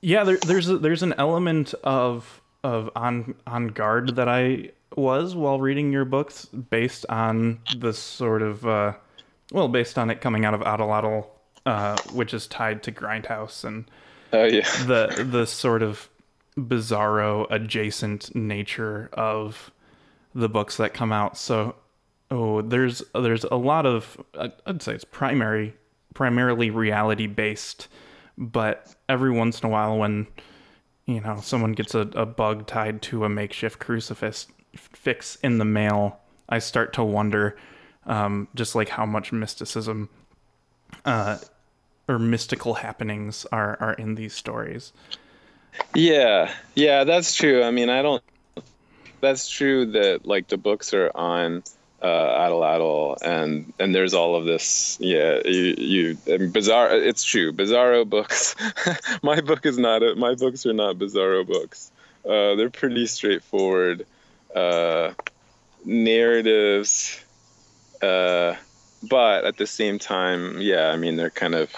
Yeah, 0.00 0.24
there, 0.24 0.36
there's 0.36 0.68
a, 0.68 0.78
there's 0.78 1.02
an 1.02 1.14
element 1.18 1.74
of 1.82 2.42
of 2.64 2.90
on 2.96 3.36
on 3.46 3.68
guard 3.68 4.16
that 4.16 4.28
I 4.28 4.70
was 4.96 5.34
while 5.34 5.60
reading 5.60 5.92
your 5.92 6.04
books, 6.04 6.44
based 6.44 7.06
on 7.08 7.60
the 7.76 7.92
sort 7.92 8.42
of 8.42 8.66
uh, 8.66 8.92
well, 9.50 9.68
based 9.68 9.98
on 9.98 10.10
it 10.10 10.20
coming 10.20 10.44
out 10.44 10.54
of 10.54 10.60
Atlatl, 10.60 11.26
uh, 11.68 11.96
which 12.12 12.32
is 12.32 12.46
tied 12.46 12.82
to 12.82 12.90
Grindhouse 12.90 13.62
and 13.62 13.84
Oh 14.32 14.44
yeah. 14.44 14.68
the 14.86 15.26
the 15.28 15.46
sort 15.46 15.82
of 15.82 16.08
bizarro 16.56 17.46
adjacent 17.50 18.34
nature 18.34 19.10
of 19.12 19.70
the 20.34 20.48
books 20.48 20.78
that 20.78 20.94
come 20.94 21.12
out. 21.12 21.36
So 21.36 21.74
oh, 22.30 22.62
there's 22.62 23.02
there's 23.14 23.44
a 23.44 23.56
lot 23.56 23.84
of 23.84 24.18
I'd 24.66 24.82
say 24.82 24.94
it's 24.94 25.04
primary 25.04 25.74
primarily 26.14 26.70
reality 26.70 27.26
based, 27.26 27.88
but 28.38 28.94
every 29.08 29.30
once 29.30 29.60
in 29.60 29.66
a 29.66 29.70
while 29.70 29.98
when 29.98 30.26
you 31.04 31.20
know 31.20 31.38
someone 31.42 31.72
gets 31.72 31.94
a, 31.94 32.00
a 32.14 32.24
bug 32.24 32.66
tied 32.66 33.02
to 33.02 33.24
a 33.24 33.28
makeshift 33.28 33.78
crucifix 33.78 34.46
fix 34.74 35.36
in 35.42 35.58
the 35.58 35.66
mail, 35.66 36.18
I 36.48 36.60
start 36.60 36.94
to 36.94 37.04
wonder 37.04 37.58
um, 38.06 38.48
just 38.54 38.74
like 38.74 38.88
how 38.88 39.04
much 39.04 39.32
mysticism 39.32 40.08
uh, 41.04 41.38
or 42.08 42.18
mystical 42.18 42.74
happenings 42.74 43.46
are 43.52 43.76
are 43.80 43.94
in 43.94 44.14
these 44.14 44.34
stories. 44.34 44.92
Yeah, 45.94 46.52
yeah, 46.74 47.04
that's 47.04 47.34
true. 47.34 47.62
I 47.62 47.70
mean, 47.70 47.90
I 47.90 48.02
don't. 48.02 48.22
That's 49.20 49.48
true 49.48 49.92
that 49.92 50.26
like 50.26 50.48
the 50.48 50.56
books 50.56 50.94
are 50.94 51.10
on 51.14 51.62
uh, 52.00 52.06
Atlatl, 52.06 53.20
and 53.22 53.72
and 53.78 53.94
there's 53.94 54.14
all 54.14 54.36
of 54.36 54.44
this. 54.44 54.96
Yeah, 55.00 55.40
you 55.44 55.74
you 55.76 56.48
bizarre. 56.48 56.94
It's 56.94 57.24
true. 57.24 57.52
Bizarro 57.52 58.08
books. 58.08 58.54
my 59.22 59.40
book 59.40 59.66
is 59.66 59.78
not. 59.78 60.02
A, 60.02 60.14
my 60.14 60.34
books 60.34 60.66
are 60.66 60.72
not 60.72 60.96
bizarro 60.96 61.46
books. 61.46 61.90
Uh, 62.24 62.54
they're 62.54 62.70
pretty 62.70 63.06
straightforward 63.06 64.06
uh, 64.54 65.12
narratives, 65.84 67.24
uh, 68.02 68.54
but 69.08 69.44
at 69.44 69.56
the 69.56 69.66
same 69.66 69.98
time, 69.98 70.60
yeah, 70.60 70.88
I 70.88 70.96
mean 70.96 71.16
they're 71.16 71.30
kind 71.30 71.54
of 71.54 71.72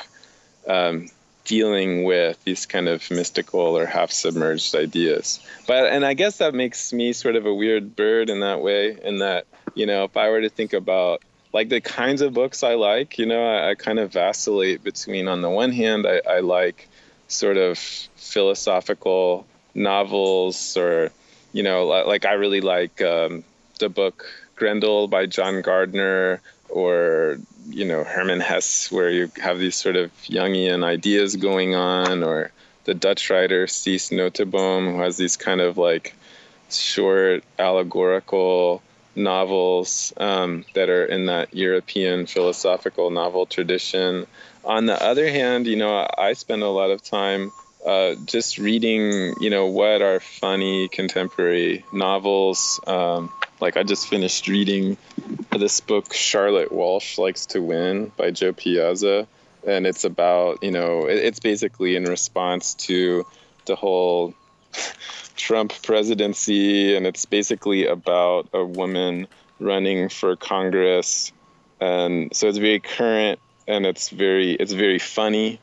um, 0.70 1.08
dealing 1.44 2.04
with 2.04 2.42
these 2.44 2.66
kind 2.66 2.88
of 2.88 3.10
mystical 3.10 3.60
or 3.60 3.86
half 3.86 4.10
submerged 4.10 4.74
ideas. 4.74 5.40
But 5.66 5.92
and 5.92 6.04
I 6.04 6.14
guess 6.14 6.38
that 6.38 6.54
makes 6.54 6.92
me 6.92 7.12
sort 7.12 7.36
of 7.36 7.46
a 7.46 7.54
weird 7.54 7.96
bird 7.96 8.30
in 8.30 8.40
that 8.40 8.60
way, 8.60 8.96
in 9.02 9.18
that 9.18 9.46
you 9.74 9.86
know, 9.86 10.04
if 10.04 10.16
I 10.16 10.30
were 10.30 10.40
to 10.40 10.48
think 10.48 10.72
about 10.72 11.22
like 11.52 11.68
the 11.68 11.80
kinds 11.80 12.22
of 12.22 12.32
books 12.32 12.62
I 12.62 12.74
like, 12.74 13.18
you 13.18 13.26
know, 13.26 13.44
I, 13.44 13.70
I 13.70 13.74
kind 13.74 13.98
of 13.98 14.12
vacillate 14.12 14.84
between, 14.84 15.28
on 15.28 15.40
the 15.40 15.50
one 15.50 15.72
hand, 15.72 16.06
I, 16.06 16.20
I 16.28 16.40
like 16.40 16.88
sort 17.28 17.56
of 17.56 17.78
philosophical 17.78 19.46
novels 19.74 20.76
or, 20.76 21.10
you 21.52 21.62
know, 21.62 21.86
like 21.86 22.24
I 22.24 22.34
really 22.34 22.60
like 22.60 23.02
um, 23.02 23.44
the 23.78 23.88
book 23.88 24.26
Grendel 24.60 25.08
by 25.08 25.26
John 25.26 25.62
Gardner 25.62 26.40
or, 26.68 27.38
you 27.68 27.86
know, 27.86 28.04
Hermann 28.04 28.40
Hesse, 28.40 28.92
where 28.92 29.10
you 29.10 29.32
have 29.42 29.58
these 29.58 29.74
sort 29.74 29.96
of 29.96 30.12
Jungian 30.22 30.84
ideas 30.84 31.34
going 31.34 31.74
on, 31.74 32.22
or 32.22 32.52
the 32.84 32.94
Dutch 32.94 33.30
writer 33.30 33.66
Cees 33.66 34.10
Nooteboom, 34.10 34.92
who 34.92 35.00
has 35.00 35.16
these 35.16 35.36
kind 35.36 35.60
of 35.60 35.78
like 35.78 36.14
short 36.70 37.42
allegorical 37.58 38.82
novels 39.16 40.12
um, 40.18 40.64
that 40.74 40.88
are 40.88 41.06
in 41.06 41.26
that 41.26 41.54
European 41.54 42.26
philosophical 42.26 43.10
novel 43.10 43.46
tradition. 43.46 44.26
On 44.64 44.86
the 44.86 45.02
other 45.02 45.28
hand, 45.28 45.66
you 45.66 45.76
know, 45.76 46.06
I 46.16 46.34
spend 46.34 46.62
a 46.62 46.68
lot 46.68 46.90
of 46.90 47.02
time 47.02 47.50
uh, 47.84 48.14
just 48.26 48.58
reading, 48.58 49.34
you 49.40 49.50
know, 49.50 49.66
what 49.66 50.02
are 50.02 50.20
funny 50.20 50.88
contemporary 50.88 51.84
novels. 51.92 52.80
Um, 52.86 53.32
like 53.60 53.76
I 53.76 53.82
just 53.82 54.08
finished 54.08 54.48
reading 54.48 54.96
this 55.56 55.80
book, 55.80 56.12
Charlotte 56.12 56.72
Walsh 56.72 57.18
Likes 57.18 57.46
to 57.46 57.60
Win 57.60 58.12
by 58.16 58.30
Jo 58.30 58.52
Piazza. 58.52 59.26
And 59.66 59.86
it's 59.86 60.04
about, 60.04 60.62
you 60.62 60.70
know, 60.70 61.06
it's 61.06 61.40
basically 61.40 61.96
in 61.96 62.04
response 62.04 62.74
to 62.86 63.26
the 63.66 63.76
whole 63.76 64.34
Trump 65.36 65.72
presidency, 65.82 66.96
and 66.96 67.06
it's 67.06 67.24
basically 67.24 67.86
about 67.86 68.48
a 68.52 68.64
woman 68.64 69.26
running 69.58 70.08
for 70.08 70.36
Congress, 70.36 71.32
and 71.80 72.34
so 72.34 72.48
it's 72.48 72.58
very 72.58 72.80
current 72.80 73.38
and 73.66 73.86
it's 73.86 74.08
very 74.08 74.52
it's 74.52 74.72
very 74.72 74.98
funny, 74.98 75.60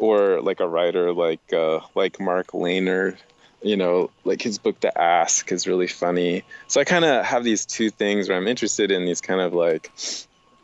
or 0.00 0.40
like 0.40 0.60
a 0.60 0.68
writer 0.68 1.12
like 1.12 1.52
uh, 1.52 1.80
like 1.94 2.18
Mark 2.20 2.48
Lehner, 2.48 3.16
you 3.62 3.76
know, 3.76 4.10
like 4.24 4.42
his 4.42 4.58
book 4.58 4.80
The 4.80 4.96
Ask 4.96 5.52
is 5.52 5.66
really 5.66 5.86
funny. 5.86 6.42
So 6.68 6.80
I 6.80 6.84
kind 6.84 7.04
of 7.04 7.24
have 7.24 7.44
these 7.44 7.66
two 7.66 7.90
things 7.90 8.28
where 8.28 8.36
I'm 8.36 8.48
interested 8.48 8.90
in 8.90 9.04
these 9.04 9.20
kind 9.20 9.40
of 9.40 9.52
like 9.52 9.92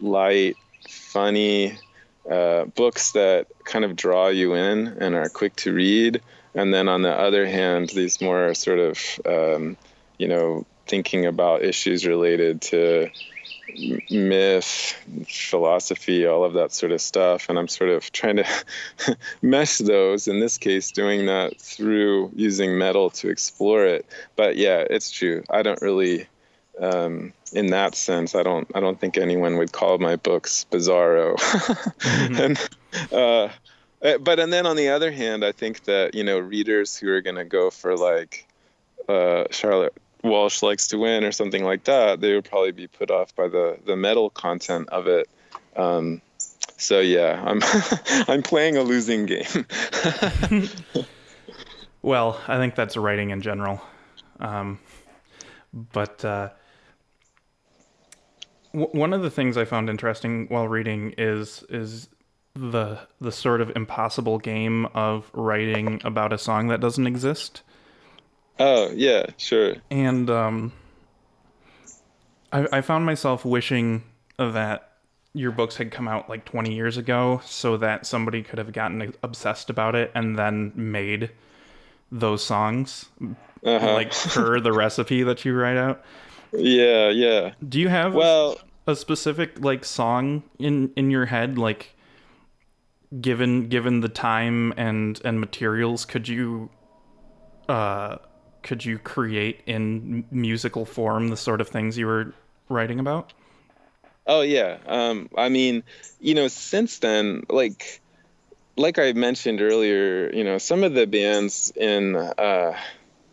light, 0.01 0.57
funny 0.89 1.79
uh, 2.31 2.65
books 2.65 3.13
that 3.13 3.47
kind 3.65 3.85
of 3.85 3.95
draw 3.95 4.29
you 4.29 4.55
in 4.55 4.89
and 4.89 5.15
are 5.15 5.29
quick 5.29 5.55
to 5.57 5.73
read 5.73 6.21
and 6.57 6.73
then 6.73 6.89
on 6.89 7.03
the 7.03 7.13
other 7.13 7.47
hand, 7.47 7.91
these 7.91 8.21
more 8.23 8.55
sort 8.55 8.79
of, 8.79 9.21
um, 9.27 9.77
you 10.19 10.27
know, 10.27 10.65
thinking 10.87 11.27
about 11.27 11.63
issues 11.63 12.07
related 12.07 12.63
to 12.63 13.11
myth, 14.11 14.95
philosophy, 15.29 16.27
all 16.27 16.45
of 16.45 16.55
that 16.55 16.73
sort 16.73 16.93
of 16.93 17.01
stuff. 17.01 17.49
And 17.49 17.59
I'm 17.59 17.69
sort 17.69 17.91
of 17.91 18.11
trying 18.13 18.37
to 18.37 18.47
mesh 19.43 19.79
those, 19.79 20.29
in 20.29 20.41
this 20.41 20.59
case, 20.59 20.91
doing 20.93 21.27
that 21.27 21.61
through 21.61 22.31
using 22.35 22.79
metal 22.79 23.11
to 23.11 23.29
explore 23.29 23.85
it. 23.85 24.07
But 24.37 24.57
yeah, 24.57 24.85
it's 24.89 25.11
true. 25.11 25.45
I 25.51 25.63
don't 25.63 25.81
really. 25.83 26.27
Um, 26.79 27.33
in 27.55 27.69
that 27.69 27.95
sense, 27.95 28.35
I 28.35 28.43
don't. 28.43 28.71
I 28.75 28.81
don't 28.81 29.01
think 29.01 29.17
anyone 29.17 29.57
would 29.57 29.73
call 29.73 29.97
my 29.97 30.17
books 30.17 30.67
bizarro. 30.71 31.37
mm-hmm. 31.39 32.35
and 32.35 32.69
uh, 33.13 33.49
uh, 34.03 34.19
but 34.19 34.39
and 34.39 34.53
then 34.53 34.67
on 34.67 34.77
the 34.77 34.91
other 34.91 35.11
hand, 35.11 35.45
I 35.45 35.53
think 35.53 35.85
that 35.85 36.15
you 36.15 36.23
know 36.23 36.39
readers 36.39 36.97
who 36.97 37.09
are 37.09 37.23
going 37.23 37.37
to 37.37 37.45
go 37.45 37.71
for 37.71 37.97
like 37.97 38.47
uh, 39.09 39.45
Charlotte 39.51 39.95
Walsh 40.27 40.63
likes 40.63 40.89
to 40.89 40.99
win 40.99 41.25
or 41.25 41.33
something 41.33 41.65
like 41.65 41.85
that, 41.85 42.21
they 42.21 42.35
would 42.35 42.45
probably 42.45 42.73
be 42.73 42.87
put 42.87 43.11
off 43.11 43.35
by 43.35 43.49
the 43.49 43.79
the 43.85 43.97
metal 43.97 44.31
content 44.31 44.89
of 44.91 45.07
it. 45.07 45.29
Um, 45.77 46.21
so 46.77 47.01
yeah, 47.01 47.43
I'm 47.45 47.61
I'm 48.29 48.43
playing 48.43 48.77
a 48.77 48.83
losing 48.83 49.27
game. 49.27 49.67
well, 52.03 52.41
I 52.47 52.59
think 52.59 52.75
that's 52.75 52.97
writing 52.97 53.31
in 53.31 53.41
general, 53.41 53.81
um, 54.41 54.79
but. 55.73 56.25
Uh, 56.25 56.51
one 58.73 59.15
of 59.15 59.23
the 59.23 59.31
things 59.31 59.57
I 59.57 59.65
found 59.65 59.89
interesting 59.89 60.49
while 60.49 60.69
reading 60.69 61.15
is 61.17 61.65
is 61.71 62.09
the 62.55 62.99
the 63.21 63.33
sort 63.33 63.61
of 63.61 63.73
impossible 63.75 64.39
game 64.39 64.87
of 64.87 65.31
writing 65.33 66.01
about 66.05 66.33
a 66.33 66.39
song 66.39 66.69
that 66.69 66.81
doesn't 66.81 67.07
exist. 67.07 67.63
Oh 68.59 68.91
yeah, 68.93 69.27
sure. 69.37 69.77
And 69.91 70.31
um, 70.31 70.73
I, 72.53 72.67
I 72.73 72.81
found 72.81 73.05
myself 73.05 73.45
wishing 73.45 74.03
that 74.39 74.93
your 75.35 75.51
books 75.51 75.77
had 75.77 75.91
come 75.91 76.09
out 76.09 76.31
like 76.31 76.45
20 76.47 76.75
years 76.75 76.97
ago, 76.97 77.41
so 77.45 77.77
that 77.77 78.07
somebody 78.07 78.43
could 78.43 78.59
have 78.59 78.73
gotten 78.73 79.15
obsessed 79.23 79.69
about 79.69 79.95
it 79.95 80.11
and 80.15 80.39
then 80.39 80.73
made 80.75 81.31
those 82.11 82.43
songs 82.45 83.07
uh-huh. 83.65 83.93
like 83.95 84.13
per 84.13 84.61
the 84.61 84.73
recipe 84.73 85.23
that 85.23 85.45
you 85.45 85.55
write 85.55 85.77
out. 85.77 86.03
Yeah, 86.53 87.11
yeah. 87.11 87.53
Do 87.69 87.79
you 87.79 87.89
have 87.89 88.15
well 88.15 88.59
a 88.87 88.97
specific 88.97 89.61
like 89.61 89.85
song 89.85 90.43
in 90.59 90.93
in 90.97 91.11
your 91.11 91.27
head 91.27 91.59
like 91.59 91.95
given 93.21 93.69
given 93.69 94.01
the 94.01 94.09
time 94.09 94.73
and 94.77 95.21
and 95.25 95.41
materials 95.41 96.05
could 96.05 96.29
you 96.29 96.71
uh 97.69 98.17
could 98.67 98.85
you 98.85 98.99
create 98.99 99.61
in 99.67 100.25
musical 100.31 100.85
form 100.85 101.29
the 101.29 101.37
sort 101.37 101.61
of 101.61 101.69
things 101.69 101.97
you 101.97 102.07
were 102.07 102.35
writing 102.69 102.99
about? 102.99 103.33
Oh 104.27 104.41
yeah. 104.43 104.79
Um 104.87 105.31
i 105.37 105.49
mean 105.49 105.85
you 106.21 106.35
know 106.35 106.49
since 106.49 106.99
then 106.99 107.45
like 107.49 108.01
like 108.77 108.99
i 108.99 109.13
mentioned 109.13 109.63
earlier 109.63 110.31
you 110.35 110.45
know 110.45 110.59
some 110.59 110.83
of 110.83 110.93
the 110.93 111.07
bands 111.07 111.73
in 111.77 112.17
uh 112.17 112.77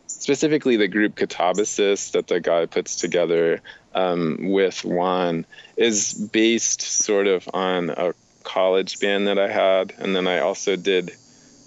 specifically 0.08 0.78
the 0.78 0.88
group 0.88 1.16
Katabasis 1.16 2.12
that 2.12 2.28
the 2.28 2.40
guy 2.40 2.66
puts 2.66 2.96
together 2.96 3.62
um, 3.94 4.38
with 4.52 4.86
Juan 4.86 5.46
is 5.76 6.14
based 6.14 6.82
sort 6.82 7.28
of 7.28 7.50
on 7.54 7.90
a 7.90 8.14
college 8.44 9.00
band 9.00 9.28
that 9.28 9.38
I 9.38 9.50
had, 9.50 9.94
and 9.98 10.16
then 10.16 10.28
I 10.28 10.40
also 10.40 10.78
did 10.78 11.12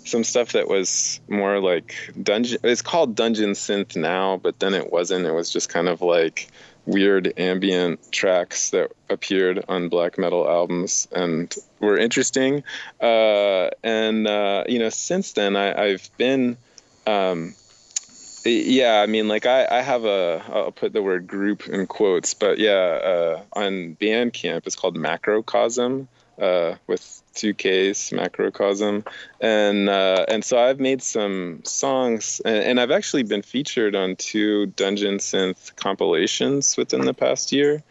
some 0.07 0.25
stuff 0.25 0.53
that 0.53 0.69
was 0.69 1.21
more 1.29 1.61
like 1.61 1.95
dungeon. 2.23 2.59
It's 2.62 2.83
called 2.83 3.14
dungeon 3.14 3.51
synth 3.51 3.97
now, 3.97 4.37
but 4.37 4.59
then 4.59 4.75
it 4.75 4.92
wasn't. 4.92 5.27
It 5.27 5.33
was 5.33 5.51
just 5.51 5.69
kind 5.69 5.88
of 5.88 6.03
like 6.03 6.49
weird 6.87 7.33
ambient 7.37 8.12
tracks 8.12 8.71
that 8.71 8.92
appeared 9.11 9.64
on 9.69 9.88
black 9.88 10.19
metal 10.19 10.49
albums 10.49 11.09
and 11.12 11.55
were 11.81 11.99
interesting. 11.99 12.62
Uh, 13.01 13.71
and 13.83 14.27
uh, 14.27 14.64
you 14.69 14.79
know, 14.79 14.90
since 14.90 15.33
then 15.33 15.57
I, 15.57 15.90
have 15.90 16.09
been. 16.16 16.57
Um, 17.07 17.55
yeah, 18.45 19.01
I 19.01 19.07
mean, 19.07 19.27
like 19.27 19.45
I, 19.45 19.66
I 19.69 19.81
have 19.81 20.05
a, 20.05 20.42
I'll 20.49 20.71
put 20.71 20.92
the 20.92 21.03
word 21.03 21.27
group 21.27 21.66
in 21.69 21.87
quotes, 21.88 22.35
but 22.35 22.59
yeah, 22.59 22.71
uh, 22.73 23.42
on 23.53 23.97
Bandcamp, 24.01 24.66
it's 24.66 24.77
called 24.77 24.95
Macrocosm 24.97 26.07
uh, 26.40 26.77
with 26.87 27.23
two 27.37 27.55
Ks, 27.55 28.11
macrocosm, 28.12 29.05
and 29.40 29.88
uh, 29.88 30.25
and 30.29 30.44
so 30.44 30.59
I've 30.59 30.81
made 30.81 31.03
some 31.03 31.61
songs, 31.64 32.40
and, 32.44 32.57
and, 32.57 32.81
I've 32.81 32.90
actually 32.90 33.22
been 33.22 33.42
featured 33.42 33.94
on 33.94 34.16
two 34.16 34.66
Dungeon 34.66 35.18
Synth 35.18 35.77
compilations 35.77 36.77
within 36.77 37.03
the 37.03 37.14
past 37.14 37.53
year. 37.53 37.83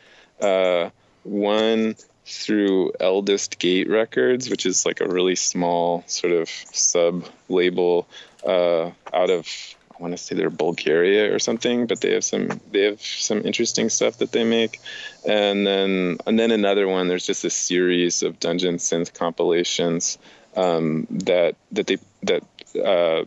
Uh, 0.41 0.89
one 1.23 1.95
through 2.25 2.91
Eldest 2.99 3.59
Gate 3.59 3.89
Records, 3.89 4.49
which 4.49 4.65
is 4.65 4.85
like 4.85 4.99
a 4.99 5.07
really 5.07 5.35
small 5.35 6.03
sort 6.07 6.33
of 6.33 6.49
sub 6.49 7.25
label 7.49 8.07
uh, 8.45 8.91
out 9.13 9.29
of 9.29 9.74
I 9.97 10.01
want 10.01 10.11
to 10.13 10.17
say 10.17 10.35
they're 10.35 10.49
Bulgaria 10.49 11.33
or 11.33 11.39
something, 11.39 11.87
but 11.87 12.01
they 12.01 12.13
have 12.13 12.23
some 12.23 12.59
they 12.71 12.81
have 12.81 13.01
some 13.01 13.41
interesting 13.45 13.89
stuff 13.89 14.17
that 14.17 14.31
they 14.31 14.43
make. 14.43 14.81
And 15.27 15.65
then 15.65 16.17
and 16.25 16.37
then 16.37 16.51
another 16.51 16.87
one. 16.87 17.07
There's 17.07 17.25
just 17.25 17.45
a 17.45 17.49
series 17.49 18.21
of 18.21 18.39
dungeon 18.39 18.75
synth 18.75 19.13
compilations 19.13 20.17
um, 20.55 21.07
that 21.09 21.55
that 21.71 21.87
they 21.87 21.97
that 22.23 22.43
uh, 22.83 23.23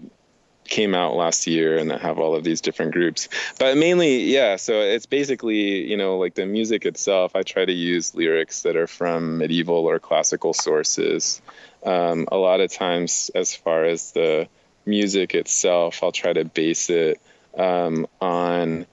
came 0.68 0.94
out 0.94 1.14
last 1.16 1.46
year 1.46 1.78
and 1.78 1.90
that 1.90 2.00
have 2.02 2.18
all 2.18 2.34
of 2.34 2.44
these 2.44 2.60
different 2.60 2.92
groups. 2.92 3.28
But 3.58 3.76
mainly, 3.76 4.24
yeah, 4.24 4.56
so 4.56 4.80
it's 4.80 5.06
basically, 5.06 5.88
you 5.90 5.96
know, 5.96 6.18
like 6.18 6.34
the 6.34 6.46
music 6.46 6.84
itself, 6.84 7.34
I 7.34 7.42
try 7.42 7.64
to 7.64 7.72
use 7.72 8.14
lyrics 8.14 8.62
that 8.62 8.76
are 8.76 8.86
from 8.86 9.38
medieval 9.38 9.86
or 9.86 9.98
classical 9.98 10.52
sources. 10.52 11.40
Um, 11.84 12.28
a 12.30 12.36
lot 12.36 12.60
of 12.60 12.70
times, 12.70 13.30
as 13.34 13.54
far 13.54 13.84
as 13.84 14.12
the 14.12 14.48
music 14.88 15.34
itself, 15.34 16.02
I'll 16.02 16.12
try 16.12 16.32
to 16.32 16.44
base 16.44 16.90
it 16.90 17.20
um, 17.56 18.06
on 18.20 18.86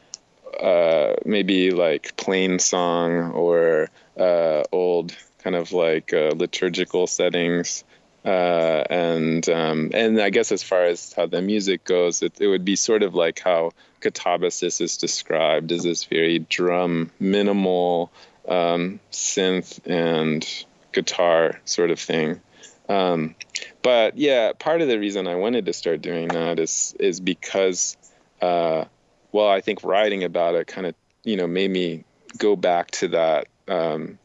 uh, 0.60 1.16
maybe 1.26 1.72
like 1.72 2.16
plain 2.18 2.60
song 2.60 3.32
or 3.32 3.90
uh, 4.18 4.64
old 4.72 5.16
kind 5.40 5.56
of 5.56 5.72
like 5.72 6.14
uh, 6.14 6.32
liturgical 6.36 7.08
settings. 7.08 7.84
Uh, 8.24 8.84
and 8.90 9.48
um, 9.50 9.92
and 9.94 10.20
I 10.20 10.32
guess 10.32 10.52
as 10.52 10.64
far 10.64 10.86
as 10.86 11.14
how 11.14 11.28
the 11.28 11.44
music 11.44 11.84
goes, 11.84 12.24
it, 12.24 12.34
it 12.42 12.48
would 12.48 12.66
be 12.66 12.76
sort 12.76 13.04
of 13.04 13.14
like 13.14 13.40
how 13.40 13.72
Katabasis 14.02 14.82
is 14.82 14.98
described 14.98 15.72
as 15.72 15.84
this 15.84 16.06
very 16.06 16.40
drum, 16.40 17.12
minimal 17.20 18.12
um, 18.48 19.00
synth 19.12 19.80
and 19.86 20.66
guitar 20.92 21.60
sort 21.66 21.92
of 21.92 22.00
thing. 22.00 22.42
Um, 22.90 23.36
but 23.82 24.18
yeah, 24.18 24.54
part 24.58 24.82
of 24.82 24.88
the 24.88 25.00
reason 25.00 25.28
I 25.28 25.36
wanted 25.36 25.66
to 25.66 25.74
start 25.74 26.02
doing 26.02 26.28
that 26.30 26.60
is 26.60 26.96
is 27.00 27.20
because, 27.20 27.98
uh, 28.42 28.86
well, 29.32 29.48
I 29.48 29.62
think 29.62 29.84
writing 29.84 30.24
about 30.24 30.56
it 30.56 30.68
kind 30.68 30.88
of 30.88 30.96
you 31.24 31.38
know 31.38 31.48
made 31.48 31.72
me 31.72 32.04
go 32.38 32.56
back 32.56 32.92
to 32.92 33.08
that 33.10 33.48
um, 33.68 34.20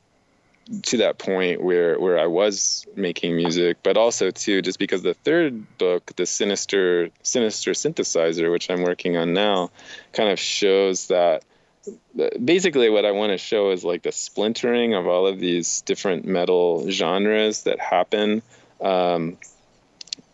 to 0.82 0.98
that 0.98 1.18
point 1.18 1.62
where 1.62 1.98
where 1.98 2.18
I 2.18 2.26
was 2.26 2.86
making 2.94 3.36
music, 3.36 3.78
but 3.82 3.96
also 3.96 4.30
too 4.30 4.62
just 4.62 4.78
because 4.78 5.02
the 5.02 5.14
third 5.14 5.78
book, 5.78 6.12
the 6.16 6.26
sinister 6.26 7.10
sinister 7.22 7.72
synthesizer, 7.72 8.50
which 8.50 8.70
I'm 8.70 8.82
working 8.82 9.16
on 9.16 9.32
now, 9.32 9.70
kind 10.12 10.30
of 10.30 10.38
shows 10.38 11.08
that 11.08 11.44
basically 12.42 12.90
what 12.90 13.04
I 13.04 13.12
want 13.12 13.32
to 13.32 13.38
show 13.38 13.70
is 13.70 13.84
like 13.84 14.02
the 14.02 14.12
splintering 14.12 14.94
of 14.94 15.06
all 15.06 15.26
of 15.26 15.38
these 15.38 15.82
different 15.82 16.26
metal 16.26 16.90
genres 16.90 17.64
that 17.64 17.80
happen. 17.80 18.42
Um, 18.80 19.38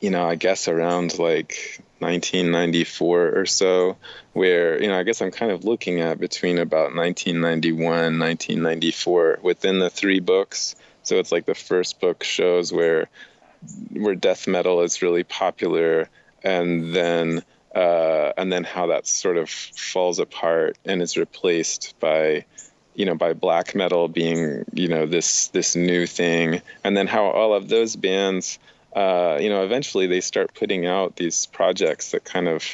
you 0.01 0.11
know, 0.11 0.27
I 0.27 0.35
guess 0.35 0.69
around 0.69 1.19
like 1.19 1.81
1994 2.01 3.39
or 3.39 3.47
so, 3.47 3.97
where, 4.33 4.81
you 4.81 4.89
know, 4.89 4.99
I 4.99 5.03
guess 5.03 5.23
I'm 5.23 5.31
kind 5.31 5.51
of 5.51 5.65
looking 5.65 6.01
at 6.01 6.21
between 6.21 6.59
about 6.59 6.95
1991, 6.95 8.19
1994 8.19 9.39
within 9.43 9.79
the 9.79 9.91
three 9.91 10.21
books. 10.21 10.75
So 11.03 11.17
it's 11.17 11.33
like 11.33 11.47
the 11.47 11.55
first 11.55 12.01
book 12.01 12.25
shows 12.25 12.73
where 12.73 13.09
where 13.93 14.15
death 14.15 14.47
metal 14.47 14.83
is 14.83 15.03
really 15.03 15.25
popular 15.25 16.09
and 16.45 16.95
then 16.95 17.43
uh, 17.77 18.33
and 18.39 18.51
then 18.51 18.65
how 18.65 18.87
that 18.87 19.07
sort 19.07 19.37
of 19.37 19.51
falls 19.51 20.19
apart 20.19 20.79
and 20.87 21.03
is 21.03 21.19
replaced 21.19 21.95
by 22.01 22.47
you 22.95 23.05
know 23.05 23.15
by 23.15 23.35
black 23.35 23.75
metal 23.75 24.09
being 24.09 24.65
you 24.73 24.89
know 24.89 25.05
this 25.05 25.49
this 25.49 25.77
new 25.77 26.07
thing. 26.07 26.63
And 26.83 26.97
then 26.97 27.07
how 27.07 27.27
all 27.27 27.53
of 27.53 27.69
those 27.69 27.95
bands 27.95 28.59
uh, 28.95 29.37
you 29.39 29.51
know 29.51 29.63
eventually 29.63 30.07
they 30.07 30.23
start 30.23 30.55
putting 30.55 30.87
out 30.87 31.17
these 31.17 31.45
projects 31.45 32.13
that 32.13 32.25
kind 32.25 32.49
of 32.49 32.65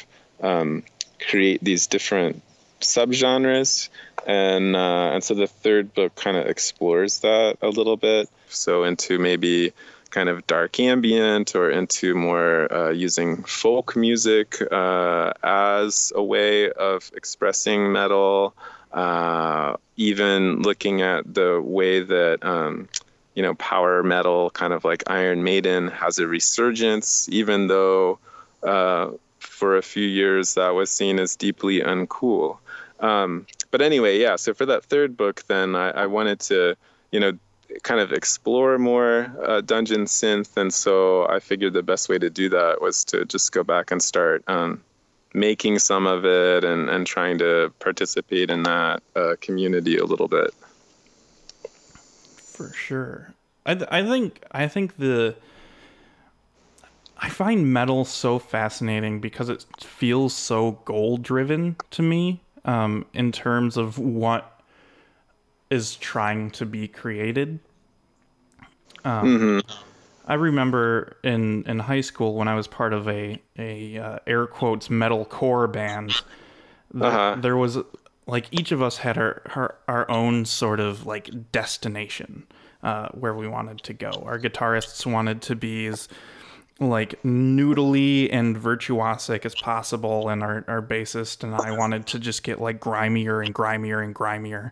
um, 0.41 0.83
create 1.19 1.61
these 1.61 1.87
different 1.87 2.41
subgenres. 2.79 3.89
And 4.25 4.73
uh, 4.73 5.11
and 5.11 5.21
so 5.21 5.33
the 5.33 5.47
third 5.47 5.93
book 5.93 6.15
kind 6.15 6.37
of 6.37 6.47
explores 6.47 7.19
that 7.19 7.57
a 7.61 7.67
little 7.67 7.97
bit. 7.97 8.29
So 8.47 8.85
into 8.85 9.19
maybe 9.19 9.73
kind 10.13 10.29
of 10.29 10.45
dark 10.45 10.79
ambient 10.79 11.55
or 11.55 11.71
into 11.71 12.13
more 12.13 12.71
uh, 12.71 12.91
using 12.91 13.43
folk 13.43 13.95
music 13.95 14.61
uh, 14.71 15.33
as 15.43 16.13
a 16.15 16.23
way 16.23 16.71
of 16.71 17.11
expressing 17.15 17.91
metal, 17.91 18.53
uh, 18.93 19.75
even 19.97 20.61
looking 20.61 21.01
at 21.01 21.21
the 21.33 21.59
way 21.59 22.01
that. 22.01 22.45
Um, 22.45 22.87
you 23.35 23.41
know, 23.41 23.55
power 23.55 24.03
metal, 24.03 24.51
kind 24.51 24.73
of 24.73 24.85
like 24.85 25.03
Iron 25.07 25.43
Maiden, 25.43 25.87
has 25.87 26.19
a 26.19 26.27
resurgence, 26.27 27.27
even 27.29 27.65
though 27.65 28.19
uh, 28.61 29.09
for 29.39 29.75
a 29.75 29.81
few 29.81 30.05
years 30.05 30.53
that 30.53 30.69
was 30.69 30.91
seen 30.91 31.17
as 31.17 31.35
deeply 31.35 31.79
uncool. 31.79 32.59
Um, 32.99 33.47
but 33.71 33.81
anyway, 33.81 34.19
yeah. 34.19 34.35
So 34.35 34.53
for 34.53 34.67
that 34.67 34.85
third 34.85 35.17
book, 35.17 35.43
then 35.47 35.75
I, 35.75 35.89
I 35.89 36.05
wanted 36.05 36.41
to, 36.41 36.75
you 37.11 37.19
know, 37.19 37.33
kind 37.83 37.99
of 37.99 38.11
explore 38.11 38.77
more 38.77 39.31
uh, 39.45 39.61
dungeon 39.61 40.05
synth, 40.05 40.57
and 40.57 40.73
so 40.73 41.27
I 41.27 41.39
figured 41.39 41.73
the 41.73 41.83
best 41.83 42.09
way 42.09 42.17
to 42.17 42.29
do 42.29 42.49
that 42.49 42.81
was 42.81 43.03
to 43.05 43.25
just 43.25 43.51
go 43.51 43.63
back 43.63 43.91
and 43.91 44.01
start 44.01 44.43
um, 44.47 44.83
making 45.33 45.79
some 45.79 46.05
of 46.05 46.25
it 46.25 46.63
and, 46.63 46.89
and 46.89 47.07
trying 47.07 47.37
to 47.39 47.73
participate 47.79 48.49
in 48.49 48.63
that 48.63 49.01
uh, 49.15 49.35
community 49.41 49.97
a 49.97 50.05
little 50.05 50.27
bit. 50.27 50.53
For 52.37 52.71
sure, 52.73 53.33
I 53.65 53.75
th- 53.75 53.89
I 53.91 54.03
think 54.03 54.43
I 54.51 54.67
think 54.67 54.97
the 54.97 55.35
I 57.17 57.29
find 57.29 57.71
metal 57.71 58.05
so 58.05 58.37
fascinating 58.37 59.21
because 59.21 59.49
it 59.49 59.65
feels 59.79 60.33
so 60.33 60.73
goal 60.85 61.17
driven 61.17 61.77
to 61.91 62.01
me 62.01 62.41
um, 62.65 63.05
in 63.13 63.31
terms 63.31 63.77
of 63.77 63.97
what 63.97 64.52
is 65.73 65.95
trying 65.95 66.51
to 66.51 66.65
be 66.65 66.87
created. 66.87 67.59
Um, 69.03 69.25
mm-hmm. 69.25 69.81
I 70.25 70.35
remember 70.35 71.17
in, 71.23 71.63
in 71.63 71.79
high 71.79 72.01
school 72.01 72.35
when 72.35 72.47
I 72.47 72.55
was 72.55 72.67
part 72.67 72.93
of 72.93 73.09
a 73.09 73.41
a 73.57 73.97
uh, 73.97 74.19
air 74.27 74.47
quotes 74.47 74.89
metal 74.89 75.25
core 75.25 75.67
band. 75.67 76.13
The, 76.93 77.05
uh-huh. 77.05 77.35
There 77.41 77.57
was 77.57 77.79
like 78.27 78.47
each 78.51 78.71
of 78.71 78.81
us 78.81 78.97
had 78.97 79.17
our 79.17 79.41
our, 79.55 79.75
our 79.87 80.11
own 80.11 80.45
sort 80.45 80.79
of 80.79 81.05
like 81.05 81.51
destination 81.51 82.45
uh, 82.83 83.09
where 83.09 83.33
we 83.33 83.47
wanted 83.47 83.83
to 83.83 83.93
go. 83.93 84.11
Our 84.25 84.39
guitarists 84.39 85.05
wanted 85.05 85.41
to 85.43 85.55
be 85.55 85.87
as 85.87 86.07
like 86.79 87.21
noodly 87.23 88.29
and 88.31 88.55
virtuosic 88.55 89.45
as 89.45 89.55
possible, 89.55 90.29
and 90.29 90.43
our, 90.43 90.63
our 90.67 90.81
bassist 90.81 91.43
and 91.43 91.55
I 91.55 91.75
wanted 91.75 92.05
to 92.07 92.19
just 92.19 92.43
get 92.43 92.61
like 92.61 92.79
grimier 92.79 93.41
and 93.41 93.53
grimier 93.53 94.01
and 94.01 94.13
grimier. 94.15 94.71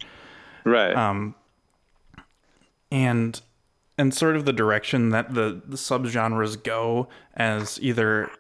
Right. 0.64 0.96
Um, 0.96 1.36
and 2.92 3.42
and 3.98 4.14
sort 4.14 4.36
of 4.36 4.46
the 4.46 4.54
direction 4.54 5.10
that 5.10 5.34
the, 5.34 5.62
the 5.66 5.78
subgenres 5.78 6.62
go 6.62 7.08
as 7.36 7.80
either 7.82 8.32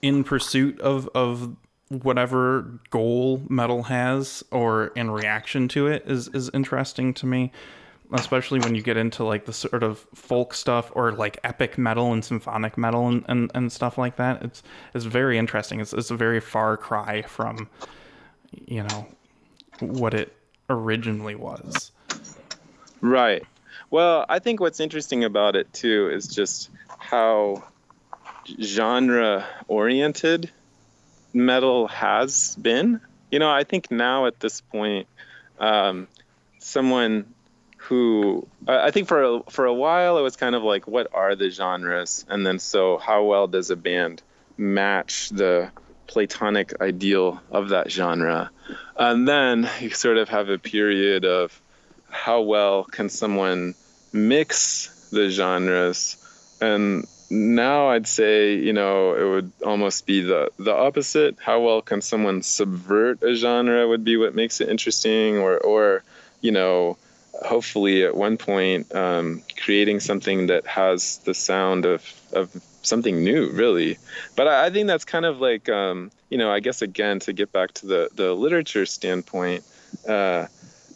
in 0.00 0.24
pursuit 0.24 0.80
of 0.80 1.08
of 1.14 1.56
whatever 1.88 2.80
goal 2.90 3.42
metal 3.48 3.84
has 3.84 4.44
or 4.50 4.88
in 4.88 5.10
reaction 5.10 5.68
to 5.68 5.86
it 5.86 6.02
is 6.06 6.28
is 6.28 6.50
interesting 6.54 7.14
to 7.14 7.26
me 7.26 7.52
especially 8.12 8.60
when 8.60 8.74
you 8.74 8.82
get 8.82 8.96
into 8.96 9.24
like 9.24 9.46
the 9.46 9.52
sort 9.52 9.82
of 9.82 10.06
folk 10.14 10.54
stuff 10.54 10.92
or 10.94 11.12
like 11.12 11.38
epic 11.42 11.76
metal 11.76 12.12
and 12.12 12.24
symphonic 12.24 12.78
metal 12.78 13.08
and, 13.08 13.24
and, 13.28 13.50
and 13.54 13.72
stuff 13.72 13.98
like 13.98 14.16
that 14.16 14.42
it's 14.42 14.62
it's 14.94 15.04
very 15.04 15.38
interesting 15.38 15.80
it's, 15.80 15.92
it's 15.92 16.10
a 16.10 16.16
very 16.16 16.40
far 16.40 16.76
cry 16.76 17.22
from 17.22 17.68
you 18.66 18.82
know 18.82 19.06
what 19.80 20.14
it 20.14 20.35
originally 20.68 21.34
was. 21.34 21.92
Right. 23.00 23.44
Well, 23.90 24.26
I 24.28 24.38
think 24.38 24.60
what's 24.60 24.80
interesting 24.80 25.24
about 25.24 25.56
it 25.56 25.72
too 25.72 26.10
is 26.10 26.26
just 26.26 26.70
how 26.98 27.64
genre 28.60 29.46
oriented 29.68 30.50
metal 31.32 31.88
has 31.88 32.56
been. 32.56 33.00
You 33.30 33.38
know, 33.38 33.50
I 33.50 33.64
think 33.64 33.90
now 33.90 34.26
at 34.26 34.40
this 34.40 34.60
point, 34.60 35.06
um, 35.58 36.08
someone 36.58 37.32
who 37.76 38.46
I 38.66 38.90
think 38.90 39.06
for 39.06 39.22
a, 39.22 39.42
for 39.48 39.66
a 39.66 39.74
while 39.74 40.18
it 40.18 40.22
was 40.22 40.36
kind 40.36 40.54
of 40.54 40.62
like, 40.62 40.88
what 40.88 41.08
are 41.12 41.36
the 41.36 41.50
genres, 41.50 42.24
and 42.28 42.44
then 42.44 42.58
so 42.58 42.98
how 42.98 43.24
well 43.24 43.46
does 43.46 43.70
a 43.70 43.76
band 43.76 44.22
match 44.56 45.28
the 45.28 45.70
platonic 46.06 46.80
ideal 46.80 47.40
of 47.50 47.70
that 47.70 47.90
genre. 47.90 48.50
And 48.96 49.26
then 49.26 49.68
you 49.80 49.90
sort 49.90 50.18
of 50.18 50.28
have 50.28 50.48
a 50.48 50.58
period 50.58 51.24
of 51.24 51.60
how 52.10 52.42
well 52.42 52.84
can 52.84 53.08
someone 53.08 53.74
mix 54.12 55.10
the 55.10 55.28
genres. 55.28 56.16
And 56.60 57.06
now 57.30 57.88
I'd 57.88 58.06
say, 58.06 58.54
you 58.54 58.72
know, 58.72 59.14
it 59.14 59.24
would 59.24 59.52
almost 59.64 60.06
be 60.06 60.22
the, 60.22 60.50
the 60.58 60.74
opposite. 60.74 61.36
How 61.40 61.60
well 61.60 61.82
can 61.82 62.00
someone 62.00 62.42
subvert 62.42 63.22
a 63.22 63.34
genre 63.34 63.86
would 63.86 64.04
be 64.04 64.16
what 64.16 64.34
makes 64.34 64.60
it 64.60 64.68
interesting, 64.68 65.38
or, 65.38 65.58
or 65.58 66.04
you 66.40 66.52
know, 66.52 66.96
hopefully 67.44 68.04
at 68.04 68.16
one 68.16 68.38
point 68.38 68.94
um, 68.94 69.42
creating 69.62 70.00
something 70.00 70.46
that 70.46 70.66
has 70.66 71.18
the 71.18 71.34
sound 71.34 71.84
of, 71.84 72.02
of 72.32 72.50
something 72.86 73.22
new, 73.22 73.50
really. 73.50 73.98
But 74.34 74.48
I, 74.48 74.66
I 74.66 74.70
think 74.70 74.86
that's 74.86 75.04
kind 75.04 75.24
of 75.24 75.40
like, 75.40 75.68
um, 75.68 76.10
you 76.30 76.38
know, 76.38 76.50
I 76.50 76.60
guess 76.60 76.82
again 76.82 77.20
to 77.20 77.32
get 77.32 77.52
back 77.52 77.72
to 77.74 77.86
the 77.86 78.08
the 78.14 78.32
literature 78.32 78.86
standpoint. 78.86 79.64
Uh, 80.06 80.46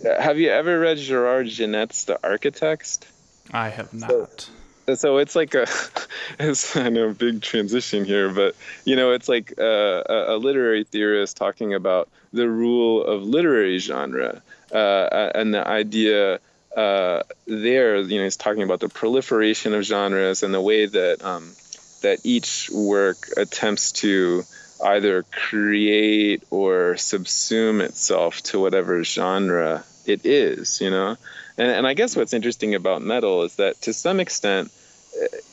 have 0.04 0.38
you 0.38 0.50
ever 0.50 0.78
read 0.78 0.98
Gerard 0.98 1.46
Genette's 1.46 2.04
The 2.04 2.18
Architext? 2.22 3.04
I 3.52 3.68
have 3.68 3.92
not. 3.92 4.48
So, 4.86 4.94
so 4.94 5.16
it's 5.18 5.36
like 5.36 5.54
a 5.54 5.66
it's 6.38 6.76
I 6.76 6.88
know 6.88 7.12
big 7.12 7.42
transition 7.42 8.04
here, 8.04 8.30
but 8.30 8.56
you 8.84 8.96
know 8.96 9.12
it's 9.12 9.28
like 9.28 9.54
a, 9.58 10.26
a, 10.28 10.36
literary 10.36 10.84
theorist 10.84 11.36
talking 11.36 11.74
about 11.74 12.08
the 12.32 12.48
rule 12.48 13.04
of 13.04 13.22
literary 13.22 13.78
genre 13.78 14.42
uh, 14.72 15.30
and 15.34 15.52
the 15.52 15.66
idea 15.66 16.40
uh, 16.76 17.22
there. 17.46 17.98
You 17.98 18.18
know, 18.18 18.24
he's 18.24 18.36
talking 18.36 18.62
about 18.62 18.80
the 18.80 18.88
proliferation 18.88 19.74
of 19.74 19.84
genres 19.84 20.42
and 20.42 20.54
the 20.54 20.60
way 20.60 20.86
that 20.86 21.24
um, 21.24 21.52
that 22.02 22.20
each 22.24 22.70
work 22.70 23.28
attempts 23.36 23.92
to 23.92 24.44
either 24.84 25.24
create 25.24 26.42
or 26.50 26.94
subsume 26.94 27.82
itself 27.82 28.42
to 28.42 28.60
whatever 28.60 29.04
genre 29.04 29.84
it 30.06 30.24
is. 30.24 30.80
You 30.80 30.90
know, 30.90 31.16
and, 31.58 31.70
and 31.70 31.86
I 31.86 31.94
guess 31.94 32.16
what's 32.16 32.32
interesting 32.32 32.74
about 32.74 33.02
metal 33.02 33.42
is 33.42 33.56
that 33.56 33.80
to 33.82 33.92
some 33.92 34.20
extent 34.20 34.70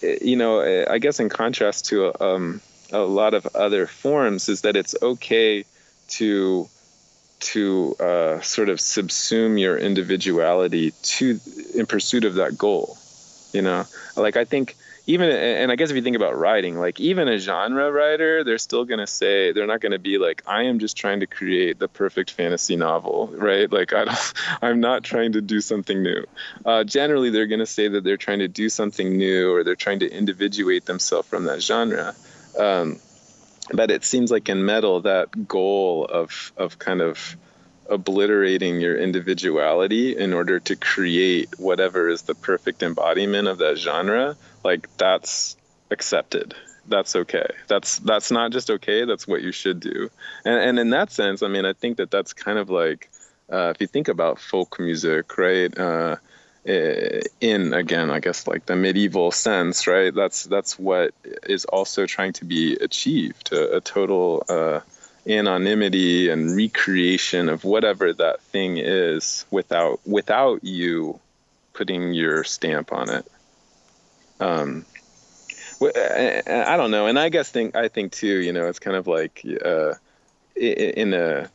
you 0.02 0.36
know, 0.36 0.86
I 0.88 0.98
guess 1.00 1.20
in 1.20 1.30
contrast 1.30 1.86
to 1.88 2.14
um, 2.24 2.62
a 2.92 3.00
lot 3.00 3.34
of 3.34 3.48
other 3.56 3.88
forms, 3.88 4.50
is 4.50 4.62
that 4.62 4.76
it's 4.76 4.96
okay 5.02 5.66
to 6.10 6.70
to 7.40 7.96
uh, 8.00 8.42
sort 8.42 8.70
of 8.70 8.80
subsume 8.80 9.60
your 9.60 9.78
individuality 9.78 10.92
to 11.04 11.40
in 11.76 11.86
pursuit 11.86 12.26
of 12.26 12.36
that 12.36 12.58
goal. 12.58 12.98
You 13.54 13.62
know, 13.62 13.86
like 14.16 14.38
I 14.38 14.46
think 14.46 14.76
even 15.08 15.30
and 15.30 15.72
I 15.72 15.78
guess 15.78 15.90
if 15.90 15.96
you 15.96 16.02
think 16.02 16.18
about 16.18 16.38
writing, 16.38 16.78
like 16.78 17.00
even 17.00 17.30
a 17.30 17.38
genre 17.38 17.90
writer, 17.92 18.44
they're 18.44 18.58
still 18.58 18.84
gonna 18.84 19.08
say 19.08 19.54
they're 19.54 19.66
not 19.66 19.80
gonna 19.80 19.98
be 19.98 20.18
like, 20.18 20.44
I 20.46 20.64
am 20.64 20.80
just 20.80 20.98
trying 20.98 21.22
to 21.22 21.28
create 21.28 21.80
the 21.80 21.88
perfect 21.88 22.30
fantasy 22.32 22.76
novel, 22.76 23.28
right? 23.34 23.72
Like 23.72 23.94
I 23.94 24.04
don't, 24.04 24.34
I'm 24.62 24.82
not 24.82 25.06
trying 25.06 25.32
to 25.32 25.42
do 25.42 25.62
something 25.62 26.04
new. 26.04 26.26
Uh, 26.66 26.84
generally, 26.84 27.30
they're 27.30 27.48
gonna 27.48 27.66
say 27.66 27.88
that 27.88 28.04
they're 28.04 28.18
trying 28.18 28.40
to 28.40 28.50
do 28.50 28.68
something 28.68 29.18
new 29.18 29.54
or 29.54 29.64
they're 29.64 29.76
trying 29.76 30.00
to 30.00 30.12
individuate 30.12 30.86
themselves 30.86 31.28
from 31.28 31.46
that 31.46 31.64
genre. 31.64 32.14
Um, 32.60 33.00
but 33.74 33.92
it 33.92 34.04
seems 34.04 34.30
like 34.30 34.50
in 34.50 34.66
metal, 34.66 35.02
that 35.02 35.48
goal 35.48 36.06
of 36.06 36.52
of 36.58 36.80
kind 36.80 37.00
of 37.00 37.38
obliterating 37.90 38.80
your 38.80 38.98
individuality 38.98 40.18
in 40.18 40.34
order 40.34 40.60
to 40.60 40.76
create 40.76 41.50
whatever 41.58 42.10
is 42.10 42.24
the 42.24 42.36
perfect 42.36 42.84
embodiment 42.84 43.48
of 43.48 43.60
that 43.60 43.78
genre 43.78 44.36
like 44.64 44.88
that's 44.98 45.56
accepted. 45.92 46.54
That's 46.90 47.16
okay. 47.16 47.48
That's 47.68 48.00
that's 48.00 48.32
not 48.32 48.52
just 48.52 48.70
okay 48.70 49.06
that's 49.06 49.28
what 49.28 49.42
you 49.42 49.52
should 49.52 49.80
do. 49.80 50.10
And 50.46 50.60
and 50.60 50.80
in 50.80 50.90
that 50.92 51.12
sense 51.12 51.44
i 51.44 51.48
mean 51.48 51.66
i 51.66 51.74
think 51.74 51.98
that 51.98 52.12
that's 52.12 52.34
kind 52.34 52.58
of 52.58 52.70
like 52.70 53.10
uh, 53.52 53.72
if 53.74 53.82
you 53.82 53.88
think 53.88 54.08
about 54.08 54.40
folk 54.40 54.80
music 54.80 55.38
right 55.38 55.78
uh, 55.78 56.18
in 56.66 57.74
again 57.74 58.12
i 58.12 58.20
guess 58.20 58.46
like 58.46 58.66
the 58.66 58.76
medieval 58.76 59.32
sense 59.32 59.88
right 59.88 60.14
that's 60.14 60.44
that's 60.44 60.78
what 60.78 61.14
is 61.44 61.64
also 61.64 62.06
trying 62.06 62.34
to 62.34 62.44
be 62.44 62.76
achieved 62.76 63.54
a, 63.54 63.78
a 63.78 63.82
total 63.82 64.44
uh, 64.50 64.82
anonymity 65.28 66.30
and 66.30 66.56
recreation 66.56 67.50
of 67.50 67.64
whatever 67.64 68.14
that 68.14 68.42
thing 68.42 68.78
is 68.78 69.46
without 69.52 70.00
without 70.06 70.64
you 70.64 71.20
putting 71.74 72.14
your 72.14 72.44
stamp 72.44 72.94
on 72.94 73.10
it 73.10 73.26
um, 74.40 74.86
I 75.82 76.76
don't 76.78 76.92
know, 76.92 77.08
and 77.08 77.20
I 77.20 77.30
guess 77.30 77.50
think 77.50 77.76
I 77.76 77.88
think 77.88 78.12
too. 78.12 78.40
You 78.40 78.54
know, 78.54 78.68
it's 78.68 78.80
kind 78.80 78.96
of 78.96 79.08
like 79.08 79.46
uh, 79.64 79.94
in 80.56 81.14
a 81.14 81.50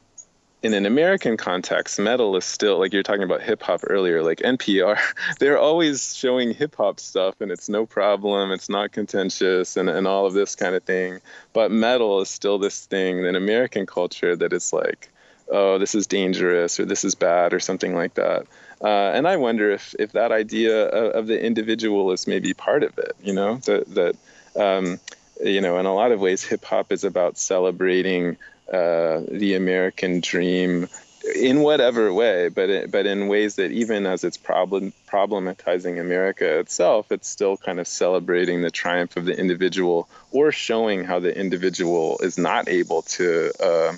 in 0.62 0.74
an 0.74 0.86
American 0.86 1.36
context, 1.36 1.98
metal 1.98 2.36
is 2.36 2.44
still 2.44 2.78
like 2.78 2.92
you're 2.92 3.02
talking 3.02 3.24
about 3.24 3.42
hip 3.42 3.62
hop 3.62 3.80
earlier, 3.88 4.22
like 4.22 4.38
NPR. 4.38 4.98
They're 5.38 5.58
always 5.58 6.14
showing 6.14 6.54
hip 6.54 6.76
hop 6.76 7.00
stuff, 7.00 7.40
and 7.40 7.50
it's 7.50 7.68
no 7.68 7.84
problem. 7.84 8.52
It's 8.52 8.68
not 8.68 8.92
contentious, 8.92 9.76
and 9.76 9.90
and 9.90 10.06
all 10.06 10.26
of 10.26 10.34
this 10.34 10.54
kind 10.54 10.74
of 10.74 10.84
thing. 10.84 11.20
But 11.52 11.70
metal 11.70 12.20
is 12.20 12.30
still 12.30 12.58
this 12.58 12.86
thing 12.86 13.24
in 13.24 13.34
American 13.34 13.86
culture 13.86 14.36
that 14.36 14.52
is 14.52 14.72
like, 14.72 15.10
oh, 15.50 15.78
this 15.78 15.94
is 15.94 16.06
dangerous, 16.06 16.78
or 16.78 16.84
this 16.84 17.04
is 17.04 17.16
bad, 17.16 17.52
or 17.52 17.60
something 17.60 17.94
like 17.94 18.14
that. 18.14 18.46
Uh, 18.80 19.12
and 19.14 19.28
I 19.28 19.36
wonder 19.36 19.70
if, 19.70 19.94
if 19.98 20.12
that 20.12 20.32
idea 20.32 20.86
of, 20.88 21.12
of, 21.12 21.26
the 21.28 21.40
individual 21.40 22.10
is 22.10 22.26
maybe 22.26 22.52
part 22.52 22.82
of 22.82 22.98
it, 22.98 23.12
you 23.22 23.32
know, 23.32 23.58
that, 23.58 23.94
that 23.94 24.16
um, 24.60 24.98
you 25.40 25.60
know, 25.60 25.78
in 25.78 25.86
a 25.86 25.94
lot 25.94 26.12
of 26.12 26.20
ways, 26.20 26.42
hip 26.42 26.64
hop 26.64 26.92
is 26.92 27.04
about 27.04 27.38
celebrating 27.38 28.36
uh, 28.72 29.20
the 29.30 29.54
American 29.54 30.20
dream 30.20 30.88
in 31.36 31.60
whatever 31.60 32.12
way, 32.12 32.48
but 32.48 32.68
it, 32.68 32.90
but 32.90 33.06
in 33.06 33.28
ways 33.28 33.56
that 33.56 33.70
even 33.70 34.06
as 34.06 34.24
it's 34.24 34.36
problem 34.36 34.92
problematizing 35.08 36.00
America 36.00 36.58
itself, 36.58 37.12
it's 37.12 37.28
still 37.28 37.56
kind 37.56 37.78
of 37.78 37.86
celebrating 37.86 38.62
the 38.62 38.70
triumph 38.70 39.16
of 39.16 39.24
the 39.24 39.38
individual 39.38 40.08
or 40.30 40.50
showing 40.50 41.04
how 41.04 41.20
the 41.20 41.36
individual 41.36 42.18
is 42.22 42.38
not 42.38 42.68
able 42.68 43.02
to. 43.02 43.52
Uh, 43.60 43.94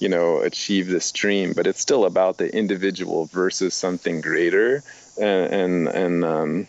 you 0.00 0.08
know 0.08 0.38
achieve 0.42 0.86
this 0.86 1.10
dream 1.10 1.52
but 1.52 1.66
it's 1.66 1.80
still 1.80 2.04
about 2.04 2.36
the 2.38 2.56
individual 2.56 3.26
versus 3.26 3.74
something 3.74 4.20
greater 4.20 4.80
and 5.20 5.52
and, 5.52 5.88
and 5.88 6.24
um, 6.24 6.66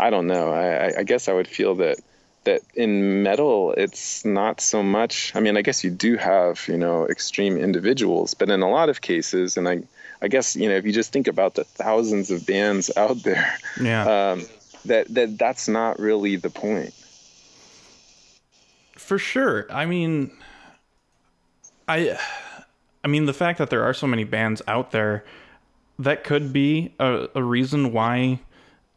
i 0.00 0.10
don't 0.10 0.26
know 0.26 0.50
I, 0.50 0.98
I 0.98 1.02
guess 1.04 1.28
i 1.28 1.32
would 1.32 1.46
feel 1.46 1.76
that 1.76 1.98
that 2.46 2.62
in 2.74 3.22
metal 3.22 3.72
it's 3.76 4.24
not 4.24 4.60
so 4.60 4.82
much 4.82 5.32
i 5.36 5.40
mean 5.40 5.56
i 5.56 5.62
guess 5.62 5.84
you 5.84 5.90
do 5.90 6.16
have 6.16 6.66
you 6.66 6.78
know 6.78 7.06
extreme 7.06 7.56
individuals 7.56 8.34
but 8.34 8.48
in 8.50 8.62
a 8.62 8.70
lot 8.70 8.88
of 8.88 9.00
cases 9.02 9.56
and 9.56 9.68
i 9.68 9.82
i 10.22 10.28
guess 10.28 10.56
you 10.56 10.68
know 10.68 10.74
if 10.74 10.86
you 10.86 10.92
just 10.92 11.12
think 11.12 11.28
about 11.28 11.54
the 11.54 11.64
thousands 11.64 12.30
of 12.30 12.46
bands 12.46 12.90
out 12.96 13.22
there 13.22 13.58
yeah. 13.80 14.32
um, 14.32 14.46
that 14.86 15.06
that 15.12 15.36
that's 15.38 15.68
not 15.68 15.98
really 15.98 16.36
the 16.36 16.50
point. 16.50 16.94
For 18.94 19.18
sure. 19.18 19.66
I 19.70 19.84
mean 19.84 20.30
i 21.86 22.18
I 23.06 23.08
mean, 23.08 23.26
the 23.26 23.32
fact 23.32 23.58
that 23.58 23.70
there 23.70 23.84
are 23.84 23.94
so 23.94 24.08
many 24.08 24.24
bands 24.24 24.62
out 24.66 24.90
there, 24.90 25.24
that 25.96 26.24
could 26.24 26.52
be 26.52 26.92
a, 26.98 27.28
a 27.36 27.42
reason 27.42 27.92
why 27.92 28.40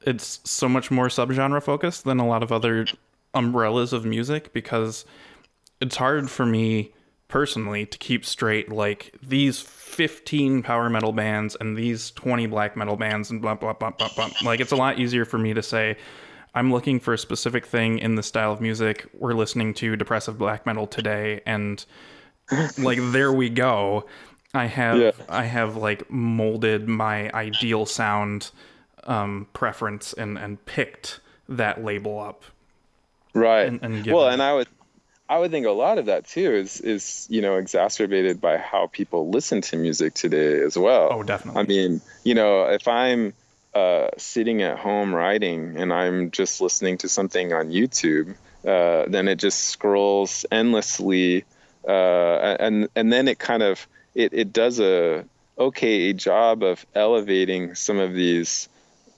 it's 0.02 0.40
so 0.44 0.68
much 0.68 0.90
more 0.90 1.10
subgenre 1.10 1.62
focused 1.62 2.06
than 2.06 2.20
a 2.20 2.28
lot 2.28 2.42
of 2.42 2.52
other 2.52 2.88
umbrellas 3.34 3.94
of 3.94 4.06
music 4.06 4.54
because 4.54 5.06
it's 5.82 5.96
hard 5.96 6.30
for 6.30 6.46
me 6.46 6.94
personally 7.28 7.86
to 7.86 7.98
keep 7.98 8.26
straight 8.26 8.72
like 8.72 9.16
these 9.22 9.62
15 9.62 10.64
power 10.64 10.90
metal 10.90 11.12
bands 11.12 11.56
and 11.60 11.78
these 11.78 12.12
20 12.12 12.48
black 12.48 12.76
metal 12.76 12.96
bands 12.96 13.30
and 13.30 13.42
blah 13.42 13.54
blah 13.54 13.74
blah 13.74 13.92
blah 13.92 14.10
blah 14.16 14.30
like 14.44 14.60
it's 14.60 14.72
a 14.72 14.76
lot 14.76 15.00
easier 15.00 15.26
for 15.26 15.38
me 15.38 15.54
to 15.54 15.62
say 15.62 15.96
i'm 16.56 16.74
looking 16.74 17.00
for 17.00 17.14
a 17.14 17.18
specific 17.20 17.68
thing 17.68 18.00
in 18.00 18.16
the 18.16 18.24
style 18.24 18.52
of 18.52 18.60
music 18.60 19.08
we're 19.14 19.34
listening 19.34 19.76
to 19.76 19.96
depressive 19.96 20.40
black 20.40 20.66
metal 20.66 20.88
today 20.88 21.40
and 21.46 21.86
like 22.78 23.00
there 23.12 23.32
we 23.32 23.50
go. 23.50 24.06
I 24.54 24.66
have 24.66 24.98
yeah. 24.98 25.12
I 25.28 25.44
have 25.46 25.76
like 25.76 26.10
molded 26.10 26.88
my 26.88 27.30
ideal 27.32 27.86
sound 27.86 28.52
um, 29.06 29.48
preference 29.54 30.14
and 30.14 30.38
and 30.38 30.64
picked 30.66 31.20
that 31.48 31.84
label 31.84 32.20
up. 32.20 32.44
Right. 33.34 33.68
And, 33.68 33.80
and 33.84 34.06
well, 34.08 34.30
and 34.30 34.42
I 34.42 34.54
would 34.54 34.68
I 35.28 35.38
would 35.38 35.52
think 35.52 35.66
a 35.66 35.72
lot 35.72 35.98
of 35.98 36.08
that 36.08 36.28
too 36.28 36.54
is 36.54 36.82
is 36.82 37.28
you 37.30 37.42
know 37.42 37.58
exacerbated 37.58 38.42
by 38.42 38.58
how 38.58 38.88
people 38.88 39.30
listen 39.30 39.62
to 39.62 39.78
music 39.78 40.14
today 40.14 40.62
as 40.62 40.78
well. 40.78 41.10
Oh, 41.12 41.24
definitely. 41.24 41.62
I 41.62 41.66
mean, 41.66 42.02
you 42.24 42.36
know, 42.36 42.64
if 42.64 42.88
I'm 42.88 43.34
uh, 43.74 44.10
sitting 44.18 44.62
at 44.64 44.80
home 44.80 45.14
writing 45.14 45.78
and 45.78 45.94
I'm 45.94 46.32
just 46.32 46.62
listening 46.62 46.98
to 47.00 47.10
something 47.10 47.54
on 47.54 47.70
YouTube, 47.70 48.36
uh, 48.66 49.06
then 49.08 49.28
it 49.28 49.36
just 49.38 49.60
scrolls 49.60 50.46
endlessly 50.52 51.46
uh, 51.88 52.56
and 52.60 52.90
and 52.96 53.12
then 53.12 53.28
it 53.28 53.40
kind 53.40 53.64
of 53.64 53.88
it, 54.16 54.34
it 54.34 54.52
does 54.52 54.80
a 54.80 55.26
okay 55.58 56.14
job 56.14 56.64
of 56.64 56.86
elevating 56.96 57.76
some 57.76 58.00
of 58.00 58.14
these 58.14 58.70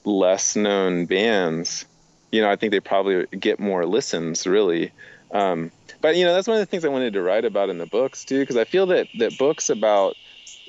less 0.03 0.55
known 0.55 1.05
bands. 1.05 1.85
You 2.31 2.41
know, 2.41 2.49
I 2.49 2.55
think 2.55 2.71
they 2.71 2.79
probably 2.79 3.25
get 3.37 3.59
more 3.59 3.85
listens 3.85 4.47
really. 4.47 4.91
Um, 5.31 5.71
but 6.01 6.15
you 6.15 6.25
know, 6.25 6.33
that's 6.33 6.47
one 6.47 6.57
of 6.57 6.61
the 6.61 6.65
things 6.65 6.85
I 6.85 6.89
wanted 6.89 7.13
to 7.13 7.21
write 7.21 7.45
about 7.45 7.69
in 7.69 7.77
the 7.77 7.85
books 7.85 8.25
too, 8.25 8.39
because 8.39 8.57
I 8.57 8.65
feel 8.65 8.85
that 8.87 9.07
that 9.19 9.37
books 9.37 9.69
about 9.69 10.15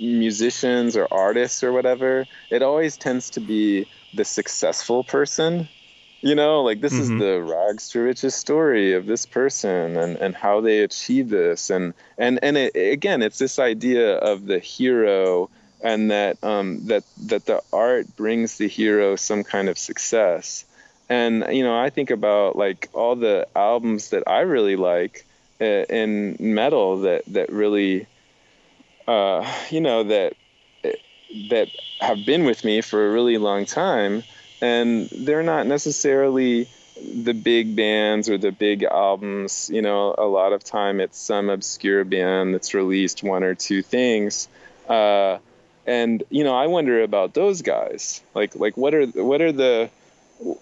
musicians 0.01 0.96
or 0.96 1.07
artists 1.11 1.62
or 1.62 1.72
whatever, 1.72 2.27
it 2.51 2.62
always 2.62 2.96
tends 2.96 3.31
to 3.31 3.40
be 3.40 3.87
the 4.14 4.25
successful 4.25 5.05
person 5.05 5.68
you 6.23 6.35
know 6.35 6.63
like 6.63 6.81
this 6.81 6.94
mm-hmm. 6.94 7.21
is 7.21 7.21
the 7.21 7.42
rags 7.42 7.90
to 7.90 8.00
riches 8.00 8.35
story 8.35 8.94
of 8.94 9.06
this 9.06 9.27
person 9.27 9.96
and 9.96 10.17
and 10.17 10.35
how 10.35 10.60
they 10.60 10.81
achieve 10.81 11.29
this 11.29 11.69
and 11.69 11.92
and 12.17 12.38
and 12.42 12.56
it, 12.56 12.75
again 12.75 13.23
it's 13.23 13.38
this 13.38 13.58
idea 13.58 14.17
of 14.17 14.46
the 14.46 14.58
hero 14.58 15.50
and 15.83 16.10
that 16.10 16.42
um 16.42 16.87
that 16.87 17.04
that 17.27 17.44
the 17.46 17.60
art 17.73 18.06
brings 18.17 18.56
the 18.56 18.69
hero 18.69 19.17
some 19.17 19.42
kind 19.42 19.69
of 19.69 19.77
success 19.77 20.65
and 21.09 21.44
you 21.50 21.63
know 21.63 21.79
i 21.79 21.90
think 21.90 22.11
about 22.11 22.57
like 22.57 22.88
all 22.92 23.17
the 23.17 23.46
albums 23.57 24.11
that 24.11 24.23
i 24.27 24.40
really 24.40 24.77
like 24.77 25.25
uh, 25.61 25.65
in 25.88 26.37
metal 26.40 27.00
that 27.00 27.23
that 27.27 27.50
really 27.50 28.07
uh 29.09 29.44
you 29.71 29.81
know 29.81 30.05
that 30.05 30.35
that 31.50 31.69
have 32.00 32.25
been 32.25 32.44
with 32.44 32.65
me 32.65 32.81
for 32.81 33.09
a 33.09 33.13
really 33.13 33.38
long 33.38 33.65
time 33.65 34.23
and 34.61 35.09
they're 35.11 35.42
not 35.42 35.67
necessarily 35.67 36.69
the 37.00 37.33
big 37.33 37.75
bands 37.75 38.29
or 38.29 38.38
the 38.38 38.53
big 38.53 38.85
albums, 38.85 39.69
you 39.73 39.83
know, 39.83 40.15
a 40.17 40.25
lot 40.25 40.53
of 40.53 40.63
time 40.63 41.00
it's 41.00 41.19
some 41.19 41.48
obscure 41.48 42.05
band 42.05 42.55
that's 42.55 42.75
released 42.75 43.23
one 43.25 43.42
or 43.42 43.55
two 43.55 43.83
things. 43.83 44.46
Uh, 44.88 45.38
and 45.87 46.23
you 46.31 46.44
know, 46.44 46.55
I 46.55 46.67
wonder 46.69 47.03
about 47.03 47.35
those 47.35 47.63
guys. 47.63 48.23
Like, 48.35 48.55
like 48.55 48.77
what 48.77 48.94
are 48.94 49.07
what 49.07 49.40
are 49.40 49.50
the 49.53 49.90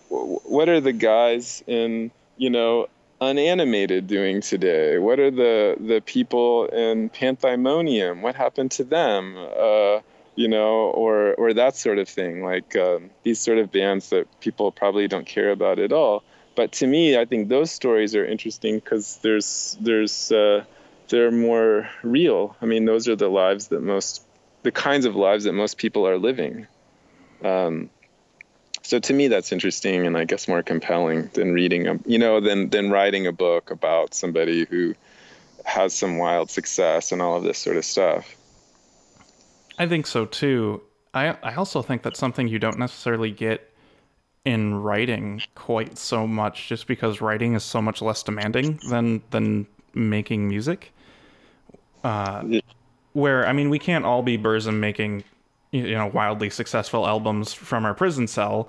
what 0.09 0.69
are 0.69 0.81
the 0.81 0.93
guys 0.93 1.63
in 1.67 2.11
you 2.37 2.51
know 2.51 2.89
unanimated 3.21 4.07
doing 4.07 4.41
today? 4.41 4.99
What 4.99 5.19
are 5.21 5.31
the 5.31 5.77
the 5.79 6.01
people 6.01 6.67
in 6.67 7.11
Panthymonium? 7.11 8.23
What 8.23 8.35
happened 8.35 8.71
to 8.73 8.85
them? 8.85 9.37
Uh, 9.37 10.01
you 10.37 10.49
know, 10.49 10.91
or 10.91 11.35
or 11.35 11.53
that 11.55 11.77
sort 11.77 11.99
of 11.99 12.09
thing. 12.09 12.43
Like 12.45 12.77
um, 12.77 13.11
these 13.23 13.41
sort 13.41 13.59
of 13.59 13.71
bands 13.71 14.11
that 14.11 14.27
people 14.41 14.73
probably 14.73 15.09
don't 15.09 15.27
care 15.27 15.51
about 15.51 15.79
at 15.79 15.93
all. 15.93 16.23
But 16.55 16.73
to 16.73 16.87
me, 16.87 17.17
I 17.19 17.25
think 17.25 17.49
those 17.49 17.71
stories 17.71 18.15
are 18.15 18.25
interesting 18.25 18.77
because 18.77 19.19
there's 19.23 19.77
there's 19.81 20.33
uh, 20.33 20.65
they're 21.09 21.31
more 21.31 21.89
real. 22.03 22.57
I 22.63 22.67
mean, 22.67 22.85
those 22.85 23.09
are 23.09 23.17
the 23.17 23.29
lives 23.29 23.69
that 23.69 23.83
most 23.83 24.25
the 24.63 24.73
kinds 24.73 25.05
of 25.05 25.17
lives 25.17 25.45
that 25.45 25.53
most 25.53 25.79
people 25.79 26.07
are 26.07 26.19
living. 26.19 26.67
Um, 27.43 27.91
so 28.83 28.99
to 28.99 29.13
me, 29.13 29.29
that's 29.29 29.53
interesting 29.53 30.07
and 30.07 30.17
I 30.17 30.25
guess 30.25 30.49
more 30.49 30.63
compelling 30.63 31.29
than 31.35 31.53
reading 31.53 31.87
a 31.87 31.99
you 32.07 32.19
know 32.19 32.41
than 32.41 32.71
than 32.71 32.91
writing 32.91 33.27
a 33.27 33.33
book 33.33 33.71
about 33.71 34.15
somebody 34.15 34.65
who 34.65 34.95
has 35.65 35.95
some 35.95 36.19
wild 36.19 36.51
success 36.51 37.13
and 37.13 37.21
all 37.21 37.37
of 37.37 37.45
this 37.45 37.59
sort 37.59 37.77
of 37.77 37.85
stuff. 37.85 38.37
I 39.79 39.87
think 39.87 40.07
so 40.07 40.27
too. 40.27 40.83
I 41.15 41.37
I 41.43 41.55
also 41.55 41.83
think 41.83 42.03
that's 42.03 42.19
something 42.19 42.49
you 42.49 42.59
don't 42.59 42.79
necessarily 42.79 43.31
get 43.31 43.67
in 44.45 44.75
writing 44.75 45.43
quite 45.55 45.99
so 45.99 46.27
much 46.27 46.69
just 46.69 46.87
because 46.87 47.21
writing 47.21 47.55
is 47.55 47.63
so 47.63 47.83
much 47.83 48.01
less 48.01 48.23
demanding 48.23 48.81
than 48.89 49.23
than 49.31 49.67
making 49.95 50.49
music. 50.49 50.93
Uh, 52.03 52.61
where 53.13 53.47
I 53.47 53.53
mean 53.53 53.69
we 53.69 53.79
can't 53.79 54.05
all 54.05 54.23
be 54.23 54.39
Burzum 54.39 54.79
making 54.79 55.25
you 55.73 55.95
know 55.95 56.07
wildly 56.07 56.51
successful 56.51 57.07
albums 57.07 57.53
from 57.53 57.85
our 57.85 57.95
prison 57.95 58.27
cell. 58.27 58.69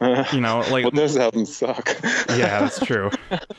You 0.00 0.40
know, 0.40 0.60
like 0.70 0.84
well, 0.84 0.90
those 0.90 1.16
albums 1.16 1.56
suck. 1.56 1.96
yeah, 2.30 2.60
that's 2.60 2.80
true. 2.84 3.10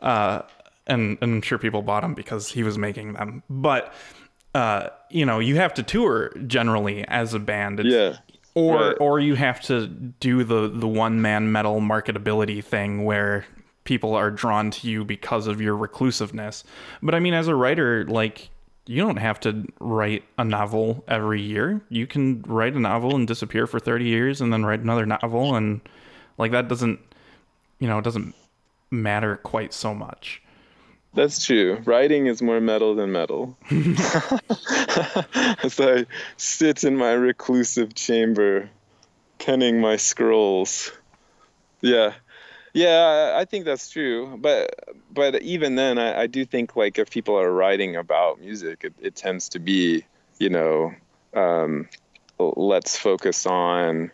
Uh, 0.00 0.42
and, 0.86 1.18
and 1.20 1.34
I'm 1.34 1.42
sure 1.42 1.58
people 1.58 1.82
bought 1.82 2.02
them 2.02 2.14
because 2.14 2.48
he 2.48 2.62
was 2.62 2.78
making 2.78 3.12
them, 3.12 3.42
but 3.50 3.92
uh, 4.54 4.88
you 5.10 5.26
know, 5.26 5.38
you 5.38 5.56
have 5.56 5.74
to 5.74 5.82
tour 5.82 6.30
generally 6.46 7.04
as 7.06 7.34
a 7.34 7.38
band. 7.38 7.80
It's, 7.80 7.88
yeah. 7.88 8.16
Or 8.54 8.76
right. 8.76 8.96
or 8.98 9.20
you 9.20 9.34
have 9.34 9.60
to 9.62 9.86
do 9.86 10.44
the 10.44 10.68
the 10.68 10.88
one 10.88 11.20
man 11.20 11.52
metal 11.52 11.80
marketability 11.80 12.64
thing 12.64 13.04
where 13.04 13.44
people 13.84 14.14
are 14.14 14.30
drawn 14.30 14.70
to 14.70 14.88
you 14.88 15.04
because 15.04 15.46
of 15.46 15.60
your 15.60 15.76
reclusiveness. 15.76 16.64
But 17.02 17.14
I 17.14 17.20
mean, 17.20 17.34
as 17.34 17.48
a 17.48 17.54
writer, 17.54 18.04
like 18.06 18.50
you 18.88 19.02
don't 19.02 19.18
have 19.18 19.38
to 19.40 19.66
write 19.80 20.24
a 20.38 20.44
novel 20.44 21.04
every 21.06 21.42
year. 21.42 21.82
You 21.90 22.06
can 22.06 22.42
write 22.46 22.72
a 22.72 22.80
novel 22.80 23.14
and 23.14 23.28
disappear 23.28 23.66
for 23.66 23.78
30 23.78 24.06
years 24.06 24.40
and 24.40 24.50
then 24.50 24.64
write 24.64 24.80
another 24.80 25.04
novel 25.04 25.54
and 25.54 25.82
like 26.38 26.52
that 26.52 26.68
doesn't 26.68 26.98
you 27.78 27.86
know, 27.86 27.98
it 27.98 28.04
doesn't 28.04 28.34
matter 28.90 29.36
quite 29.36 29.74
so 29.74 29.94
much. 29.94 30.42
That's 31.14 31.44
true. 31.44 31.80
Writing 31.84 32.26
is 32.26 32.42
more 32.42 32.60
metal 32.60 32.94
than 32.94 33.12
metal. 33.12 33.56
As 33.70 34.08
I 35.78 36.06
sit 36.38 36.82
in 36.82 36.96
my 36.96 37.12
reclusive 37.12 37.94
chamber, 37.94 38.70
penning 39.38 39.80
my 39.80 39.96
scrolls. 39.96 40.90
Yeah. 41.82 42.14
Yeah, 42.78 43.34
I 43.34 43.44
think 43.44 43.64
that's 43.64 43.90
true. 43.90 44.38
But 44.40 44.72
but 45.10 45.42
even 45.42 45.74
then, 45.74 45.98
I, 45.98 46.22
I 46.22 46.26
do 46.28 46.44
think 46.44 46.76
like 46.76 46.96
if 46.96 47.10
people 47.10 47.36
are 47.36 47.50
writing 47.50 47.96
about 47.96 48.38
music, 48.38 48.84
it, 48.84 48.94
it 49.00 49.16
tends 49.16 49.48
to 49.50 49.58
be, 49.58 50.04
you 50.38 50.48
know, 50.48 50.92
um, 51.34 51.88
let's 52.38 52.96
focus 52.96 53.46
on 53.46 54.12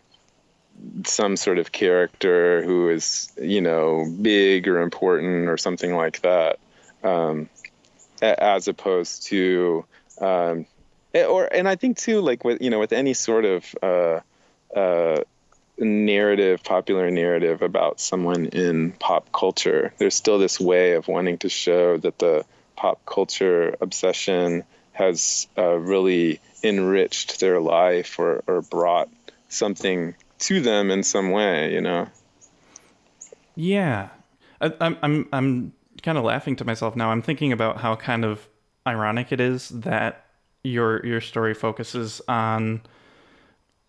some 1.05 1.37
sort 1.37 1.59
of 1.59 1.71
character 1.71 2.63
who 2.63 2.89
is, 2.89 3.31
you 3.39 3.61
know, 3.61 4.11
big 4.19 4.67
or 4.67 4.81
important 4.81 5.47
or 5.47 5.57
something 5.57 5.95
like 5.95 6.21
that 6.21 6.57
um, 7.03 7.47
as 8.23 8.67
opposed 8.67 9.27
to 9.27 9.85
um, 10.19 10.65
or 11.13 11.47
and 11.53 11.69
I 11.69 11.75
think 11.75 11.97
too 11.97 12.19
like 12.19 12.43
with 12.43 12.63
you 12.63 12.71
know 12.71 12.79
with 12.79 12.93
any 12.93 13.13
sort 13.13 13.45
of 13.45 13.75
uh, 13.83 14.19
uh, 14.75 15.21
narrative 15.77 16.63
popular 16.63 17.11
narrative 17.11 17.61
about 17.61 17.99
someone 17.99 18.47
in 18.47 18.91
pop 18.93 19.31
culture. 19.31 19.93
There's 19.97 20.15
still 20.15 20.39
this 20.39 20.59
way 20.59 20.93
of 20.93 21.07
wanting 21.07 21.39
to 21.39 21.49
show 21.49 21.97
that 21.97 22.19
the 22.19 22.45
pop 22.75 23.05
culture 23.05 23.75
obsession 23.81 24.63
has 24.93 25.47
uh, 25.57 25.75
really 25.75 26.39
enriched 26.63 27.39
their 27.39 27.59
life 27.59 28.17
or, 28.17 28.43
or 28.47 28.61
brought 28.61 29.09
something 29.49 30.15
to 30.37 30.61
them 30.61 30.91
in 30.91 31.03
some 31.03 31.31
way 31.31 31.73
you 31.73 31.81
know? 31.81 32.07
Yeah. 33.55 34.09
I, 34.61 34.73
I'm 34.81 34.97
I'm 35.01 35.29
I'm 35.31 35.73
kind 36.01 36.17
of 36.17 36.23
laughing 36.23 36.55
to 36.57 36.65
myself 36.65 36.95
now. 36.95 37.09
I'm 37.09 37.21
thinking 37.21 37.51
about 37.51 37.77
how 37.77 37.95
kind 37.95 38.25
of 38.25 38.47
ironic 38.87 39.31
it 39.31 39.39
is 39.39 39.69
that 39.69 40.25
your 40.63 41.05
your 41.05 41.21
story 41.21 41.53
focuses 41.53 42.21
on 42.27 42.81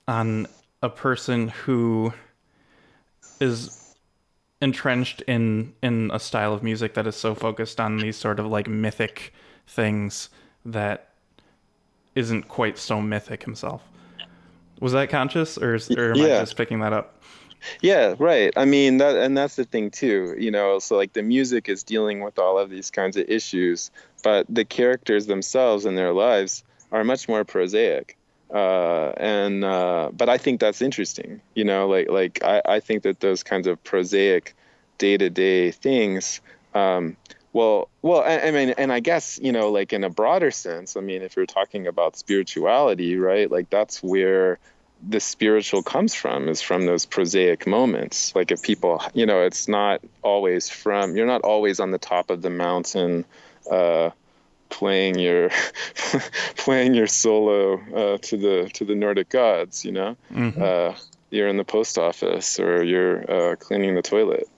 on 0.09 0.47
a 0.83 0.89
person 0.89 1.49
who 1.49 2.13
is 3.41 3.95
entrenched 4.61 5.23
in 5.23 5.75
in 5.83 6.11
a 6.13 6.19
style 6.19 6.55
of 6.55 6.63
music 6.63 6.95
that 6.95 7.07
is 7.07 7.15
so 7.15 7.35
focused 7.35 7.79
on 7.81 7.99
these 7.99 8.17
sort 8.17 8.41
of 8.41 8.47
like 8.47 8.69
mythic 8.69 9.33
things 9.67 10.31
that 10.65 11.11
isn't 12.15 12.49
quite 12.49 12.79
so 12.79 13.01
mythic 13.01 13.45
himself. 13.45 13.83
Was 14.81 14.93
that 14.93 15.09
conscious, 15.09 15.57
or, 15.59 15.75
is, 15.75 15.91
or 15.91 16.13
am 16.13 16.17
yeah. 16.17 16.37
I 16.37 16.41
just 16.41 16.57
picking 16.57 16.81
that 16.81 16.93
up? 16.93 17.23
Yeah, 17.81 18.15
right. 18.19 18.53
I 18.57 18.65
mean 18.65 18.99
that 18.99 19.17
and 19.17 19.37
that's 19.37 19.57
the 19.57 19.65
thing 19.65 19.91
too, 19.91 20.35
you 20.39 20.51
know, 20.51 20.79
so 20.79 20.97
like 20.97 21.13
the 21.13 21.23
music 21.23 21.69
is 21.69 21.83
dealing 21.83 22.21
with 22.21 22.39
all 22.39 22.59
of 22.59 22.71
these 22.71 22.91
kinds 22.91 23.17
of 23.17 23.29
issues, 23.29 23.91
but 24.23 24.47
the 24.49 24.65
characters 24.65 25.27
themselves 25.27 25.85
and 25.85 25.97
their 25.97 26.13
lives 26.13 26.63
are 26.93 27.05
much 27.05 27.29
more 27.29 27.45
prosaic. 27.45 28.17
Uh, 28.53 29.13
and 29.17 29.65
uh, 29.65 30.11
but 30.17 30.29
I 30.29 30.39
think 30.39 30.61
that's 30.61 30.81
interesting, 30.81 31.41
you 31.55 31.65
know, 31.65 31.89
like 31.89 32.09
like 32.09 32.45
I, 32.45 32.63
I 32.65 32.81
think 32.81 33.03
that 33.03 33.21
those 33.21 33.43
kinds 33.43 33.67
of 33.67 33.83
prosaic 33.83 34.55
day 34.99 35.17
to 35.17 35.29
day 35.29 35.73
things 35.73 36.41
um, 36.75 37.17
well 37.53 37.89
well 38.03 38.23
I, 38.23 38.49
I, 38.49 38.51
mean 38.51 38.71
and 38.71 38.93
i 38.93 39.01
guess 39.01 39.39
you 39.43 39.53
know 39.53 39.71
like 39.71 39.93
in 39.93 40.05
a 40.05 40.11
broader 40.11 40.51
sense 40.51 40.97
i 40.97 41.01
mean 41.01 41.23
if 41.23 41.37
you're 41.37 41.47
talking 41.47 41.87
about 41.87 42.17
spirituality 42.17 43.17
right 43.17 43.51
like 43.51 43.71
that's 43.71 44.03
where 44.03 44.59
the 45.07 45.21
spiritual 45.21 45.83
comes 45.83 46.15
from 46.15 46.49
is 46.49 46.63
from 46.63 46.87
those 46.87 47.05
prosaic 47.05 47.67
moments. 47.67 48.35
Like 48.35 48.51
if 48.51 48.63
people 48.63 49.03
you 49.15 49.27
know 49.27 49.43
it's 49.43 49.69
not 49.69 50.01
always 50.23 50.69
from 50.69 51.17
you're 51.17 51.27
not 51.27 51.43
always 51.43 51.81
on 51.81 51.91
the 51.91 51.99
top 51.99 52.31
of 52.31 52.43
the 52.43 52.51
mountain 52.51 53.25
uh, 53.71 54.11
playing 54.69 55.19
your 55.19 55.51
playing 56.57 56.95
your 56.95 57.07
solo 57.07 57.75
uh, 57.95 58.19
to 58.19 58.37
the 58.37 58.71
to 58.75 58.85
the 58.85 58.95
nordic 58.95 59.29
gods 59.29 59.85
you 59.85 59.93
know 59.93 60.17
mm-hmm. 60.33 60.61
uh, 60.61 60.95
you're 61.31 61.49
in 61.49 61.57
the 61.57 61.65
post 61.65 61.99
office 61.99 62.59
or 62.59 62.83
you're 62.83 63.31
uh, 63.31 63.57
cleaning 63.57 63.95
the 63.95 64.03
toilet 64.03 64.49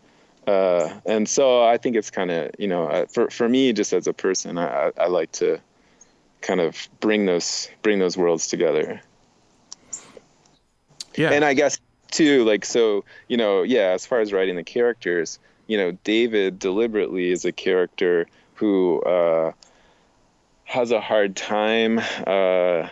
uh, 0.46 0.88
and 1.06 1.28
so 1.28 1.64
i 1.64 1.76
think 1.76 1.96
it's 1.96 2.10
kind 2.10 2.30
of 2.30 2.50
you 2.58 2.68
know 2.68 3.06
for, 3.10 3.30
for 3.30 3.48
me 3.48 3.72
just 3.72 3.92
as 3.92 4.06
a 4.06 4.12
person 4.12 4.58
I, 4.58 4.92
I 4.98 5.06
like 5.08 5.32
to 5.32 5.60
kind 6.40 6.60
of 6.60 6.88
bring 7.00 7.26
those 7.26 7.68
bring 7.82 7.98
those 7.98 8.16
worlds 8.16 8.48
together 8.48 9.02
yeah. 11.18 11.30
And 11.30 11.44
I 11.44 11.54
guess 11.54 11.80
too, 12.12 12.44
like 12.44 12.64
so, 12.64 13.04
you 13.26 13.36
know, 13.36 13.62
yeah, 13.62 13.90
as 13.90 14.06
far 14.06 14.20
as 14.20 14.32
writing 14.32 14.54
the 14.54 14.62
characters, 14.62 15.40
you 15.66 15.76
know, 15.76 15.92
David 16.04 16.60
deliberately 16.60 17.30
is 17.30 17.44
a 17.44 17.52
character 17.52 18.28
who 18.54 19.02
uh, 19.02 19.52
has 20.68 20.90
a 20.90 21.00
hard 21.00 21.34
time 21.34 21.98
uh, 22.26 22.88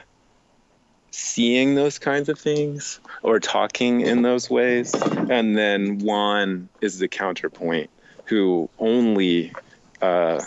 seeing 1.10 1.74
those 1.74 1.98
kinds 1.98 2.30
of 2.30 2.38
things 2.38 3.00
or 3.22 3.38
talking 3.38 4.00
in 4.00 4.22
those 4.22 4.48
ways. 4.48 4.94
And 4.94 5.56
then 5.56 5.98
Juan 5.98 6.70
is 6.80 6.98
the 6.98 7.06
counterpoint 7.06 7.90
who 8.24 8.70
only 8.78 9.52
uh, 10.00 10.42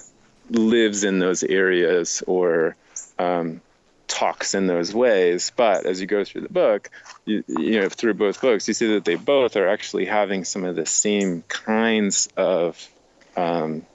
lives 0.49 1.03
in 1.03 1.19
those 1.19 1.43
areas 1.43 2.23
or 2.25 2.75
um, 3.19 3.61
talks 4.07 4.55
in 4.55 4.65
those 4.65 4.91
ways. 4.91 5.51
But 5.55 5.85
as 5.85 6.01
you 6.01 6.07
go 6.07 6.23
through 6.23 6.41
the 6.41 6.49
book, 6.49 6.89
you, 7.25 7.43
you 7.47 7.79
know, 7.79 7.89
through 7.89 8.15
both 8.15 8.41
books, 8.41 8.67
you 8.67 8.73
see 8.73 8.93
that 8.95 9.05
they 9.05 9.15
both 9.15 9.55
are 9.55 9.67
actually 9.67 10.05
having 10.05 10.45
some 10.45 10.65
of 10.65 10.75
the 10.75 10.87
same 10.87 11.43
kinds 11.47 12.27
of 12.35 12.89
um, 13.37 13.85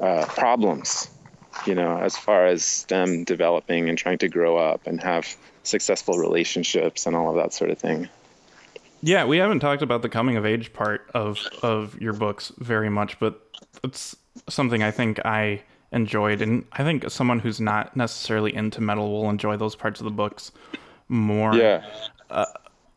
uh, 0.00 0.26
problems, 0.26 1.08
you 1.66 1.74
know, 1.74 1.98
as 1.98 2.16
far 2.16 2.46
as 2.46 2.84
them 2.84 3.24
developing 3.24 3.88
and 3.88 3.96
trying 3.96 4.18
to 4.18 4.28
grow 4.28 4.56
up 4.56 4.86
and 4.86 5.02
have 5.02 5.36
successful 5.62 6.18
relationships 6.18 7.06
and 7.06 7.16
all 7.16 7.30
of 7.30 7.36
that 7.36 7.52
sort 7.52 7.70
of 7.70 7.78
thing. 7.78 8.08
Yeah, 9.02 9.24
we 9.24 9.36
haven't 9.38 9.60
talked 9.60 9.82
about 9.82 10.02
the 10.02 10.08
coming 10.08 10.36
of 10.36 10.46
age 10.46 10.72
part 10.72 11.08
of 11.14 11.38
of 11.62 12.00
your 12.00 12.12
books 12.12 12.52
very 12.58 12.88
much, 12.88 13.18
but 13.18 13.40
it's 13.84 14.16
something 14.48 14.82
I 14.82 14.90
think 14.90 15.24
I 15.24 15.62
enjoyed, 15.92 16.42
and 16.42 16.64
I 16.72 16.82
think 16.82 17.10
someone 17.10 17.38
who's 17.38 17.60
not 17.60 17.96
necessarily 17.96 18.54
into 18.54 18.80
metal 18.80 19.10
will 19.10 19.30
enjoy 19.30 19.56
those 19.56 19.76
parts 19.76 20.00
of 20.00 20.04
the 20.04 20.10
books 20.10 20.52
more. 21.08 21.54
Yeah. 21.54 21.84
Uh, 22.30 22.46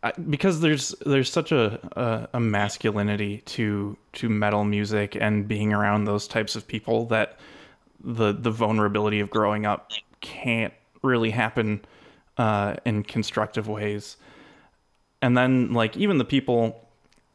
I, 0.02 0.14
because 0.30 0.62
there's 0.62 0.96
there's 1.06 1.32
such 1.32 1.52
a, 1.52 1.80
a 1.94 2.38
a 2.38 2.40
masculinity 2.40 3.40
to 3.46 3.98
to 4.14 4.30
metal 4.30 4.64
music 4.64 5.18
and 5.20 5.48
being 5.48 5.74
around 5.74 6.06
those 6.06 6.28
types 6.28 6.56
of 6.56 6.66
people 6.66 7.06
that 7.08 7.38
the 8.04 8.34
the 8.34 8.52
vulnerability 8.52 9.20
of 9.20 9.30
growing 9.30 9.66
up 9.66 9.92
can't 10.22 10.74
really 11.02 11.32
happen 11.32 11.82
uh, 12.38 12.76
in 12.86 13.04
constructive 13.04 13.68
ways. 13.68 14.18
And 15.22 15.38
then 15.38 15.74
like 15.74 15.98
even 15.98 16.18
the 16.18 16.26
people 16.26 16.88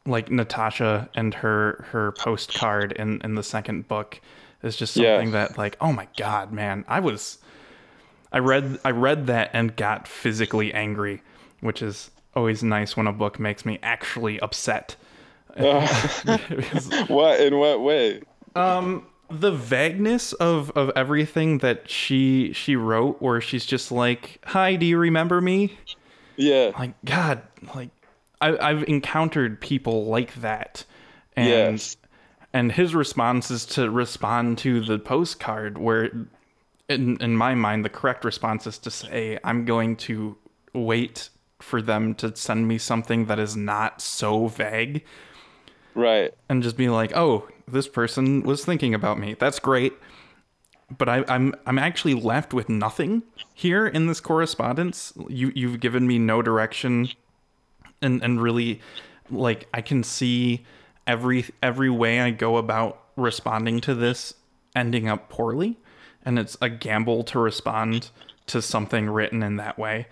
like 0.05 0.31
Natasha 0.31 1.09
and 1.15 1.33
her 1.35 1.85
her 1.91 2.11
postcard 2.13 2.91
in 2.93 3.21
in 3.23 3.35
the 3.35 3.43
second 3.43 3.87
book 3.87 4.19
is 4.63 4.75
just 4.75 4.93
something 4.93 5.31
that 5.31 5.57
like 5.57 5.77
oh 5.81 5.91
my 5.91 6.07
god 6.17 6.51
man 6.51 6.85
I 6.87 6.99
was 6.99 7.39
I 8.31 8.39
read 8.39 8.79
I 8.83 8.91
read 8.91 9.27
that 9.27 9.51
and 9.53 9.75
got 9.75 10.07
physically 10.07 10.73
angry, 10.73 11.21
which 11.61 11.81
is 11.81 12.11
always 12.35 12.63
nice 12.63 12.97
when 12.97 13.07
a 13.07 13.13
book 13.13 13.39
makes 13.39 13.65
me 13.65 13.79
actually 13.81 14.39
upset. 14.41 14.97
Because 15.55 16.89
What 17.07 17.39
in 17.39 17.57
what 17.57 17.81
way? 17.81 18.21
The 19.29 19.51
vagueness 19.51 20.33
of 20.33 20.69
of 20.71 20.91
everything 20.95 21.59
that 21.59 21.89
she 21.89 22.53
she 22.53 22.75
wrote 22.75 23.21
where 23.21 23.41
she's 23.41 23.65
just 23.65 23.91
like, 23.91 24.39
"Hi, 24.45 24.75
do 24.75 24.85
you 24.85 24.97
remember 24.97 25.41
me?" 25.41 25.77
Yeah. 26.37 26.71
Like 26.77 26.93
god, 27.05 27.41
like 27.75 27.89
I 28.41 28.57
I've 28.57 28.83
encountered 28.87 29.59
people 29.61 30.05
like 30.05 30.35
that. 30.35 30.85
And 31.35 31.47
Yes. 31.49 31.97
and 32.53 32.71
his 32.71 32.93
response 32.95 33.49
is 33.51 33.65
to 33.67 33.89
respond 33.89 34.57
to 34.59 34.81
the 34.81 34.99
postcard 34.99 35.77
where 35.77 36.11
in 36.87 37.17
in 37.21 37.35
my 37.35 37.55
mind 37.55 37.83
the 37.83 37.89
correct 37.89 38.23
response 38.23 38.67
is 38.67 38.77
to 38.79 38.91
say 38.91 39.39
I'm 39.43 39.65
going 39.65 39.95
to 39.97 40.37
wait 40.73 41.29
for 41.61 41.81
them 41.81 42.13
to 42.15 42.35
send 42.35 42.67
me 42.67 42.77
something 42.77 43.25
that 43.25 43.39
is 43.39 43.55
not 43.55 44.01
so 44.01 44.47
vague 44.47 45.03
Right. 45.95 46.33
and 46.49 46.61
just 46.61 46.75
be 46.77 46.89
like, 46.89 47.15
"Oh, 47.15 47.47
this 47.67 47.87
person 47.87 48.43
was 48.43 48.65
thinking 48.65 48.93
about 48.93 49.19
me. 49.19 49.35
That's 49.39 49.59
great." 49.59 49.93
But 50.95 51.09
I, 51.09 51.25
I'm 51.27 51.55
I'm 51.65 51.79
actually 51.79 52.13
left 52.13 52.53
with 52.53 52.69
nothing 52.69 53.23
here 53.53 53.87
in 53.87 54.07
this 54.07 54.19
correspondence. 54.19 55.13
You 55.27 55.51
you've 55.55 55.79
given 55.79 56.05
me 56.05 56.19
no 56.19 56.41
direction, 56.41 57.09
and 58.01 58.23
and 58.23 58.41
really, 58.41 58.81
like 59.31 59.67
I 59.73 59.81
can 59.81 60.03
see 60.03 60.63
every 61.07 61.45
every 61.63 61.89
way 61.89 62.21
I 62.21 62.31
go 62.31 62.57
about 62.57 63.01
responding 63.15 63.81
to 63.81 63.95
this 63.95 64.35
ending 64.75 65.07
up 65.07 65.29
poorly, 65.29 65.77
and 66.23 66.37
it's 66.37 66.57
a 66.61 66.69
gamble 66.69 67.23
to 67.25 67.39
respond 67.39 68.11
to 68.47 68.61
something 68.61 69.09
written 69.09 69.41
in 69.41 69.55
that 69.55 69.79
way. 69.79 70.07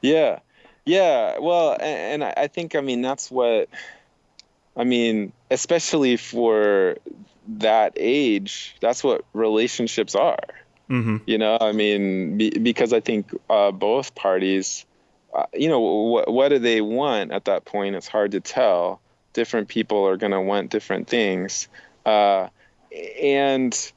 Yeah, 0.00 0.40
yeah. 0.84 1.38
Well, 1.38 1.76
and 1.80 2.24
I 2.24 2.34
I 2.36 2.46
think 2.48 2.74
I 2.74 2.80
mean 2.80 3.02
that's 3.02 3.30
what 3.30 3.68
I 4.76 4.84
mean, 4.84 5.32
especially 5.50 6.16
for 6.16 6.96
that 7.58 7.92
age. 7.96 8.76
That's 8.80 9.02
what 9.04 9.24
relationships 9.32 10.14
are. 10.14 10.38
hmm 10.88 11.18
You 11.26 11.38
know, 11.38 11.58
I 11.60 11.72
mean, 11.72 12.36
be, 12.38 12.50
because 12.50 12.92
I 12.92 13.00
think 13.00 13.32
uh, 13.50 13.70
both 13.72 14.14
parties, 14.14 14.84
uh, 15.34 15.46
you 15.52 15.68
know, 15.68 15.80
what 15.80 16.32
what 16.32 16.48
do 16.48 16.58
they 16.58 16.80
want 16.80 17.32
at 17.32 17.46
that 17.46 17.64
point? 17.64 17.96
It's 17.96 18.08
hard 18.08 18.32
to 18.32 18.40
tell. 18.40 19.00
Different 19.32 19.68
people 19.68 20.06
are 20.06 20.16
going 20.16 20.32
to 20.32 20.40
want 20.40 20.70
different 20.70 21.08
things, 21.08 21.68
uh, 22.04 22.48
and 23.20 23.92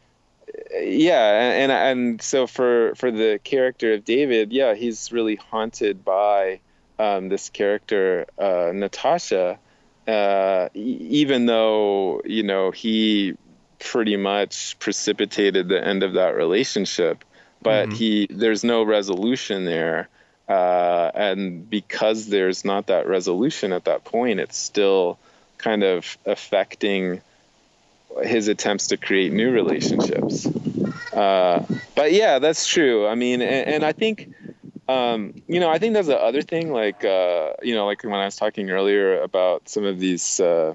yeah, 0.73 1.51
and 1.51 1.71
and 1.71 2.21
so 2.21 2.47
for 2.47 2.95
for 2.95 3.11
the 3.11 3.39
character 3.43 3.93
of 3.93 4.05
David, 4.05 4.53
yeah, 4.53 4.73
he's 4.75 5.11
really 5.11 5.35
haunted 5.35 6.05
by 6.05 6.59
um, 6.99 7.29
this 7.29 7.49
character 7.49 8.25
uh, 8.37 8.71
Natasha, 8.73 9.59
uh, 10.07 10.69
e- 10.73 10.97
even 11.21 11.45
though 11.45 12.21
you 12.25 12.43
know 12.43 12.71
he 12.71 13.35
pretty 13.79 14.17
much 14.17 14.77
precipitated 14.79 15.67
the 15.67 15.85
end 15.85 16.03
of 16.03 16.13
that 16.13 16.35
relationship, 16.35 17.23
but 17.61 17.89
Mhm. 17.89 17.93
he 17.93 18.27
there's 18.29 18.63
no 18.63 18.83
resolution 18.83 19.65
there, 19.65 20.09
uh, 20.47 21.11
and 21.13 21.69
because 21.69 22.27
there's 22.27 22.63
not 22.65 22.87
that 22.87 23.07
resolution 23.07 23.73
at 23.73 23.85
that 23.85 24.03
point, 24.03 24.39
it's 24.39 24.57
still 24.57 25.17
kind 25.57 25.83
of 25.83 26.17
affecting 26.25 27.21
his 28.23 28.47
attempts 28.47 28.87
to 28.87 28.97
create 28.97 29.33
new 29.33 29.51
relationships. 29.51 30.45
Uh, 31.13 31.65
but 31.95 32.11
yeah, 32.13 32.39
that's 32.39 32.67
true. 32.67 33.07
I 33.07 33.15
mean, 33.15 33.41
and, 33.41 33.67
and 33.67 33.83
I 33.85 33.91
think, 33.91 34.29
um, 34.87 35.33
you 35.47 35.59
know, 35.59 35.69
I 35.69 35.79
think 35.79 35.93
that's 35.93 36.07
the 36.07 36.21
other 36.21 36.41
thing. 36.41 36.71
Like, 36.71 37.03
uh, 37.03 37.53
you 37.61 37.75
know, 37.75 37.85
like 37.85 38.03
when 38.03 38.13
I 38.13 38.25
was 38.25 38.35
talking 38.35 38.69
earlier 38.69 39.21
about 39.21 39.67
some 39.69 39.85
of 39.85 39.99
these 39.99 40.39
uh, 40.39 40.73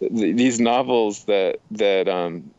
th- 0.00 0.36
these 0.36 0.60
novels 0.60 1.24
that 1.24 1.58
that 1.72 2.08
um, 2.08 2.50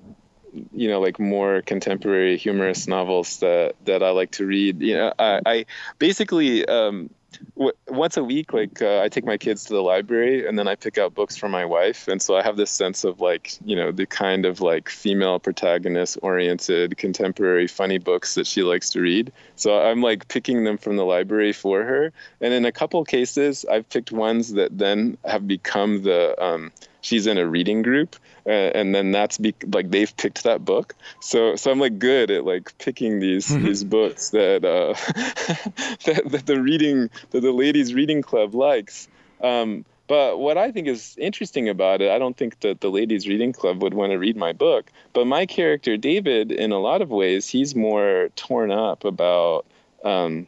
you 0.72 0.90
know, 0.90 1.00
like 1.00 1.20
more 1.20 1.62
contemporary 1.62 2.38
humorous 2.38 2.88
novels 2.88 3.38
that 3.40 3.76
that 3.86 4.04
I 4.04 4.12
like 4.12 4.32
to 4.32 4.46
read. 4.46 4.82
You 4.82 4.96
know, 4.96 5.14
I, 5.18 5.42
I 5.46 5.66
basically. 6.00 6.66
Um, 6.66 7.10
w- 7.56 7.74
once 7.88 8.18
a 8.18 8.24
week 8.24 8.54
like 8.54 8.82
uh, 8.82 9.02
i 9.02 9.10
take 9.10 9.26
my 9.26 9.38
kids 9.38 9.66
to 9.66 9.74
the 9.74 9.82
library 9.82 10.48
and 10.48 10.58
then 10.58 10.68
i 10.68 10.76
pick 10.76 10.98
out 10.98 11.14
books 11.14 11.36
for 11.36 11.50
my 11.50 11.66
wife. 11.66 12.08
And 12.08 12.22
so 12.22 12.36
i 12.36 12.44
have 12.44 12.58
this 12.58 12.72
sense 12.72 13.04
of 13.04 13.20
like 13.20 13.58
you 13.66 13.76
know 13.76 13.92
the 13.92 14.06
kind 14.06 14.46
of 14.46 14.62
like 14.62 14.90
female 14.90 15.40
protagonist 15.40 16.18
oriented 16.22 16.98
contemporary 16.98 17.68
funny 17.68 17.98
books 17.98 18.36
that 18.36 18.48
she 18.48 18.64
likes 18.64 18.90
to 18.92 19.02
read. 19.02 19.32
So 19.56 19.82
i'm 19.82 20.02
like 20.02 20.28
picking 20.28 20.64
them 20.64 20.78
from 20.78 20.98
the 20.98 21.06
library 21.06 21.54
for 21.54 21.84
her. 21.84 22.12
And 22.42 22.54
in 22.54 22.66
a 22.66 22.72
couple 22.72 23.04
cases 23.06 23.66
i've 23.70 23.88
picked 23.90 24.12
ones 24.12 24.54
that 24.54 24.78
then 24.78 25.18
have 25.26 25.48
become 25.48 26.04
the 26.04 26.42
um, 26.44 26.72
she's 27.02 27.28
in 27.28 27.38
a 27.38 27.46
reading 27.46 27.82
group 27.82 28.16
uh, 28.46 28.50
and 28.50 28.94
then 28.94 29.12
that's 29.12 29.38
be- 29.38 29.56
like 29.72 29.90
they've 29.90 30.16
picked 30.18 30.44
that 30.44 30.64
book 30.64 30.96
so 31.20 31.56
so 31.56 31.72
i'm 31.72 31.80
like 31.80 32.00
good 32.00 32.30
at 32.32 32.46
like 32.46 32.78
picking 32.78 33.20
these 33.20 33.48
these 33.48 33.84
books 33.84 34.30
that 34.32 34.64
uh 34.66 34.94
that, 36.06 36.24
that 36.26 36.46
the 36.46 36.62
reading 36.62 37.10
that 37.32 37.42
the 37.42 37.52
ladies 37.52 37.94
reading 37.94 38.22
club 38.22 38.54
likes 38.54 39.08
um 39.42 39.86
but 40.08 40.38
what 40.38 40.58
I 40.58 40.72
think 40.72 40.88
is 40.88 41.16
interesting 41.18 41.70
about 41.70 42.02
it, 42.02 42.12
I 42.12 42.20
don't 42.20 42.36
think 42.36 42.60
that 42.60 42.82
the 42.82 42.92
ladies 42.92 43.28
reading 43.28 43.54
club 43.54 43.82
would 43.82 43.94
want 43.94 44.12
to 44.12 44.20
read 44.20 44.36
my 44.36 44.52
book. 44.52 44.92
But 45.14 45.28
my 45.28 45.46
character, 45.46 45.96
David, 45.96 46.52
in 46.52 46.72
a 46.72 46.78
lot 46.78 47.02
of 47.02 47.10
ways, 47.10 47.48
he's 47.48 47.74
more 47.74 48.30
torn 48.36 48.70
up 48.70 49.06
about, 49.06 49.66
um, 50.04 50.48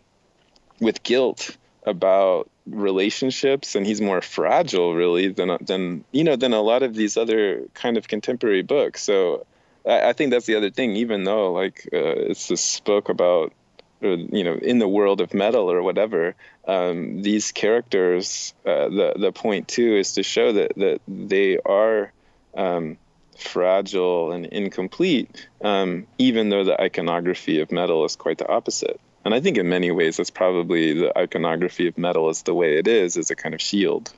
with 0.79 1.03
guilt 1.03 1.55
about 1.85 2.49
relationships, 2.67 3.75
and 3.75 3.85
he's 3.85 4.01
more 4.01 4.21
fragile, 4.21 4.95
really, 4.95 5.27
than 5.29 5.57
than 5.61 6.03
you 6.11 6.23
know 6.23 6.35
than 6.35 6.53
a 6.53 6.61
lot 6.61 6.83
of 6.83 6.95
these 6.95 7.17
other 7.17 7.63
kind 7.73 7.97
of 7.97 8.07
contemporary 8.07 8.63
books. 8.63 9.03
So 9.03 9.45
I, 9.85 10.09
I 10.09 10.13
think 10.13 10.31
that's 10.31 10.45
the 10.45 10.55
other 10.55 10.71
thing. 10.71 10.95
Even 10.95 11.23
though 11.23 11.51
like 11.51 11.87
uh, 11.93 12.29
it's 12.29 12.47
this 12.47 12.79
book 12.81 13.09
about 13.09 13.53
or, 14.01 14.15
you 14.15 14.43
know 14.43 14.55
in 14.55 14.79
the 14.79 14.87
world 14.87 15.21
of 15.21 15.33
metal 15.33 15.71
or 15.71 15.81
whatever 15.81 16.35
um, 16.67 17.21
these 17.21 17.51
characters 17.51 18.53
uh, 18.65 18.89
the 18.89 19.13
the 19.17 19.31
point 19.31 19.67
too 19.67 19.95
is 19.95 20.13
to 20.13 20.23
show 20.23 20.53
that 20.53 20.75
that 20.75 21.01
they 21.07 21.57
are 21.59 22.11
um, 22.55 22.97
fragile 23.37 24.31
and 24.31 24.45
incomplete 24.45 25.47
um, 25.61 26.07
even 26.17 26.49
though 26.49 26.63
the 26.63 26.79
iconography 26.79 27.59
of 27.59 27.71
metal 27.71 28.05
is 28.05 28.15
quite 28.15 28.37
the 28.37 28.47
opposite 28.47 28.99
and 29.25 29.33
I 29.33 29.41
think 29.41 29.57
in 29.57 29.67
many 29.67 29.91
ways 29.91 30.17
that's 30.17 30.29
probably 30.29 30.93
the 30.93 31.17
iconography 31.17 31.87
of 31.87 31.97
metal 31.97 32.29
is 32.29 32.43
the 32.43 32.53
way 32.53 32.77
it 32.77 32.87
is 32.87 33.17
as 33.17 33.29
a 33.31 33.35
kind 33.35 33.53
of 33.53 33.61
shield 33.61 34.13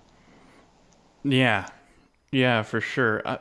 Yeah, 1.23 1.67
yeah, 2.31 2.61
for 2.61 2.81
sure. 2.81 3.27
I, 3.27 3.39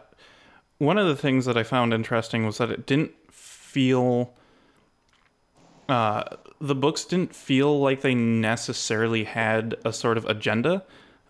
one 0.78 0.98
of 0.98 1.06
the 1.06 1.16
things 1.16 1.44
that 1.46 1.56
I 1.56 1.62
found 1.62 1.92
interesting 1.92 2.46
was 2.46 2.58
that 2.58 2.70
it 2.70 2.86
didn't 2.86 3.12
feel. 3.30 4.32
Uh, 5.88 6.24
the 6.60 6.74
books 6.74 7.04
didn't 7.04 7.34
feel 7.34 7.78
like 7.80 8.00
they 8.00 8.14
necessarily 8.14 9.24
had 9.24 9.76
a 9.84 9.92
sort 9.92 10.18
of 10.18 10.24
agenda, 10.24 10.82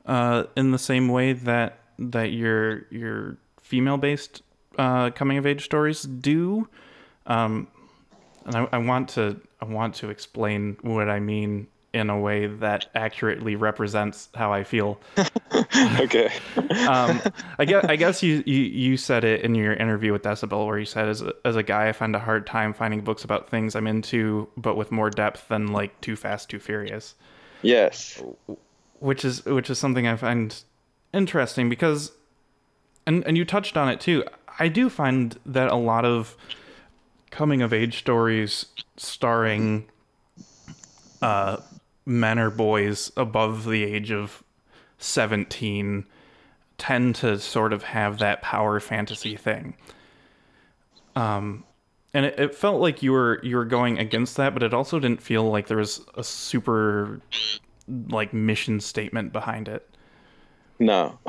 uh, 0.06 0.44
in 0.56 0.70
the 0.70 0.78
same 0.78 1.08
way 1.08 1.32
that 1.32 1.78
that 1.98 2.32
your 2.32 2.86
your 2.90 3.36
female 3.62 3.96
based 3.96 4.42
uh, 4.78 5.10
coming 5.10 5.38
of 5.38 5.46
age 5.46 5.64
stories 5.64 6.02
do. 6.02 6.68
Um, 7.26 7.68
and 8.44 8.54
I, 8.54 8.68
I 8.72 8.78
want 8.78 9.08
to 9.10 9.40
I 9.60 9.64
want 9.64 9.94
to 9.96 10.10
explain 10.10 10.76
what 10.82 11.08
I 11.08 11.20
mean 11.20 11.68
in 11.92 12.10
a 12.10 12.18
way 12.18 12.46
that 12.46 12.86
accurately 12.94 13.56
represents 13.56 14.28
how 14.34 14.52
I 14.52 14.64
feel. 14.64 15.00
okay 15.98 16.30
um, 16.88 17.20
I 17.58 17.64
guess 17.64 17.84
I 17.84 17.96
guess 17.96 18.22
you, 18.22 18.42
you 18.44 18.58
you 18.58 18.96
said 18.96 19.24
it 19.24 19.42
in 19.42 19.54
your 19.54 19.72
interview 19.72 20.12
with 20.12 20.22
Decibel, 20.22 20.66
where 20.66 20.78
you 20.78 20.84
said 20.84 21.08
as 21.08 21.22
a, 21.22 21.32
as 21.44 21.56
a 21.56 21.62
guy, 21.62 21.88
I 21.88 21.92
find 21.92 22.14
a 22.14 22.18
hard 22.18 22.46
time 22.46 22.74
finding 22.74 23.00
books 23.00 23.24
about 23.24 23.48
things 23.48 23.74
I'm 23.74 23.86
into, 23.86 24.48
but 24.56 24.76
with 24.76 24.92
more 24.92 25.10
depth 25.10 25.48
than 25.48 25.68
like 25.68 25.98
Too 26.00 26.16
Fast, 26.16 26.50
Too 26.50 26.58
Furious. 26.58 27.14
yes 27.62 28.22
which 29.00 29.24
is 29.24 29.44
which 29.44 29.70
is 29.70 29.78
something 29.78 30.06
I 30.06 30.16
find 30.16 30.54
interesting 31.12 31.68
because, 31.68 32.12
and 33.06 33.24
and 33.26 33.36
you 33.36 33.44
touched 33.44 33.76
on 33.76 33.88
it 33.88 34.00
too. 34.00 34.24
I 34.58 34.68
do 34.68 34.88
find 34.88 35.38
that 35.46 35.70
a 35.70 35.76
lot 35.76 36.04
of 36.04 36.36
coming 37.36 37.60
of 37.60 37.70
age 37.70 37.98
stories 37.98 38.64
starring 38.96 39.84
uh, 41.20 41.58
men 42.06 42.38
or 42.38 42.48
boys 42.48 43.12
above 43.14 43.66
the 43.66 43.84
age 43.84 44.10
of 44.10 44.42
17 44.96 46.06
tend 46.78 47.14
to 47.14 47.38
sort 47.38 47.74
of 47.74 47.82
have 47.82 48.16
that 48.20 48.40
power 48.40 48.80
fantasy 48.80 49.36
thing. 49.36 49.74
Um, 51.14 51.64
and 52.14 52.24
it, 52.24 52.40
it, 52.40 52.54
felt 52.54 52.80
like 52.80 53.02
you 53.02 53.12
were 53.12 53.38
you 53.42 53.56
were 53.56 53.66
going 53.66 53.98
against 53.98 54.38
that, 54.38 54.54
but 54.54 54.62
it 54.62 54.72
also 54.72 54.98
didn't 54.98 55.20
feel 55.20 55.44
like 55.44 55.66
there 55.66 55.76
was 55.76 56.00
a 56.14 56.24
super 56.24 57.20
like 58.08 58.32
mission 58.32 58.80
statement 58.80 59.34
behind 59.34 59.68
it. 59.68 59.86
No, 60.78 61.18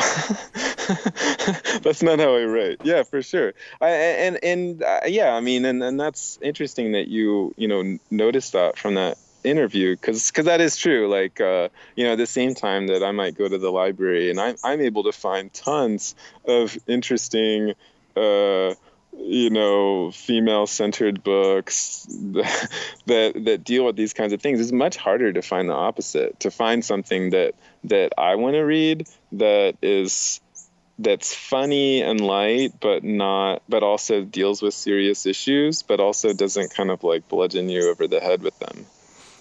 that's 1.81 2.01
not 2.01 2.19
how 2.19 2.35
I 2.35 2.43
write. 2.45 2.77
Yeah, 2.83 3.03
for 3.03 3.21
sure. 3.21 3.53
I, 3.81 3.89
and 3.89 4.39
and 4.43 4.83
uh, 4.83 5.01
yeah, 5.07 5.33
I 5.33 5.39
mean, 5.41 5.65
and, 5.65 5.83
and 5.83 5.99
that's 5.99 6.39
interesting 6.41 6.93
that 6.93 7.07
you 7.07 7.53
you 7.57 7.67
know 7.67 7.97
noticed 8.09 8.53
that 8.53 8.77
from 8.77 8.95
that 8.95 9.17
interview 9.43 9.95
because 9.95 10.31
because 10.31 10.45
that 10.45 10.61
is 10.61 10.77
true. 10.77 11.07
Like 11.09 11.41
uh, 11.41 11.69
you 11.95 12.05
know, 12.05 12.13
at 12.13 12.17
the 12.17 12.27
same 12.27 12.55
time 12.55 12.87
that 12.87 13.03
I 13.03 13.11
might 13.11 13.37
go 13.37 13.47
to 13.47 13.57
the 13.57 13.71
library 13.71 14.29
and 14.29 14.39
I'm 14.39 14.55
I'm 14.63 14.81
able 14.81 15.03
to 15.03 15.11
find 15.11 15.51
tons 15.53 16.15
of 16.45 16.77
interesting. 16.87 17.73
Uh, 18.15 18.73
you 19.19 19.49
know 19.49 20.11
female 20.11 20.67
centered 20.67 21.23
books 21.23 22.05
that 22.11 23.33
that 23.35 23.63
deal 23.63 23.85
with 23.85 23.95
these 23.95 24.13
kinds 24.13 24.31
of 24.31 24.41
things 24.41 24.59
it's 24.59 24.71
much 24.71 24.95
harder 24.95 25.33
to 25.33 25.41
find 25.41 25.69
the 25.69 25.73
opposite 25.73 26.39
to 26.39 26.51
find 26.51 26.85
something 26.85 27.31
that 27.31 27.55
that 27.83 28.13
i 28.17 28.35
want 28.35 28.53
to 28.53 28.61
read 28.61 29.07
that 29.31 29.75
is 29.81 30.39
that's 30.99 31.33
funny 31.33 32.01
and 32.01 32.19
light 32.19 32.73
but 32.79 33.03
not 33.03 33.61
but 33.69 33.83
also 33.83 34.23
deals 34.23 34.61
with 34.61 34.73
serious 34.73 35.25
issues 35.25 35.83
but 35.83 35.99
also 35.99 36.33
doesn't 36.33 36.73
kind 36.73 36.89
of 36.89 37.03
like 37.03 37.27
bludgeon 37.29 37.69
you 37.69 37.89
over 37.89 38.07
the 38.07 38.19
head 38.19 38.41
with 38.41 38.57
them 38.59 38.85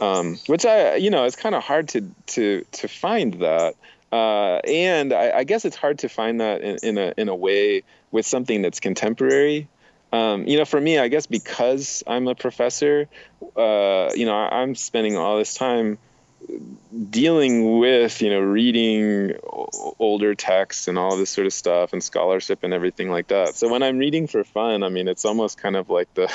um, 0.00 0.38
which 0.46 0.66
i 0.66 0.96
you 0.96 1.10
know 1.10 1.24
it's 1.24 1.36
kind 1.36 1.54
of 1.54 1.62
hard 1.62 1.88
to 1.88 2.02
to 2.26 2.64
to 2.72 2.88
find 2.88 3.34
that 3.34 3.74
uh, 4.12 4.60
and 4.66 5.12
I, 5.12 5.38
I, 5.38 5.44
guess 5.44 5.64
it's 5.64 5.76
hard 5.76 5.98
to 6.00 6.08
find 6.08 6.40
that 6.40 6.62
in, 6.62 6.78
in, 6.82 6.98
a 6.98 7.12
in 7.16 7.28
a 7.28 7.34
way 7.34 7.82
with 8.12 8.24
something 8.24 8.62
that's 8.62 8.78
contemporary. 8.78 9.68
Um, 10.12 10.46
you 10.46 10.56
know, 10.56 10.64
for 10.64 10.80
me, 10.80 10.98
I 10.98 11.08
guess 11.08 11.26
because 11.26 12.04
I'm 12.06 12.28
a 12.28 12.36
professor, 12.36 13.08
uh, 13.56 14.10
you 14.14 14.24
know, 14.24 14.34
I'm 14.34 14.76
spending 14.76 15.16
all 15.16 15.38
this 15.38 15.54
time 15.54 15.98
dealing 17.10 17.78
with 17.78 18.22
you 18.22 18.30
know 18.30 18.40
reading 18.40 19.34
older 19.98 20.34
texts 20.34 20.88
and 20.88 20.98
all 20.98 21.16
this 21.16 21.30
sort 21.30 21.46
of 21.46 21.52
stuff 21.52 21.92
and 21.92 22.02
scholarship 22.02 22.62
and 22.62 22.72
everything 22.72 23.10
like 23.10 23.28
that 23.28 23.54
so 23.54 23.68
when 23.68 23.82
i'm 23.82 23.98
reading 23.98 24.26
for 24.26 24.44
fun 24.44 24.82
i 24.82 24.88
mean 24.88 25.08
it's 25.08 25.24
almost 25.24 25.58
kind 25.58 25.76
of 25.76 25.90
like 25.90 26.12
the 26.14 26.26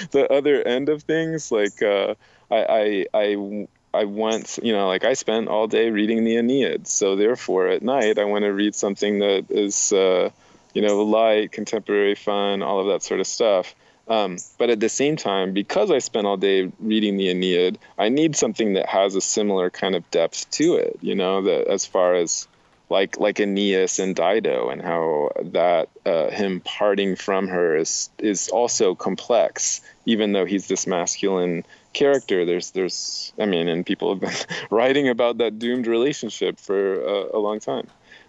the 0.10 0.30
other 0.32 0.62
end 0.62 0.88
of 0.88 1.02
things 1.04 1.52
like 1.52 1.82
uh, 1.82 2.14
I, 2.50 2.56
I 2.64 3.06
i 3.14 3.66
I 3.92 4.04
want, 4.04 4.60
you 4.62 4.72
know, 4.72 4.86
like 4.86 5.04
I 5.04 5.14
spent 5.14 5.48
all 5.48 5.66
day 5.66 5.90
reading 5.90 6.24
the 6.24 6.36
Aeneid. 6.36 6.86
So 6.86 7.16
therefore, 7.16 7.66
at 7.68 7.82
night, 7.82 8.18
I 8.18 8.24
want 8.24 8.44
to 8.44 8.52
read 8.52 8.74
something 8.74 9.18
that 9.18 9.46
is, 9.50 9.92
uh, 9.92 10.30
you 10.74 10.82
know, 10.82 11.02
light, 11.02 11.50
contemporary, 11.50 12.14
fun, 12.14 12.62
all 12.62 12.80
of 12.80 12.86
that 12.86 13.02
sort 13.02 13.18
of 13.18 13.26
stuff. 13.26 13.74
Um, 14.10 14.38
but 14.58 14.70
at 14.70 14.80
the 14.80 14.88
same 14.88 15.14
time, 15.14 15.52
because 15.52 15.92
I 15.92 16.00
spent 16.00 16.26
all 16.26 16.36
day 16.36 16.70
reading 16.80 17.16
the 17.16 17.30
Aeneid, 17.30 17.78
I 17.96 18.08
need 18.08 18.34
something 18.34 18.72
that 18.72 18.86
has 18.86 19.14
a 19.14 19.20
similar 19.20 19.70
kind 19.70 19.94
of 19.94 20.10
depth 20.10 20.50
to 20.52 20.74
it. 20.74 20.98
You 21.00 21.14
know, 21.14 21.42
that 21.42 21.68
as 21.68 21.86
far 21.86 22.16
as 22.16 22.48
like 22.88 23.20
like 23.20 23.38
Aeneas 23.38 24.00
and 24.00 24.16
Dido, 24.16 24.68
and 24.68 24.82
how 24.82 25.30
that 25.52 25.90
uh, 26.04 26.28
him 26.30 26.60
parting 26.60 27.14
from 27.14 27.46
her 27.46 27.76
is 27.76 28.10
is 28.18 28.48
also 28.48 28.96
complex, 28.96 29.80
even 30.06 30.32
though 30.32 30.44
he's 30.44 30.66
this 30.66 30.88
masculine 30.88 31.64
character. 31.92 32.44
There's 32.44 32.72
there's 32.72 33.32
I 33.38 33.46
mean, 33.46 33.68
and 33.68 33.86
people 33.86 34.12
have 34.12 34.20
been 34.20 34.56
writing 34.70 35.08
about 35.08 35.38
that 35.38 35.60
doomed 35.60 35.86
relationship 35.86 36.58
for 36.58 37.00
uh, 37.00 37.28
a 37.32 37.38
long 37.38 37.60
time. 37.60 37.86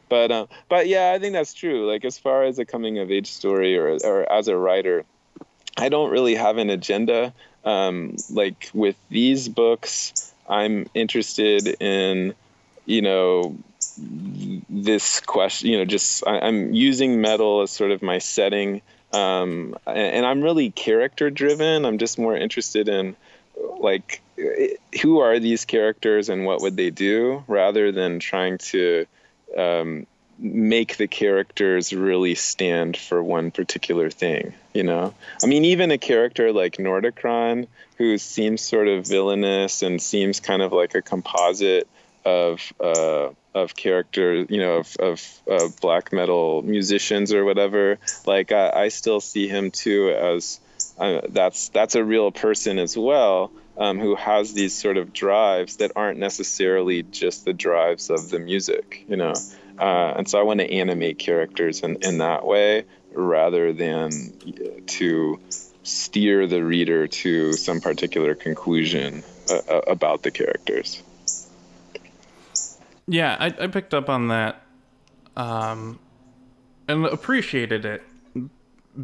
But 0.09 0.31
uh, 0.31 0.45
but 0.69 0.87
yeah, 0.87 1.13
I 1.15 1.17
think 1.17 1.33
that's 1.33 1.55
true. 1.55 1.89
Like 1.91 2.05
as 2.05 2.19
far 2.19 2.43
as 2.43 2.59
a 2.59 2.65
coming 2.65 2.99
of 2.99 3.09
age 3.09 3.31
story 3.31 3.75
or 3.75 3.97
or 4.03 4.31
as 4.31 4.47
a 4.47 4.55
writer, 4.55 5.05
I 5.77 5.89
don't 5.89 6.11
really 6.11 6.35
have 6.35 6.57
an 6.57 6.69
agenda. 6.69 7.33
Um, 7.63 8.15
like 8.31 8.69
with 8.73 8.95
these 9.09 9.47
books, 9.47 10.33
I'm 10.47 10.87
interested 10.93 11.67
in 11.79 12.33
you 12.85 13.01
know 13.01 13.55
this 14.69 15.19
question 15.19 15.69
you 15.69 15.77
know 15.77 15.85
just 15.85 16.25
I, 16.25 16.47
am 16.47 16.73
using 16.73 17.21
metal 17.21 17.61
as 17.61 17.71
sort 17.71 17.91
of 17.91 18.01
my 18.01 18.19
setting 18.19 18.81
um, 19.13 19.75
and, 19.85 19.97
and, 19.97 20.25
i'm 20.25 20.41
really 20.41 20.71
character 20.71 21.29
driven 21.29 21.85
i'm 21.85 21.97
just 21.97 22.17
more 22.17 22.35
interested 22.35 22.87
in 22.87 23.15
like 23.79 24.21
who 25.01 25.19
are 25.19 25.39
these 25.39 25.65
characters 25.65 26.29
and 26.29 26.45
what 26.45 26.61
would 26.61 26.77
they 26.77 26.89
do 26.89 27.43
rather 27.47 27.91
than 27.91 28.19
trying 28.19 28.57
to 28.57 29.05
um, 29.57 30.07
make 30.41 30.97
the 30.97 31.07
characters 31.07 31.93
really 31.93 32.35
stand 32.35 32.97
for 32.97 33.23
one 33.23 33.51
particular 33.51 34.09
thing 34.09 34.53
you 34.73 34.83
know 34.83 35.13
i 35.43 35.45
mean 35.45 35.65
even 35.65 35.91
a 35.91 35.97
character 35.97 36.51
like 36.51 36.77
nordicron 36.77 37.67
who 37.97 38.17
seems 38.17 38.61
sort 38.61 38.87
of 38.87 39.05
villainous 39.05 39.81
and 39.81 40.01
seems 40.01 40.39
kind 40.39 40.61
of 40.61 40.71
like 40.71 40.95
a 40.95 41.01
composite 41.01 41.87
of 42.25 42.73
uh, 42.79 43.29
of 43.53 43.75
character 43.75 44.45
you 44.49 44.59
know 44.59 44.77
of, 44.77 44.95
of, 44.97 45.41
of, 45.47 45.79
black 45.81 46.13
metal 46.13 46.61
musicians 46.61 47.33
or 47.33 47.43
whatever 47.43 47.97
like 48.25 48.51
I, 48.51 48.69
I 48.69 48.87
still 48.89 49.19
see 49.19 49.47
him 49.47 49.71
too 49.71 50.09
as 50.09 50.59
uh, 50.99 51.21
that's 51.29 51.69
that's 51.69 51.95
a 51.95 52.03
real 52.03 52.31
person 52.31 52.79
as 52.79 52.97
well 52.97 53.51
um, 53.77 53.99
who 53.99 54.15
has 54.15 54.53
these 54.53 54.73
sort 54.73 54.97
of 54.97 55.13
drives 55.13 55.77
that 55.77 55.91
aren't 55.95 56.19
necessarily 56.19 57.03
just 57.03 57.45
the 57.45 57.53
drives 57.53 58.09
of 58.09 58.29
the 58.29 58.39
music, 58.39 59.05
you 59.07 59.15
know. 59.15 59.33
Uh, 59.81 60.13
and 60.15 60.29
so 60.29 60.39
I 60.39 60.43
want 60.43 60.59
to 60.59 60.71
animate 60.71 61.17
characters 61.17 61.81
in, 61.81 61.97
in 62.03 62.19
that 62.19 62.45
way 62.45 62.85
rather 63.13 63.73
than 63.73 64.11
to 64.85 65.39
steer 65.81 66.45
the 66.45 66.63
reader 66.63 67.07
to 67.07 67.53
some 67.53 67.81
particular 67.81 68.35
conclusion 68.35 69.23
uh, 69.49 69.55
uh 69.67 69.81
about 69.87 70.21
the 70.21 70.29
characters. 70.29 71.01
Yeah, 73.07 73.35
I, 73.39 73.47
I 73.47 73.67
picked 73.67 73.95
up 73.95 74.07
on 74.07 74.27
that 74.27 74.61
um, 75.35 75.97
and 76.87 77.03
appreciated 77.07 77.83
it 77.83 78.03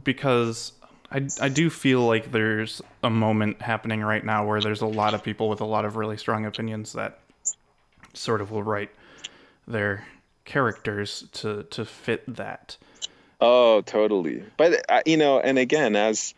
because 0.04 0.74
I, 1.12 1.28
I 1.42 1.50
do 1.50 1.72
feel 1.72 2.06
like 2.06 2.32
there's 2.32 2.84
a 3.04 3.10
moment 3.10 3.64
happening 3.64 4.02
right 4.02 4.24
now 4.24 4.46
where 4.46 4.62
there's 4.62 4.82
a 4.82 4.88
lot 4.88 5.16
of 5.16 5.24
people 5.24 5.50
with 5.50 5.62
a 5.62 5.66
lot 5.66 5.86
of 5.86 5.96
really 5.96 6.18
strong 6.18 6.46
opinions 6.46 6.94
that 6.94 7.20
sort 8.14 8.42
of 8.42 8.52
will 8.52 8.64
write 8.64 8.92
their 9.68 10.06
characters 10.48 11.26
to 11.34 11.64
to 11.64 11.86
fit 11.86 12.24
that. 12.28 12.78
Oh, 13.40 13.82
totally. 13.82 14.44
But 14.58 14.84
uh, 14.90 15.02
you 15.06 15.18
know, 15.18 15.40
and 15.40 15.60
again, 15.60 15.96
as 15.96 16.34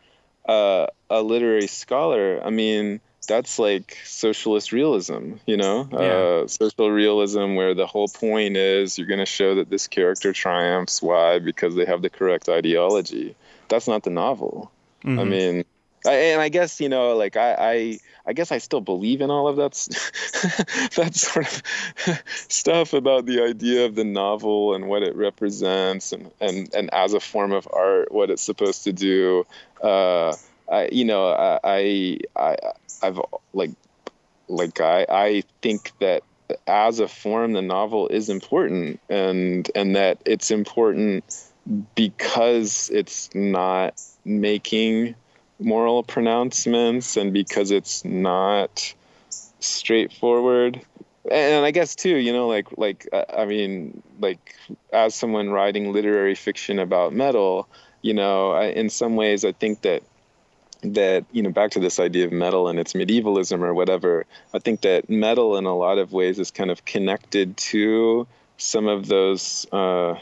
uh, 0.45 0.87
a 1.09 1.21
literary 1.21 1.67
scholar, 1.67 2.41
I 2.43 2.49
mean, 2.49 2.99
that's 3.25 3.57
like 3.57 3.97
socialist 4.03 4.73
realism, 4.73 5.35
you 5.45 5.55
know, 5.55 5.87
yeah. 5.91 5.97
uh, 5.97 6.47
social 6.47 6.91
realism, 6.91 7.55
where 7.55 7.73
the 7.73 7.87
whole 7.87 8.09
point 8.09 8.57
is 8.57 8.97
you're 8.97 9.07
going 9.07 9.19
to 9.19 9.25
show 9.25 9.55
that 9.55 9.69
this 9.69 9.87
character 9.87 10.33
triumphs. 10.33 11.01
Why? 11.01 11.39
Because 11.39 11.75
they 11.75 11.85
have 11.85 12.01
the 12.01 12.09
correct 12.09 12.49
ideology 12.49 13.37
that's 13.69 13.87
not 13.87 14.03
the 14.03 14.09
novel. 14.09 14.71
Mm-hmm. 15.05 15.19
I 15.19 15.23
mean, 15.23 15.65
And 16.05 16.41
I 16.41 16.49
guess 16.49 16.79
you 16.79 16.89
know, 16.89 17.15
like 17.15 17.35
I, 17.35 17.53
I, 17.53 17.99
I 18.25 18.33
guess 18.33 18.51
I 18.51 18.57
still 18.59 18.81
believe 18.81 19.21
in 19.21 19.29
all 19.29 19.47
of 19.47 19.57
that, 19.57 19.71
that 20.95 21.15
sort 21.15 21.47
of 21.47 22.23
stuff 22.25 22.93
about 22.93 23.25
the 23.25 23.43
idea 23.43 23.85
of 23.85 23.95
the 23.95 24.05
novel 24.05 24.75
and 24.75 24.87
what 24.87 25.03
it 25.03 25.15
represents, 25.15 26.11
and 26.13 26.31
and 26.39 26.73
and 26.73 26.93
as 26.93 27.13
a 27.13 27.19
form 27.19 27.51
of 27.51 27.67
art, 27.71 28.11
what 28.11 28.29
it's 28.29 28.41
supposed 28.41 28.83
to 28.85 28.93
do. 28.93 29.45
Uh, 29.83 30.33
I, 30.69 30.89
you 30.91 31.05
know, 31.05 31.29
I, 31.29 32.19
I, 32.35 32.57
I've 33.01 33.19
like, 33.53 33.71
like 34.47 34.79
I, 34.79 35.05
I 35.09 35.43
think 35.61 35.91
that 35.99 36.23
as 36.67 36.99
a 36.99 37.07
form, 37.07 37.53
the 37.53 37.61
novel 37.61 38.07
is 38.07 38.29
important, 38.29 38.99
and 39.09 39.69
and 39.75 39.95
that 39.95 40.19
it's 40.25 40.51
important 40.51 41.23
because 41.95 42.89
it's 42.93 43.33
not 43.33 44.01
making 44.25 45.15
moral 45.59 46.03
pronouncements 46.03 47.17
and 47.17 47.33
because 47.33 47.71
it's 47.71 48.03
not 48.05 48.93
straightforward. 49.59 50.81
And 51.29 51.65
i 51.65 51.71
guess 51.71 51.95
too 51.95 52.15
you 52.15 52.31
know 52.31 52.47
like 52.47 52.77
like 52.77 53.07
uh, 53.11 53.25
i 53.37 53.45
mean 53.45 54.01
like 54.19 54.55
as 54.91 55.13
someone 55.13 55.49
writing 55.49 55.91
literary 55.91 56.33
fiction 56.33 56.79
about 56.79 57.13
metal 57.13 57.67
you 58.01 58.13
know 58.13 58.51
I, 58.51 58.67
in 58.67 58.89
some 58.89 59.15
ways 59.15 59.43
i 59.43 59.51
think 59.51 59.81
that 59.81 60.01
that 60.81 61.25
you 61.31 61.43
know 61.43 61.51
back 61.51 61.71
to 61.71 61.79
this 61.79 61.99
idea 61.99 62.25
of 62.25 62.31
metal 62.31 62.69
and 62.69 62.79
its 62.79 62.95
medievalism 62.95 63.61
or 63.61 63.73
whatever 63.73 64.25
i 64.53 64.59
think 64.59 64.81
that 64.81 65.09
metal 65.09 65.57
in 65.57 65.65
a 65.65 65.75
lot 65.75 65.97
of 65.97 66.13
ways 66.13 66.39
is 66.39 66.51
kind 66.51 66.71
of 66.71 66.85
connected 66.85 67.57
to 67.57 68.25
some 68.57 68.87
of 68.87 69.07
those 69.07 69.65
uh, 69.71 70.15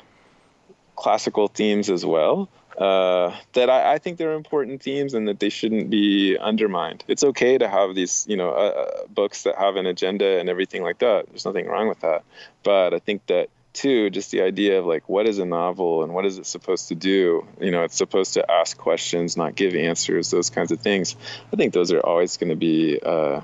classical 0.95 1.47
themes 1.47 1.89
as 1.89 2.05
well 2.05 2.49
uh, 2.78 3.36
that 3.53 3.69
I, 3.69 3.93
I, 3.93 3.97
think 3.97 4.17
they're 4.19 4.34
important 4.34 4.84
themes 4.84 5.15
and 5.15 5.28
that 5.28 5.39
they 5.39 5.49
shouldn't 5.49 5.89
be 5.89 6.38
undermined. 6.38 7.03
It's 7.07 7.23
okay 7.23 7.57
to 7.57 7.67
have 7.67 7.95
these, 7.95 8.25
you 8.30 8.38
know, 8.38 8.49
uh, 8.49 8.53
uh, 8.53 9.07
books 9.07 9.43
that 9.43 9.55
have 9.57 9.78
an 9.78 9.88
agenda 9.88 10.39
and 10.39 10.47
everything 10.47 10.84
like 10.84 10.99
that. 10.99 11.25
There's 11.28 11.45
nothing 11.45 11.65
wrong 11.65 11.88
with 11.88 12.01
that. 12.01 12.23
But 12.61 12.93
I 12.93 12.99
think 12.99 13.25
that 13.28 13.49
too, 13.73 14.11
just 14.11 14.30
the 14.30 14.41
idea 14.41 14.78
of 14.80 14.86
like, 14.86 15.09
what 15.09 15.25
is 15.25 15.39
a 15.39 15.45
novel 15.45 16.03
and 16.03 16.13
what 16.13 16.25
is 16.25 16.38
it 16.38 16.45
supposed 16.45 16.89
to 16.89 16.95
do? 16.95 17.47
You 17.59 17.71
know, 17.71 17.84
it's 17.84 17.95
supposed 17.95 18.36
to 18.36 18.51
ask 18.51 18.78
questions, 18.78 19.38
not 19.38 19.55
give 19.55 19.73
answers, 19.73 20.30
those 20.30 20.51
kinds 20.51 20.71
of 20.71 20.80
things. 20.80 21.15
I 21.51 21.55
think 21.55 21.73
those 21.73 21.91
are 21.91 21.99
always 21.99 22.38
going 22.38 22.49
to 22.49 22.55
be, 22.55 22.99
uh, 23.03 23.41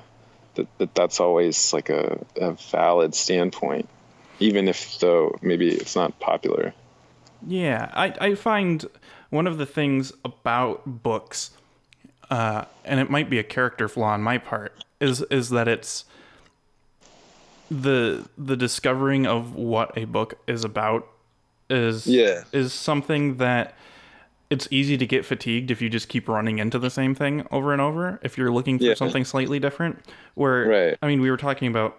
that, 0.54 0.78
that 0.78 0.94
that's 0.94 1.18
always 1.18 1.72
like 1.72 1.88
a, 1.88 2.24
a 2.36 2.52
valid 2.52 3.16
standpoint, 3.16 3.88
even 4.38 4.68
if 4.68 5.00
though 5.00 5.36
maybe 5.42 5.70
it's 5.70 5.96
not 5.96 6.20
popular. 6.20 6.72
Yeah, 7.46 7.90
I, 7.92 8.14
I 8.20 8.34
find 8.34 8.84
one 9.30 9.46
of 9.46 9.58
the 9.58 9.66
things 9.66 10.12
about 10.24 11.02
books, 11.02 11.50
uh, 12.30 12.64
and 12.84 13.00
it 13.00 13.10
might 13.10 13.28
be 13.28 13.38
a 13.38 13.44
character 13.44 13.88
flaw 13.88 14.12
on 14.12 14.22
my 14.22 14.38
part, 14.38 14.84
is 15.00 15.22
is 15.22 15.50
that 15.50 15.68
it's 15.68 16.04
the 17.70 18.28
the 18.36 18.56
discovering 18.56 19.26
of 19.26 19.54
what 19.54 19.96
a 19.96 20.04
book 20.04 20.34
is 20.46 20.64
about 20.64 21.08
is 21.70 22.06
yeah. 22.06 22.44
is 22.52 22.72
something 22.72 23.36
that 23.38 23.74
it's 24.50 24.68
easy 24.70 24.96
to 24.96 25.06
get 25.06 25.24
fatigued 25.24 25.70
if 25.70 25.80
you 25.80 25.88
just 25.88 26.08
keep 26.08 26.28
running 26.28 26.58
into 26.58 26.78
the 26.78 26.90
same 26.90 27.14
thing 27.14 27.46
over 27.50 27.72
and 27.72 27.80
over 27.80 28.20
if 28.22 28.36
you're 28.36 28.50
looking 28.50 28.78
for 28.78 28.84
yeah. 28.84 28.94
something 28.94 29.24
slightly 29.24 29.58
different 29.58 29.98
where 30.34 30.66
right. 30.66 30.98
i 31.02 31.06
mean 31.06 31.20
we 31.20 31.30
were 31.30 31.36
talking 31.36 31.68
about 31.68 31.98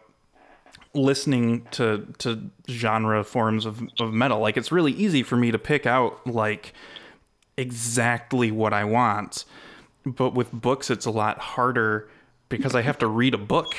listening 0.94 1.66
to 1.72 2.06
to 2.20 2.50
genre 2.70 3.24
forms 3.24 3.66
of, 3.66 3.82
of 4.00 4.14
metal 4.14 4.40
like 4.40 4.56
it's 4.56 4.72
really 4.72 4.94
easy 4.94 5.24
for 5.24 5.36
me 5.36 5.52
to 5.52 5.60
pick 5.60 5.86
out 5.86 6.26
like 6.28 6.74
exactly 7.58 8.52
what 8.52 8.74
I 8.74 8.84
want. 8.84 9.46
But 10.06 10.34
with 10.34 10.52
books, 10.52 10.90
it's 10.90 11.06
a 11.06 11.12
lot 11.12 11.40
harder 11.40 12.10
because 12.50 12.76
I 12.76 12.82
have 12.82 13.00
to 13.00 13.08
read 13.08 13.34
a 13.34 13.40
book 13.40 13.76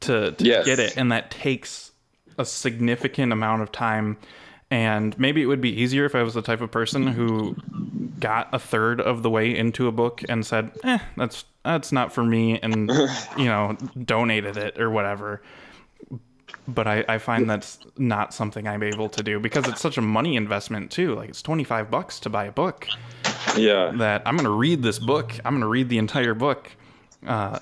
to, 0.00 0.32
to 0.32 0.44
yes. 0.44 0.64
get 0.64 0.78
it. 0.78 0.96
And 0.96 1.10
that 1.12 1.30
takes 1.30 1.92
a 2.38 2.44
significant 2.44 3.32
amount 3.32 3.62
of 3.62 3.72
time. 3.72 4.16
And 4.70 5.18
maybe 5.18 5.42
it 5.42 5.46
would 5.46 5.60
be 5.60 5.70
easier 5.70 6.04
if 6.04 6.14
I 6.14 6.22
was 6.22 6.34
the 6.34 6.42
type 6.42 6.60
of 6.60 6.70
person 6.70 7.06
who 7.06 7.56
got 8.18 8.48
a 8.52 8.58
third 8.58 9.00
of 9.00 9.22
the 9.22 9.30
way 9.30 9.56
into 9.56 9.88
a 9.88 9.92
book 9.92 10.22
and 10.28 10.44
said, 10.44 10.70
eh, 10.84 10.98
that's 11.16 11.44
that's 11.64 11.92
not 11.92 12.12
for 12.12 12.22
me 12.22 12.58
and 12.60 12.90
you 13.38 13.46
know, 13.46 13.76
donated 14.04 14.56
it 14.56 14.80
or 14.80 14.90
whatever 14.90 15.42
but 16.66 16.86
I, 16.86 17.04
I 17.08 17.18
find 17.18 17.48
that's 17.48 17.78
not 17.98 18.32
something 18.32 18.66
I'm 18.66 18.82
able 18.82 19.08
to 19.10 19.22
do 19.22 19.38
because 19.38 19.68
it's 19.68 19.80
such 19.80 19.98
a 19.98 20.02
money 20.02 20.36
investment 20.36 20.90
too. 20.90 21.14
Like 21.14 21.30
it's 21.30 21.42
25 21.42 21.90
bucks 21.90 22.20
to 22.20 22.30
buy 22.30 22.44
a 22.44 22.52
book. 22.52 22.88
Yeah. 23.56 23.92
That 23.96 24.22
I'm 24.26 24.36
going 24.36 24.44
to 24.44 24.50
read 24.50 24.82
this 24.82 24.98
book. 24.98 25.32
I'm 25.44 25.54
going 25.54 25.60
to 25.62 25.68
read 25.68 25.88
the 25.88 25.98
entire 25.98 26.34
book. 26.34 26.70
Uh, 27.26 27.58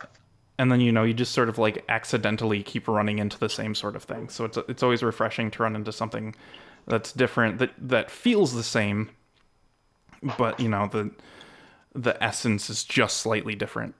and 0.58 0.70
then, 0.70 0.80
you 0.80 0.92
know, 0.92 1.02
you 1.02 1.14
just 1.14 1.32
sort 1.32 1.48
of 1.48 1.58
like 1.58 1.84
accidentally 1.88 2.62
keep 2.62 2.86
running 2.86 3.18
into 3.18 3.38
the 3.38 3.48
same 3.48 3.74
sort 3.74 3.96
of 3.96 4.04
thing. 4.04 4.28
So 4.28 4.44
it's, 4.44 4.58
it's 4.68 4.82
always 4.82 5.02
refreshing 5.02 5.50
to 5.52 5.62
run 5.62 5.74
into 5.74 5.92
something 5.92 6.34
that's 6.86 7.12
different, 7.12 7.58
that, 7.58 7.70
that 7.78 8.10
feels 8.10 8.54
the 8.54 8.62
same, 8.62 9.10
but 10.38 10.60
you 10.60 10.68
know, 10.68 10.88
the, 10.88 11.10
the 11.94 12.22
essence 12.22 12.70
is 12.70 12.84
just 12.84 13.18
slightly 13.18 13.54
different. 13.54 13.94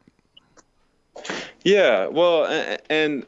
Yeah. 1.65 2.07
Well, 2.07 2.47
and 2.89 3.27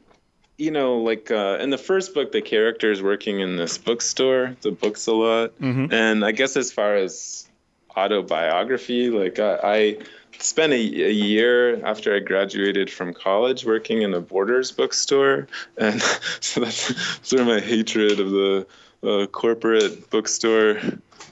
you 0.57 0.71
know, 0.71 0.99
like 0.99 1.31
uh, 1.31 1.59
in 1.61 1.71
the 1.71 1.79
first 1.79 2.15
book, 2.15 2.33
the 2.33 2.43
character 2.43 2.91
is 2.91 3.03
working 3.03 3.41
in 3.41 3.57
this 3.57 3.79
bookstore, 3.79 4.57
the 4.63 4.71
books 4.71 5.07
a 5.07 5.13
lot. 5.13 5.59
Mm-hmm. 5.59 5.93
And 5.93 6.25
I 6.25 6.33
guess 6.33 6.57
as 6.57 6.73
far 6.73 6.95
as 6.95 7.49
autobiography, 7.97 9.11
like 9.11 9.39
I, 9.39 9.59
I 9.63 9.99
spent 10.39 10.73
a, 10.73 10.77
a, 10.77 11.11
year 11.11 11.85
after 11.85 12.15
I 12.15 12.21
graduated 12.21 12.91
from 12.91 13.15
college 13.15 13.65
working 13.65 14.03
in 14.03 14.15
a 14.15 14.21
Borders 14.21 14.71
bookstore. 14.73 15.49
And 15.77 16.01
so 16.41 16.61
that's 16.61 17.29
sort 17.29 17.43
of 17.43 17.49
my 17.49 17.61
hatred 17.61 18.21
of 18.21 18.31
the 18.31 18.67
uh, 19.03 19.27
corporate 19.27 20.11
bookstore 20.11 20.81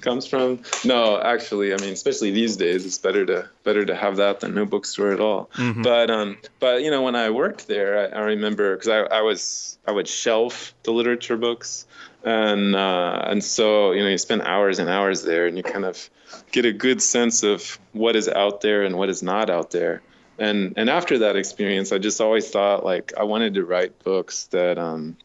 comes 0.03 0.26
from. 0.26 0.61
No, 0.84 1.20
actually, 1.20 1.72
I 1.72 1.76
mean, 1.78 1.92
especially 1.92 2.30
these 2.30 2.57
days, 2.57 2.84
it's 2.84 2.98
better 2.98 3.24
to 3.26 3.48
better 3.64 3.84
to 3.84 3.94
have 3.94 4.16
that 4.16 4.40
than 4.40 4.55
no 4.55 4.66
bookstore 4.66 5.12
at 5.12 5.20
all. 5.20 5.50
Mm-hmm. 5.55 5.82
But 5.82 6.11
um, 6.11 6.38
but 6.61 6.82
you 6.82 6.90
know, 6.90 7.03
when 7.03 7.16
I 7.16 7.30
worked 7.30 7.68
there, 7.68 8.14
I, 8.14 8.18
I 8.18 8.20
remember 8.22 8.74
because 8.76 8.88
I, 8.88 8.98
I 9.00 9.22
was 9.22 9.78
I 9.86 9.92
would 9.92 10.09
shelf 10.09 10.74
the 10.82 10.92
literature 10.92 11.36
books, 11.36 11.86
and 12.24 12.76
uh, 12.76 13.22
and 13.26 13.42
so 13.42 13.92
you 13.92 14.03
know, 14.03 14.09
you 14.09 14.18
spend 14.18 14.42
hours 14.42 14.78
and 14.78 14.88
hours 14.90 15.22
there, 15.22 15.46
and 15.46 15.57
you 15.57 15.62
kind 15.62 15.84
of 15.84 16.11
get 16.50 16.64
a 16.64 16.72
good 16.72 17.03
sense 17.03 17.42
of 17.42 17.78
what 17.92 18.16
is 18.16 18.28
out 18.28 18.61
there 18.61 18.82
and 18.82 18.96
what 18.96 19.09
is 19.09 19.22
not 19.22 19.50
out 19.50 19.70
there. 19.70 20.03
And 20.38 20.74
and 20.76 20.90
after 20.90 21.18
that 21.18 21.36
experience, 21.36 21.92
I 21.92 21.98
just 21.98 22.20
always 22.20 22.50
thought 22.50 22.84
like 22.84 23.12
I 23.18 23.24
wanted 23.24 23.55
to 23.55 23.64
write 23.64 24.03
books 24.03 24.46
that 24.46 24.78
um 24.78 25.16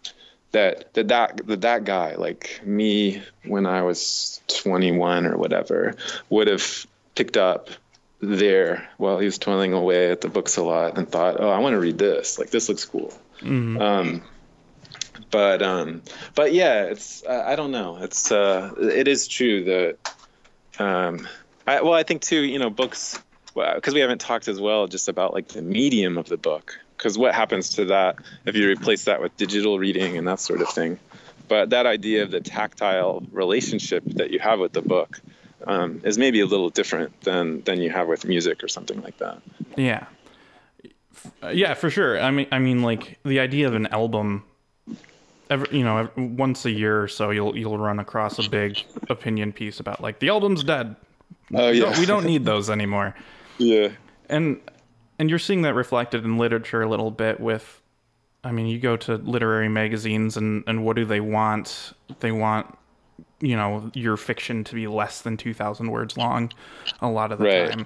that 0.52 0.93
that 0.93 1.08
that 1.10 1.48
that, 1.48 1.62
that 1.62 1.84
guy 1.84 2.16
like 2.16 2.62
me 2.64 3.22
when 3.45 3.66
I 3.66 3.82
was 3.84 4.41
21 4.48 5.26
or 5.26 5.38
whatever 5.38 5.95
would 6.30 6.48
have 6.48 6.86
picked 7.16 7.38
up 7.38 7.70
there 8.20 8.89
while 8.98 9.20
he 9.20 9.26
was 9.26 9.38
toiling 9.38 9.74
away 9.74 10.12
at 10.12 10.22
the 10.22 10.30
books 10.30 10.58
a 10.58 10.64
lot 10.64 10.98
and 10.98 11.08
thought, 11.08 11.39
oh, 11.39 11.50
I 11.50 11.60
want 11.60 11.74
to 11.74 11.80
read 11.80 11.98
this. 11.98 12.39
Like 12.39 12.50
this 12.50 12.70
looks 12.70 12.86
cool. 12.86 13.14
Mm-hmm. 13.41 13.80
Um, 13.80 14.24
but 15.30 15.62
um, 15.62 16.02
but 16.36 16.54
yeah, 16.54 16.84
it's 16.86 17.24
uh, 17.24 17.43
I 17.45 17.56
don't 17.56 17.72
know. 17.72 17.98
It's 17.98 18.32
uh, 18.32 18.74
it 18.80 19.08
is 19.08 19.28
true 19.28 19.64
that 19.66 19.98
um, 20.80 21.28
I, 21.66 21.82
well, 21.82 21.93
I 21.93 22.04
think 22.04 22.22
too, 22.22 22.41
you 22.41 22.60
know, 22.60 22.70
books 22.70 23.20
because 23.54 23.93
we 23.93 24.02
haven't 24.02 24.22
talked 24.22 24.48
as 24.48 24.62
well 24.62 24.88
just 24.88 25.08
about 25.08 25.34
like 25.34 25.48
the 25.48 25.62
medium 25.62 26.18
of 26.18 26.28
the 26.28 26.38
book 26.38 26.80
because 26.98 27.18
what 27.18 27.36
happens 27.36 27.70
to 27.70 27.86
that 27.86 28.18
if 28.45 28.56
you 28.56 28.68
replace 28.68 29.06
that 29.06 29.22
with 29.22 29.36
digital 29.38 29.78
reading 29.78 30.18
and 30.18 30.28
that 30.28 30.39
sort 30.39 30.62
of 30.62 30.70
thing? 30.70 31.00
But 31.48 31.70
that 31.70 31.86
idea 31.86 32.24
of 32.24 32.32
the 32.32 32.41
tactile 32.41 33.24
relationship 33.32 34.04
that 34.16 34.32
you 34.32 34.39
have 34.39 34.60
with 34.60 34.74
the 34.74 34.82
book 34.82 35.22
um, 35.66 36.02
is 36.04 36.18
maybe 36.18 36.41
a 36.41 36.45
little 36.45 36.70
different 36.70 37.22
than 37.22 37.62
than 37.62 37.82
you 37.82 37.89
have 37.89 38.08
with 38.08 38.26
music 38.26 38.64
or 38.64 38.68
something 38.68 39.02
like 39.02 39.18
that. 39.20 39.41
Yeah. 39.76 40.06
Yeah 41.52 41.74
for 41.74 41.89
sure. 41.89 42.20
I 42.20 42.32
mean 42.32 42.48
i 42.52 42.60
mean 42.60 42.82
like 42.82 43.20
the 43.24 43.39
idea 43.39 43.68
of 43.68 43.76
an 43.76 43.88
album 43.88 44.43
every, 45.50 45.78
you 45.78 45.84
know 45.84 46.10
once 46.16 46.66
a 46.66 46.72
year 46.72 47.04
or 47.04 47.08
so 47.08 47.32
you'll 47.32 47.58
you'll 47.58 47.78
run 47.78 48.00
across 48.00 48.39
a 48.39 48.50
big 48.50 48.84
opinion 49.10 49.54
piece 49.54 49.80
about 49.80 50.02
like 50.02 50.20
the 50.20 50.30
album's 50.30 50.64
dead. 50.64 50.95
Oh 51.54 51.70
yeah 51.70 51.72
we 51.72 51.80
don't, 51.80 52.00
we 52.00 52.06
don't 52.14 52.26
need 52.26 52.45
those 52.45 52.70
anymore. 52.70 53.16
Yeah. 53.58 53.89
And 54.30 54.60
and 55.20 55.30
you're 55.30 55.39
seeing 55.39 55.63
that 55.63 55.74
reflected 55.74 56.24
in 56.24 56.38
literature 56.38 56.82
a 56.82 56.89
little 56.89 57.11
bit 57.11 57.39
with 57.39 57.82
I 58.43 58.51
mean, 58.51 58.68
you 58.68 58.80
go 58.80 58.95
to 58.95 59.15
literary 59.18 59.68
magazines 59.68 60.38
and, 60.38 60.63
and 60.68 60.86
what 60.86 60.95
do 60.95 61.03
they 61.03 61.20
want? 61.20 61.93
They 62.20 62.32
want, 62.32 62.78
you 63.41 63.57
know, 63.57 63.91
your 63.93 64.15
fiction 64.15 64.63
to 64.65 64.76
be 64.76 64.88
less 64.88 65.22
than 65.22 65.36
2,000 65.36 65.91
words 65.91 66.15
long 66.18 66.53
a 67.01 67.09
lot 67.09 67.34
of 67.34 67.39
the 67.39 67.45
right. 67.45 67.72
time. 67.72 67.86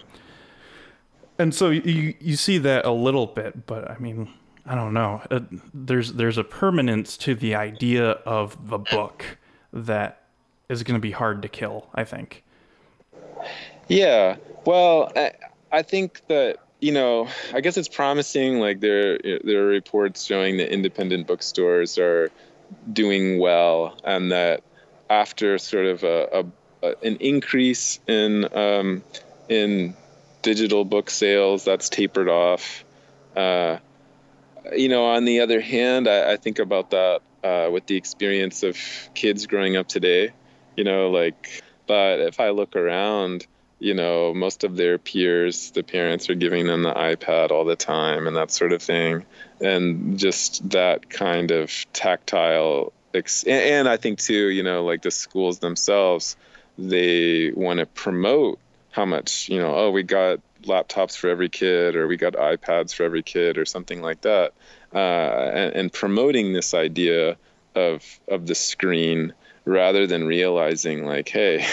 And 1.39 1.55
so 1.55 1.69
you, 1.71 2.13
you 2.19 2.35
see 2.35 2.59
that 2.59 2.85
a 2.85 2.91
little 2.91 3.25
bit, 3.25 3.65
but 3.65 3.89
I 3.89 3.97
mean, 3.97 4.31
I 4.65 4.75
don't 4.75 4.93
know. 4.93 5.23
Uh, 5.31 5.39
there's, 5.73 6.13
there's 6.13 6.37
a 6.37 6.43
permanence 6.43 7.17
to 7.17 7.33
the 7.33 7.55
idea 7.55 8.11
of 8.11 8.69
the 8.69 8.77
book 8.77 9.25
that 9.73 10.25
is 10.69 10.83
going 10.83 10.95
to 10.95 11.01
be 11.01 11.11
hard 11.11 11.41
to 11.41 11.49
kill, 11.49 11.87
I 11.95 12.03
think. 12.03 12.43
Yeah. 13.87 14.35
Well, 14.65 15.11
I, 15.15 15.31
I 15.71 15.81
think 15.81 16.21
that 16.27 16.59
you 16.81 16.91
know, 16.91 17.29
I 17.53 17.61
guess 17.61 17.77
it's 17.77 17.87
promising. 17.87 18.59
Like 18.59 18.79
there, 18.79 19.19
there 19.19 19.63
are 19.63 19.67
reports 19.67 20.25
showing 20.25 20.57
that 20.57 20.73
independent 20.73 21.27
bookstores 21.27 21.97
are 21.99 22.31
doing 22.91 23.39
well, 23.39 23.95
and 24.03 24.31
that 24.31 24.63
after 25.09 25.57
sort 25.59 25.85
of 25.85 26.03
a, 26.03 26.45
a, 26.81 26.95
an 27.03 27.17
increase 27.17 27.99
in 28.07 28.51
um, 28.57 29.03
in 29.47 29.95
digital 30.41 30.83
book 30.83 31.11
sales, 31.11 31.63
that's 31.63 31.87
tapered 31.87 32.27
off. 32.27 32.83
Uh, 33.35 33.77
you 34.75 34.89
know, 34.89 35.05
on 35.05 35.25
the 35.25 35.41
other 35.41 35.61
hand, 35.61 36.07
I, 36.07 36.33
I 36.33 36.37
think 36.37 36.57
about 36.57 36.89
that 36.89 37.21
uh, 37.43 37.69
with 37.71 37.85
the 37.85 37.95
experience 37.95 38.63
of 38.63 38.75
kids 39.13 39.45
growing 39.45 39.77
up 39.77 39.87
today. 39.87 40.31
You 40.75 40.83
know, 40.83 41.11
like, 41.11 41.61
but 41.85 42.19
if 42.21 42.39
I 42.39 42.49
look 42.49 42.75
around 42.75 43.45
you 43.81 43.95
know, 43.95 44.31
most 44.31 44.63
of 44.63 44.77
their 44.77 44.99
peers, 44.99 45.71
the 45.71 45.81
parents 45.81 46.29
are 46.29 46.35
giving 46.35 46.67
them 46.67 46.83
the 46.83 46.93
iPad 46.93 47.49
all 47.49 47.65
the 47.65 47.75
time 47.75 48.27
and 48.27 48.37
that 48.37 48.51
sort 48.51 48.73
of 48.73 48.81
thing. 48.83 49.25
And 49.59 50.19
just 50.19 50.69
that 50.69 51.09
kind 51.09 51.49
of 51.49 51.71
tactile, 51.91 52.93
ex- 53.11 53.43
and 53.43 53.89
I 53.89 53.97
think 53.97 54.19
too, 54.19 54.49
you 54.49 54.61
know, 54.61 54.85
like 54.85 55.01
the 55.01 55.09
schools 55.09 55.57
themselves, 55.57 56.37
they 56.77 57.51
want 57.55 57.79
to 57.79 57.87
promote 57.87 58.59
how 58.91 59.05
much, 59.05 59.49
you 59.49 59.57
know, 59.57 59.75
oh, 59.75 59.89
we 59.89 60.03
got 60.03 60.39
laptops 60.61 61.17
for 61.17 61.31
every 61.31 61.49
kid 61.49 61.95
or 61.95 62.05
we 62.05 62.17
got 62.17 62.33
iPads 62.33 62.93
for 62.93 63.01
every 63.01 63.23
kid 63.23 63.57
or 63.57 63.65
something 63.65 64.03
like 64.03 64.21
that. 64.21 64.53
Uh, 64.93 64.97
and, 64.99 65.73
and 65.73 65.93
promoting 65.93 66.53
this 66.53 66.75
idea 66.75 67.35
of 67.73 68.19
of 68.27 68.45
the 68.45 68.53
screen 68.53 69.33
rather 69.65 70.07
than 70.07 70.25
realizing 70.25 71.05
like 71.05 71.29
hey 71.29 71.65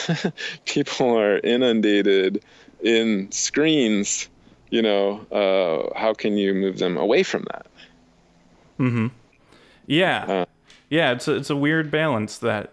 people 0.64 1.18
are 1.18 1.38
inundated 1.38 2.44
in 2.82 3.30
screens 3.32 4.28
you 4.70 4.82
know 4.82 5.20
uh, 5.32 5.98
how 5.98 6.12
can 6.12 6.36
you 6.36 6.54
move 6.54 6.78
them 6.78 6.96
away 6.96 7.22
from 7.22 7.44
that? 7.52 7.66
Mm-hmm. 8.78 9.06
Yeah. 9.86 10.24
Uh, 10.24 10.44
yeah 10.90 11.12
it's 11.12 11.28
a, 11.28 11.34
it's 11.36 11.50
a 11.50 11.56
weird 11.56 11.90
balance 11.90 12.38
that 12.38 12.72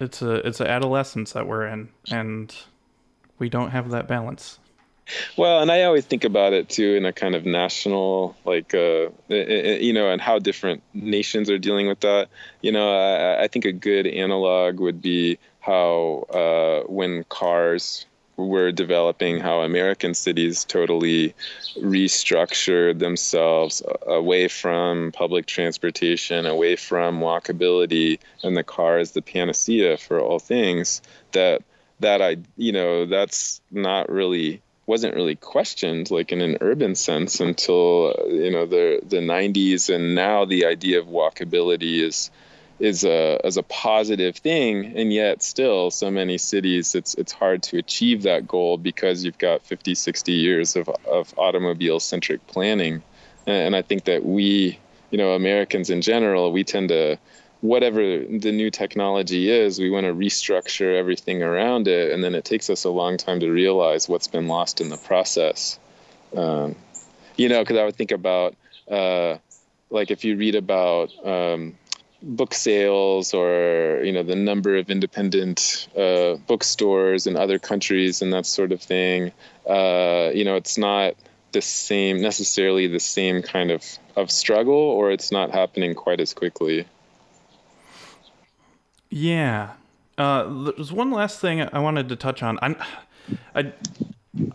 it's 0.00 0.22
a 0.22 0.46
it's 0.46 0.60
an 0.60 0.66
adolescence 0.66 1.32
that 1.32 1.46
we're 1.46 1.66
in 1.66 1.88
and 2.10 2.54
we 3.38 3.48
don't 3.48 3.70
have 3.70 3.90
that 3.90 4.06
balance 4.06 4.58
well, 5.36 5.60
and 5.60 5.70
I 5.70 5.82
always 5.84 6.04
think 6.04 6.24
about 6.24 6.52
it 6.52 6.68
too 6.68 6.94
in 6.94 7.04
a 7.04 7.12
kind 7.12 7.34
of 7.34 7.44
national, 7.44 8.36
like, 8.44 8.74
uh, 8.74 9.08
you 9.28 9.92
know, 9.92 10.10
and 10.10 10.20
how 10.20 10.38
different 10.38 10.82
nations 10.94 11.50
are 11.50 11.58
dealing 11.58 11.88
with 11.88 12.00
that. 12.00 12.28
You 12.62 12.72
know, 12.72 12.92
I, 12.92 13.44
I 13.44 13.48
think 13.48 13.64
a 13.64 13.72
good 13.72 14.06
analog 14.06 14.80
would 14.80 15.00
be 15.00 15.38
how 15.60 16.26
uh, 16.30 16.90
when 16.90 17.24
cars 17.24 18.06
were 18.36 18.70
developing, 18.70 19.40
how 19.40 19.62
American 19.62 20.14
cities 20.14 20.64
totally 20.64 21.34
restructured 21.78 22.98
themselves 22.98 23.82
away 24.06 24.48
from 24.48 25.10
public 25.12 25.46
transportation, 25.46 26.46
away 26.46 26.76
from 26.76 27.20
walkability, 27.20 28.18
and 28.42 28.56
the 28.56 28.62
car 28.64 28.98
is 28.98 29.12
the 29.12 29.22
panacea 29.22 29.96
for 29.96 30.20
all 30.20 30.38
things. 30.38 31.00
That 31.32 31.62
that 32.00 32.20
I, 32.20 32.36
you 32.56 32.72
know, 32.72 33.06
that's 33.06 33.62
not 33.70 34.10
really 34.10 34.60
wasn't 34.86 35.14
really 35.14 35.34
questioned 35.36 36.10
like 36.10 36.32
in 36.32 36.40
an 36.40 36.58
urban 36.60 36.94
sense 36.94 37.40
until 37.40 38.14
uh, 38.18 38.26
you 38.26 38.50
know 38.50 38.66
the 38.66 39.00
the 39.04 39.18
90s 39.18 39.92
and 39.92 40.14
now 40.14 40.44
the 40.44 40.66
idea 40.66 41.00
of 41.00 41.06
walkability 41.06 42.02
is 42.02 42.30
is 42.78 43.04
a 43.04 43.40
as 43.42 43.56
a 43.56 43.62
positive 43.62 44.36
thing 44.36 44.96
and 44.96 45.12
yet 45.12 45.42
still 45.42 45.90
so 45.90 46.10
many 46.10 46.38
cities 46.38 46.94
it's 46.94 47.14
it's 47.14 47.32
hard 47.32 47.62
to 47.62 47.78
achieve 47.78 48.22
that 48.22 48.46
goal 48.46 48.76
because 48.78 49.24
you've 49.24 49.38
got 49.38 49.62
50 49.62 49.94
60 49.94 50.32
years 50.32 50.76
of 50.76 50.88
of 51.06 51.34
automobile 51.36 51.98
centric 51.98 52.46
planning 52.46 53.02
and 53.46 53.74
I 53.74 53.82
think 53.82 54.04
that 54.04 54.24
we 54.24 54.78
you 55.10 55.18
know 55.18 55.32
Americans 55.32 55.90
in 55.90 56.00
general 56.00 56.52
we 56.52 56.64
tend 56.64 56.90
to 56.90 57.18
whatever 57.66 58.00
the 58.00 58.52
new 58.52 58.70
technology 58.70 59.50
is, 59.50 59.78
we 59.78 59.90
want 59.90 60.06
to 60.06 60.12
restructure 60.12 60.96
everything 60.96 61.42
around 61.42 61.88
it, 61.88 62.12
and 62.12 62.22
then 62.22 62.34
it 62.34 62.44
takes 62.44 62.70
us 62.70 62.84
a 62.84 62.90
long 62.90 63.16
time 63.16 63.40
to 63.40 63.50
realize 63.50 64.08
what's 64.08 64.28
been 64.28 64.48
lost 64.48 64.80
in 64.80 64.88
the 64.88 64.96
process. 64.96 65.78
Um, 66.36 66.76
you 67.36 67.48
know, 67.48 67.60
because 67.60 67.76
I 67.76 67.84
would 67.84 67.96
think 67.96 68.12
about 68.12 68.54
uh, 68.90 69.36
like 69.90 70.10
if 70.10 70.24
you 70.24 70.36
read 70.36 70.54
about 70.54 71.12
um, 71.26 71.76
book 72.22 72.54
sales 72.54 73.34
or 73.34 74.00
you 74.02 74.12
know 74.12 74.22
the 74.22 74.36
number 74.36 74.76
of 74.76 74.90
independent 74.90 75.88
uh, 75.96 76.36
bookstores 76.46 77.26
in 77.26 77.36
other 77.36 77.58
countries 77.58 78.22
and 78.22 78.32
that 78.32 78.46
sort 78.46 78.72
of 78.72 78.80
thing. 78.80 79.32
Uh, 79.68 80.30
you 80.34 80.44
know, 80.44 80.56
it's 80.56 80.78
not 80.78 81.14
the 81.52 81.62
same 81.62 82.20
necessarily 82.20 82.86
the 82.86 83.00
same 83.00 83.42
kind 83.42 83.70
of 83.70 83.82
of 84.16 84.30
struggle, 84.30 84.74
or 84.74 85.10
it's 85.10 85.30
not 85.30 85.50
happening 85.50 85.94
quite 85.94 86.20
as 86.20 86.32
quickly. 86.34 86.86
Yeah. 89.10 89.72
Uh, 90.18 90.70
there's 90.76 90.92
one 90.92 91.10
last 91.10 91.40
thing 91.40 91.60
I 91.60 91.78
wanted 91.78 92.08
to 92.08 92.16
touch 92.16 92.42
on. 92.42 92.58
I'm, 92.62 92.76
I, 93.54 93.72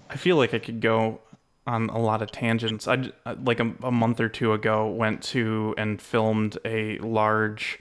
I 0.10 0.16
feel 0.16 0.38
like 0.38 0.54
I 0.54 0.60
could 0.60 0.82
go 0.82 1.20
on 1.68 1.90
a 1.90 2.00
lot 2.00 2.22
of 2.22 2.32
tangents. 2.32 2.88
I 2.88 3.12
like 3.44 3.60
a, 3.60 3.72
a 3.84 3.92
month 3.92 4.20
or 4.20 4.30
two 4.30 4.54
ago 4.54 4.88
went 4.88 5.22
to 5.24 5.76
and 5.78 6.02
filmed 6.02 6.58
a 6.66 6.98
large 7.00 7.80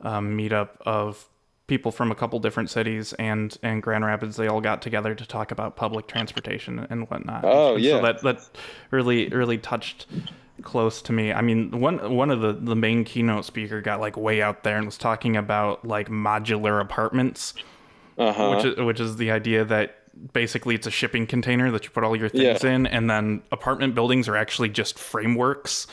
um, 0.00 0.36
meetup 0.36 0.70
of 0.82 1.28
people 1.66 1.92
from 1.92 2.10
a 2.10 2.14
couple 2.14 2.38
different 2.40 2.70
cities 2.70 3.12
and 3.14 3.56
and 3.62 3.82
Grand 3.82 4.04
Rapids. 4.04 4.36
They 4.36 4.48
all 4.48 4.60
got 4.60 4.80
together 4.80 5.14
to 5.14 5.26
talk 5.26 5.50
about 5.50 5.76
public 5.76 6.06
transportation 6.06 6.86
and 6.90 7.08
whatnot. 7.10 7.44
Oh 7.44 7.76
yeah. 7.76 7.96
So 7.96 8.02
that 8.02 8.22
that 8.22 8.50
really 8.90 9.28
really 9.28 9.58
touched 9.58 10.06
close 10.62 11.02
to 11.02 11.12
me. 11.12 11.32
I 11.32 11.40
mean, 11.40 11.70
one 11.80 12.14
one 12.14 12.30
of 12.30 12.40
the 12.40 12.52
the 12.52 12.76
main 12.76 13.04
keynote 13.04 13.44
speaker 13.44 13.80
got 13.80 14.00
like 14.00 14.16
way 14.16 14.42
out 14.42 14.64
there 14.64 14.76
and 14.76 14.86
was 14.86 14.98
talking 14.98 15.36
about 15.36 15.84
like 15.86 16.08
modular 16.08 16.80
apartments, 16.80 17.54
uh-huh. 18.16 18.54
which 18.56 18.64
is 18.64 18.84
which 18.84 19.00
is 19.00 19.16
the 19.16 19.30
idea 19.30 19.64
that 19.64 19.96
basically 20.32 20.74
it's 20.74 20.86
a 20.86 20.90
shipping 20.90 21.26
container 21.26 21.70
that 21.70 21.84
you 21.84 21.90
put 21.90 22.04
all 22.04 22.16
your 22.16 22.28
things 22.28 22.64
yeah. 22.64 22.70
in, 22.70 22.86
and 22.86 23.08
then 23.08 23.42
apartment 23.52 23.94
buildings 23.94 24.28
are 24.28 24.36
actually 24.36 24.68
just 24.68 24.98
frameworks. 24.98 25.86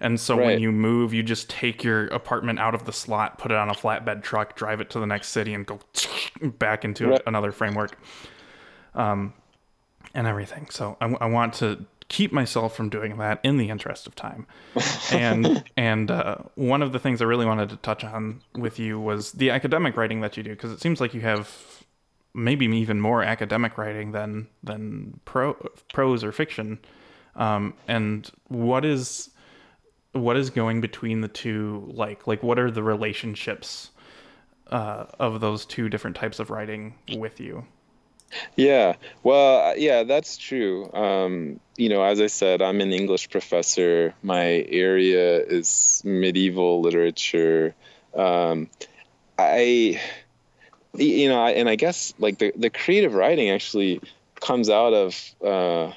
And 0.00 0.18
so 0.18 0.36
right. 0.36 0.46
when 0.46 0.60
you 0.60 0.72
move, 0.72 1.14
you 1.14 1.22
just 1.22 1.48
take 1.48 1.84
your 1.84 2.08
apartment 2.08 2.58
out 2.58 2.74
of 2.74 2.86
the 2.86 2.92
slot, 2.92 3.38
put 3.38 3.52
it 3.52 3.56
on 3.56 3.70
a 3.70 3.72
flatbed 3.72 4.24
truck, 4.24 4.56
drive 4.56 4.80
it 4.80 4.90
to 4.90 4.98
the 4.98 5.06
next 5.06 5.28
city, 5.28 5.54
and 5.54 5.64
go 5.64 5.78
back 6.42 6.84
into 6.84 7.10
right. 7.10 7.22
another 7.24 7.52
framework. 7.52 7.96
Um, 8.96 9.32
and 10.14 10.26
everything. 10.26 10.66
So 10.70 10.96
I, 11.00 11.14
I 11.20 11.26
want 11.26 11.54
to 11.54 11.86
keep 12.12 12.30
myself 12.30 12.76
from 12.76 12.90
doing 12.90 13.16
that 13.16 13.40
in 13.42 13.56
the 13.56 13.70
interest 13.70 14.06
of 14.06 14.14
time. 14.14 14.46
And 15.12 15.64
and 15.76 16.10
uh, 16.10 16.36
one 16.54 16.82
of 16.82 16.92
the 16.92 16.98
things 16.98 17.20
I 17.20 17.24
really 17.24 17.44
wanted 17.44 17.68
to 17.70 17.76
touch 17.76 18.04
on 18.04 18.40
with 18.54 18.78
you 18.78 19.00
was 19.00 19.32
the 19.32 19.50
academic 19.50 19.96
writing 19.96 20.20
that 20.20 20.36
you 20.36 20.42
do, 20.42 20.50
because 20.50 20.72
it 20.72 20.80
seems 20.80 21.00
like 21.00 21.12
you 21.12 21.20
have 21.20 21.50
maybe 22.34 22.64
even 22.66 23.00
more 23.00 23.22
academic 23.22 23.76
writing 23.76 24.12
than 24.12 24.48
than 24.62 25.20
pro, 25.24 25.54
prose 25.92 26.24
or 26.24 26.32
fiction. 26.32 26.78
Um, 27.34 27.74
and 27.88 28.30
what 28.48 28.84
is 28.84 29.30
what 30.12 30.36
is 30.36 30.50
going 30.50 30.80
between 30.80 31.20
the 31.20 31.28
two 31.28 31.90
like? 31.92 32.26
Like, 32.26 32.42
what 32.42 32.58
are 32.58 32.70
the 32.70 32.82
relationships 32.82 33.90
uh, 34.70 35.06
of 35.18 35.40
those 35.40 35.66
two 35.66 35.88
different 35.88 36.16
types 36.16 36.38
of 36.38 36.50
writing 36.50 36.94
with 37.16 37.40
you? 37.40 37.66
Yeah, 38.56 38.96
well, 39.22 39.76
yeah, 39.76 40.04
that's 40.04 40.36
true. 40.36 40.90
Um, 40.92 41.60
you 41.76 41.88
know, 41.88 42.02
as 42.02 42.20
I 42.20 42.26
said, 42.26 42.62
I'm 42.62 42.80
an 42.80 42.92
English 42.92 43.30
professor. 43.30 44.14
My 44.22 44.66
area 44.68 45.38
is 45.40 46.02
medieval 46.04 46.80
literature. 46.80 47.74
Um, 48.14 48.68
I, 49.38 50.00
you 50.94 51.28
know, 51.28 51.42
I, 51.42 51.50
and 51.52 51.68
I 51.68 51.76
guess 51.76 52.14
like 52.18 52.38
the, 52.38 52.52
the 52.56 52.70
creative 52.70 53.14
writing 53.14 53.50
actually 53.50 54.00
comes 54.40 54.70
out 54.70 54.92
of. 54.92 55.34
Uh, 55.44 55.92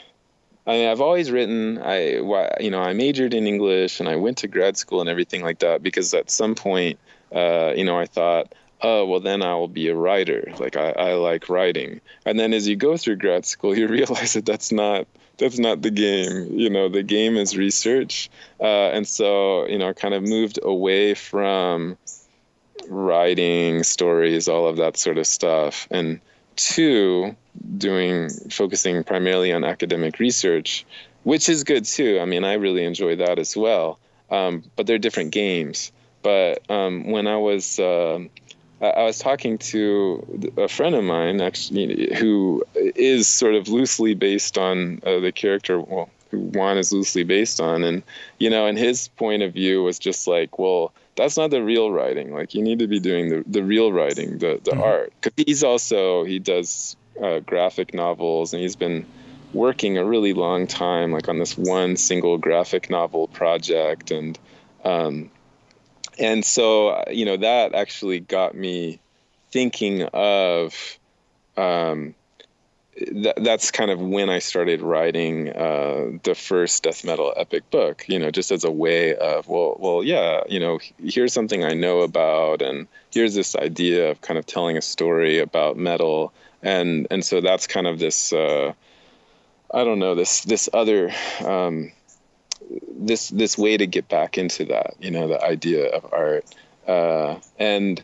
I 0.68 0.72
mean, 0.72 0.88
I've 0.90 1.02
always 1.02 1.30
written. 1.30 1.78
I, 1.78 2.18
you 2.60 2.72
know, 2.72 2.82
I 2.82 2.94
majored 2.94 3.34
in 3.34 3.46
English 3.46 4.00
and 4.00 4.10
I 4.10 4.16
went 4.16 4.40
to 4.40 4.48
grad 4.48 4.78
school 4.78 5.00
and 5.00 5.10
everything 5.10 5.44
like 5.44 5.60
that 5.60 5.84
because 5.84 6.14
at 6.14 6.32
some 6.32 6.56
point, 6.56 6.98
uh, 7.32 7.74
you 7.76 7.86
know, 7.86 8.00
I 8.00 8.08
thought 8.08 8.54
oh 8.82 9.06
well 9.06 9.20
then 9.20 9.42
i 9.42 9.54
will 9.56 9.68
be 9.68 9.88
a 9.88 9.96
writer. 9.96 10.52
Like 10.60 10.76
I, 10.76 10.92
I 10.92 11.14
like 11.14 11.50
writing. 11.50 12.02
And 12.26 12.40
then 12.40 12.54
as 12.54 12.68
you 12.68 12.76
go 12.76 12.98
through 12.98 13.18
grad 13.18 13.46
school 13.46 13.78
you 13.78 13.88
realize 14.00 14.34
that 14.34 14.46
that's 14.46 14.72
not 14.72 15.08
that's 15.38 15.60
not 15.60 15.82
the 15.82 15.92
game. 15.92 16.58
You 16.58 16.70
know 16.70 16.90
the 16.90 17.04
game 17.04 17.38
is 17.38 17.58
research. 17.58 18.30
Uh, 18.60 18.90
and 18.90 19.08
so 19.08 19.68
you 19.68 19.78
know 19.78 19.94
kind 19.94 20.14
of 20.14 20.24
moved 20.24 20.60
away 20.62 21.14
from 21.14 21.98
writing 22.88 23.84
stories 23.84 24.48
all 24.48 24.68
of 24.68 24.78
that 24.78 24.96
sort 24.96 25.18
of 25.18 25.26
stuff 25.26 25.88
and 25.90 26.20
two 26.56 27.36
doing 27.78 28.30
focusing 28.52 29.04
primarily 29.04 29.52
on 29.52 29.64
academic 29.64 30.20
research 30.20 30.86
which 31.24 31.50
is 31.50 31.64
good 31.64 31.86
too. 31.86 32.20
I 32.22 32.26
mean 32.26 32.44
i 32.44 32.54
really 32.54 32.84
enjoy 32.84 33.16
that 33.18 33.40
as 33.40 33.58
well. 33.58 34.00
Um, 34.30 34.64
but 34.76 34.88
they're 34.88 34.98
different 34.98 35.32
games. 35.32 35.92
But 36.22 36.70
um, 36.70 37.12
when 37.12 37.28
i 37.28 37.38
was 37.38 37.80
uh, 37.80 38.20
I 38.82 39.04
was 39.04 39.20
talking 39.20 39.58
to 39.60 40.52
a 40.58 40.68
friend 40.68 40.96
of 40.96 41.04
mine 41.04 41.42
actually 41.42 42.14
who 42.16 42.64
is 42.76 43.28
sort 43.28 43.56
of 43.56 43.68
loosely 43.70 44.14
based 44.14 44.58
on 44.58 45.02
uh, 45.06 45.20
the 45.20 45.32
character 45.32 45.80
well 45.80 46.10
who 46.32 46.40
Juan 46.40 46.78
is 46.78 46.92
loosely 46.92 47.24
based 47.24 47.62
on. 47.62 47.84
And 47.84 48.04
you 48.38 48.50
know 48.50 48.66
and 48.66 48.78
his 48.78 49.08
point 49.10 49.44
of 49.44 49.54
view 49.54 49.84
was 49.84 50.00
just 50.00 50.28
like 50.28 50.60
well 50.60 50.94
that's 51.16 51.38
not 51.38 51.52
the 51.52 51.64
real 51.64 51.92
writing. 51.92 52.34
Like 52.34 52.54
you 52.54 52.62
need 52.62 52.80
to 52.80 52.88
be 52.88 53.00
doing 53.00 53.30
the, 53.30 53.44
the 53.48 53.64
real 53.64 53.92
writing 53.92 54.40
the, 54.40 54.60
the 54.64 54.72
mm-hmm. 54.72 54.82
art. 54.82 55.14
Because 55.22 55.46
he's 55.46 55.64
also 55.64 56.26
he 56.26 56.40
does 56.40 56.98
uh, 57.22 57.40
graphic 57.40 57.94
novels 57.94 58.54
and 58.54 58.62
he's 58.62 58.76
been 58.76 59.06
working 59.54 59.98
a 59.98 60.04
really 60.04 60.34
long 60.34 60.68
time 60.68 61.14
like 61.14 61.30
on 61.30 61.40
this 61.40 61.58
one 61.58 61.96
single 61.96 62.38
graphic 62.38 62.90
novel 62.90 63.30
project. 63.30 64.12
And 64.12 64.38
um, 64.84 65.32
and 66.20 66.44
so 66.44 67.04
you 67.12 67.26
know 67.26 67.38
that 67.38 67.74
actually 67.74 68.20
got 68.20 68.56
me 68.56 69.00
thinking 69.52 70.04
of 70.14 70.98
um, 71.58 72.14
th- 72.98 73.36
that's 73.38 73.72
kind 73.72 73.92
of 73.92 74.00
when 74.00 74.30
I 74.30 74.40
started 74.40 74.82
writing 74.82 75.50
uh, 75.50 76.18
the 76.24 76.36
first 76.36 76.84
death 76.84 77.04
metal 77.04 77.34
epic 77.36 77.70
book. 77.72 78.06
You 78.08 78.20
know, 78.20 78.32
just 78.32 78.52
as 78.52 78.64
a 78.64 78.72
way 78.72 79.16
of 79.16 79.48
well, 79.48 79.78
well, 79.80 80.04
yeah, 80.04 80.42
you 80.48 80.60
know, 80.60 80.80
here's 81.04 81.34
something 81.34 81.64
I 81.64 81.74
know 81.74 82.02
about, 82.02 82.62
and 82.62 82.88
here's 83.12 83.36
this 83.36 83.56
idea 83.56 84.12
of 84.12 84.22
kind 84.22 84.38
of 84.38 84.46
telling 84.46 84.78
a 84.78 84.82
story 84.82 85.40
about 85.40 85.78
metal, 85.78 86.34
and 86.62 87.08
and 87.12 87.24
so 87.24 87.42
that's 87.42 87.68
kind 87.68 87.88
of 87.88 88.00
this. 88.00 88.34
Uh, 88.34 88.74
I 89.74 89.84
don't 89.84 90.00
know 90.00 90.16
this 90.16 90.42
this 90.42 90.70
other 90.74 91.12
um, 91.46 91.92
this 92.98 93.30
this 93.30 93.58
way 93.58 93.78
to 93.78 93.88
get 93.88 94.08
back 94.08 94.38
into 94.38 94.66
that 94.66 94.96
you 95.00 95.12
know 95.12 95.28
the 95.28 95.44
idea 95.44 95.88
of 95.90 96.12
art. 96.12 96.46
Uh, 96.88 97.40
and 97.58 98.04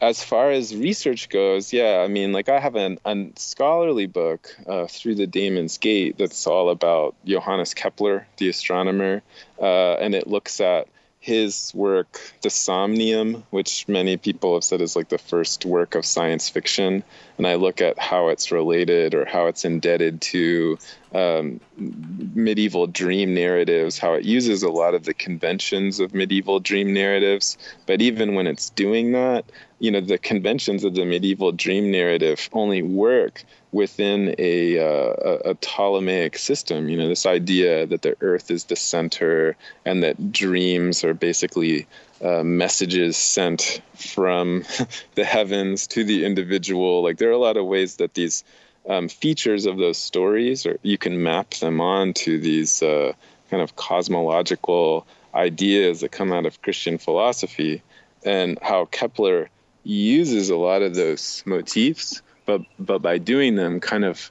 as 0.00 0.22
far 0.22 0.50
as 0.50 0.74
research 0.74 1.28
goes, 1.28 1.72
yeah, 1.72 2.02
I 2.02 2.08
mean, 2.08 2.32
like 2.32 2.48
I 2.48 2.58
have 2.58 2.74
an, 2.74 3.36
scholarly 3.36 4.06
book 4.06 4.56
uh, 4.66 4.86
through 4.86 5.16
the 5.16 5.26
Daemon's 5.26 5.76
Gate 5.78 6.16
that's 6.16 6.46
all 6.46 6.70
about 6.70 7.14
Johannes 7.24 7.74
Kepler, 7.74 8.26
the 8.38 8.48
astronomer, 8.48 9.22
uh, 9.60 9.94
and 9.94 10.14
it 10.14 10.26
looks 10.26 10.60
at 10.60 10.88
his 11.20 11.70
work, 11.74 12.18
The 12.40 12.48
Somnium, 12.48 13.44
which 13.50 13.86
many 13.86 14.16
people 14.16 14.54
have 14.54 14.64
said 14.64 14.80
is 14.80 14.96
like 14.96 15.10
the 15.10 15.18
first 15.18 15.66
work 15.66 15.94
of 15.94 16.06
science 16.06 16.48
fiction, 16.48 17.04
and 17.36 17.46
I 17.46 17.56
look 17.56 17.82
at 17.82 17.98
how 17.98 18.28
it's 18.28 18.50
related 18.50 19.14
or 19.14 19.26
how 19.26 19.46
it's 19.46 19.66
indebted 19.66 20.22
to 20.22 20.78
um, 21.14 21.60
medieval 21.76 22.86
dream 22.86 23.34
narratives, 23.34 23.98
how 23.98 24.14
it 24.14 24.24
uses 24.24 24.62
a 24.62 24.70
lot 24.70 24.94
of 24.94 25.04
the 25.04 25.12
conventions 25.12 26.00
of 26.00 26.14
medieval 26.14 26.58
dream 26.58 26.94
narratives. 26.94 27.58
But 27.84 28.00
even 28.00 28.34
when 28.34 28.46
it's 28.46 28.70
doing 28.70 29.12
that, 29.12 29.44
you 29.78 29.90
know, 29.90 30.00
the 30.00 30.18
conventions 30.18 30.84
of 30.84 30.94
the 30.94 31.04
medieval 31.04 31.52
dream 31.52 31.90
narrative 31.90 32.48
only 32.54 32.80
work 32.82 33.44
within 33.72 34.34
a, 34.38 34.78
uh, 34.78 35.50
a, 35.50 35.54
Ptolemaic 35.54 36.36
system. 36.36 36.88
You 36.88 36.96
know, 36.98 37.08
this 37.08 37.26
idea 37.26 37.86
that 37.86 38.02
the 38.02 38.16
earth 38.20 38.50
is 38.50 38.64
the 38.64 38.76
center 38.76 39.56
and 39.84 40.02
that 40.02 40.32
dreams 40.32 41.04
are 41.04 41.14
basically 41.14 41.86
uh, 42.22 42.42
messages 42.42 43.16
sent 43.16 43.80
from 43.94 44.64
the 45.14 45.24
heavens 45.24 45.86
to 45.88 46.04
the 46.04 46.24
individual. 46.24 47.02
Like, 47.02 47.18
there 47.18 47.28
are 47.28 47.32
a 47.32 47.38
lot 47.38 47.56
of 47.56 47.66
ways 47.66 47.96
that 47.96 48.14
these 48.14 48.44
um, 48.88 49.08
features 49.08 49.66
of 49.66 49.76
those 49.76 49.98
stories, 49.98 50.66
or 50.66 50.78
you 50.82 50.98
can 50.98 51.22
map 51.22 51.50
them 51.54 51.80
on 51.80 52.12
to 52.14 52.38
these 52.38 52.82
uh, 52.82 53.12
kind 53.50 53.62
of 53.62 53.76
cosmological 53.76 55.06
ideas 55.34 56.00
that 56.00 56.10
come 56.10 56.32
out 56.32 56.46
of 56.46 56.60
Christian 56.62 56.98
philosophy, 56.98 57.82
and 58.24 58.58
how 58.62 58.86
Kepler 58.86 59.48
uses 59.84 60.50
a 60.50 60.56
lot 60.56 60.82
of 60.82 60.94
those 60.94 61.42
motifs 61.46 62.20
but 62.50 62.62
but 62.78 62.98
by 63.00 63.18
doing 63.18 63.54
them 63.56 63.80
kind 63.80 64.04
of 64.04 64.30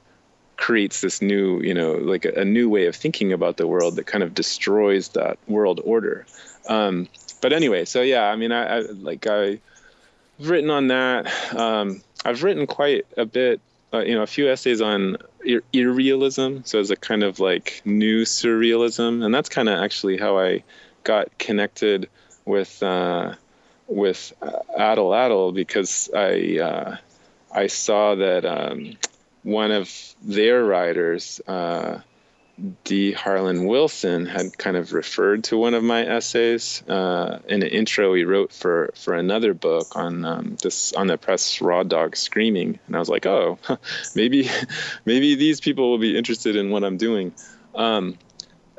creates 0.56 1.00
this 1.00 1.22
new 1.22 1.60
you 1.62 1.74
know 1.74 1.92
like 1.92 2.24
a, 2.24 2.32
a 2.40 2.44
new 2.44 2.68
way 2.68 2.86
of 2.86 2.94
thinking 2.94 3.32
about 3.32 3.56
the 3.56 3.66
world 3.66 3.96
that 3.96 4.06
kind 4.06 4.22
of 4.22 4.34
destroys 4.34 5.08
that 5.10 5.38
world 5.48 5.80
order. 5.84 6.26
Um, 6.68 7.08
but 7.40 7.54
anyway 7.54 7.86
so 7.86 8.02
yeah 8.02 8.24
i 8.24 8.36
mean 8.36 8.52
i, 8.52 8.62
I 8.64 8.80
like 8.80 9.26
i've 9.26 9.60
written 10.40 10.70
on 10.70 10.88
that. 10.88 11.54
Um, 11.54 12.02
i've 12.24 12.42
written 12.42 12.66
quite 12.66 13.06
a 13.16 13.24
bit 13.24 13.60
uh, 13.92 14.00
you 14.00 14.14
know 14.14 14.22
a 14.22 14.26
few 14.26 14.50
essays 14.50 14.80
on 14.80 15.16
ir- 15.44 15.64
irrealism. 15.72 16.62
So 16.64 16.78
as 16.78 16.90
a 16.90 16.96
kind 16.96 17.22
of 17.22 17.40
like 17.40 17.82
new 17.84 18.24
surrealism. 18.24 19.24
And 19.24 19.34
that's 19.34 19.48
kind 19.48 19.68
of 19.68 19.82
actually 19.82 20.16
how 20.18 20.38
i 20.38 20.62
got 21.04 21.26
connected 21.38 22.08
with 22.44 22.82
uh, 22.82 23.34
with 23.86 24.32
Atlatl 24.42 25.12
Atlatl 25.14 25.54
because 25.54 26.10
I 26.14 26.58
uh, 26.62 26.96
I 27.52 27.66
saw 27.66 28.14
that 28.14 28.44
um, 28.44 28.96
one 29.42 29.72
of 29.72 29.90
their 30.22 30.64
writers, 30.64 31.40
uh, 31.46 32.00
D. 32.84 33.12
Harlan 33.12 33.64
Wilson, 33.64 34.26
had 34.26 34.56
kind 34.58 34.76
of 34.76 34.92
referred 34.92 35.44
to 35.44 35.56
one 35.56 35.74
of 35.74 35.82
my 35.82 36.06
essays 36.06 36.82
uh, 36.88 37.38
in 37.48 37.62
an 37.62 37.68
intro 37.68 38.14
he 38.14 38.24
wrote 38.24 38.52
for 38.52 38.92
for 38.94 39.14
another 39.14 39.54
book 39.54 39.96
on 39.96 40.24
um, 40.24 40.56
this 40.62 40.92
on 40.92 41.06
the 41.06 41.16
press 41.16 41.60
raw 41.60 41.82
dog 41.82 42.16
screaming, 42.16 42.78
and 42.86 42.96
I 42.96 42.98
was 42.98 43.08
like, 43.08 43.26
oh, 43.26 43.58
maybe 44.14 44.50
maybe 45.04 45.34
these 45.34 45.60
people 45.60 45.90
will 45.90 45.98
be 45.98 46.16
interested 46.16 46.56
in 46.56 46.70
what 46.70 46.84
I'm 46.84 46.98
doing. 46.98 47.32
Um, 47.74 48.18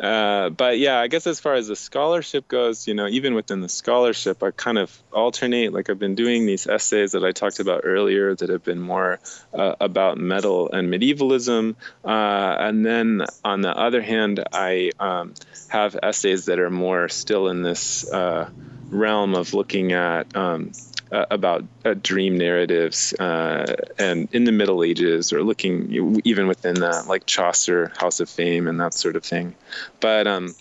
uh, 0.01 0.49
but 0.49 0.79
yeah, 0.79 0.99
I 0.99 1.07
guess 1.07 1.27
as 1.27 1.39
far 1.39 1.53
as 1.53 1.67
the 1.67 1.75
scholarship 1.75 2.47
goes, 2.47 2.87
you 2.87 2.95
know, 2.95 3.07
even 3.07 3.35
within 3.35 3.61
the 3.61 3.69
scholarship, 3.69 4.41
I 4.41 4.49
kind 4.49 4.79
of 4.79 4.91
alternate. 5.13 5.73
Like 5.73 5.91
I've 5.91 5.99
been 5.99 6.15
doing 6.15 6.47
these 6.47 6.65
essays 6.65 7.11
that 7.11 7.23
I 7.23 7.33
talked 7.33 7.59
about 7.59 7.81
earlier 7.83 8.33
that 8.33 8.49
have 8.49 8.63
been 8.63 8.81
more 8.81 9.19
uh, 9.53 9.75
about 9.79 10.17
metal 10.17 10.71
and 10.71 10.89
medievalism. 10.89 11.75
Uh, 12.03 12.55
and 12.59 12.83
then 12.83 13.25
on 13.45 13.61
the 13.61 13.77
other 13.77 14.01
hand, 14.01 14.43
I 14.51 14.89
um, 14.99 15.35
have 15.67 15.95
essays 16.01 16.45
that 16.45 16.57
are 16.57 16.71
more 16.71 17.07
still 17.07 17.49
in 17.49 17.61
this 17.61 18.11
uh, 18.11 18.49
realm 18.89 19.35
of 19.35 19.53
looking 19.53 19.91
at 19.91 20.35
um, 20.35 20.71
uh, 21.11 21.25
about 21.29 21.65
uh, 21.85 21.93
dream 22.01 22.37
narratives 22.37 23.13
uh, 23.13 23.75
and 23.99 24.29
in 24.31 24.45
the 24.45 24.51
Middle 24.51 24.83
Ages 24.83 25.33
or 25.33 25.43
looking 25.43 26.21
even 26.23 26.47
within 26.47 26.75
that, 26.75 27.07
like 27.07 27.25
Chaucer, 27.25 27.91
House 27.97 28.19
of 28.19 28.29
Fame, 28.29 28.67
and 28.67 28.79
that 28.79 28.93
sort 28.93 29.15
of 29.15 29.23
thing. 29.23 29.53
But 29.99 30.27
um, 30.27 30.55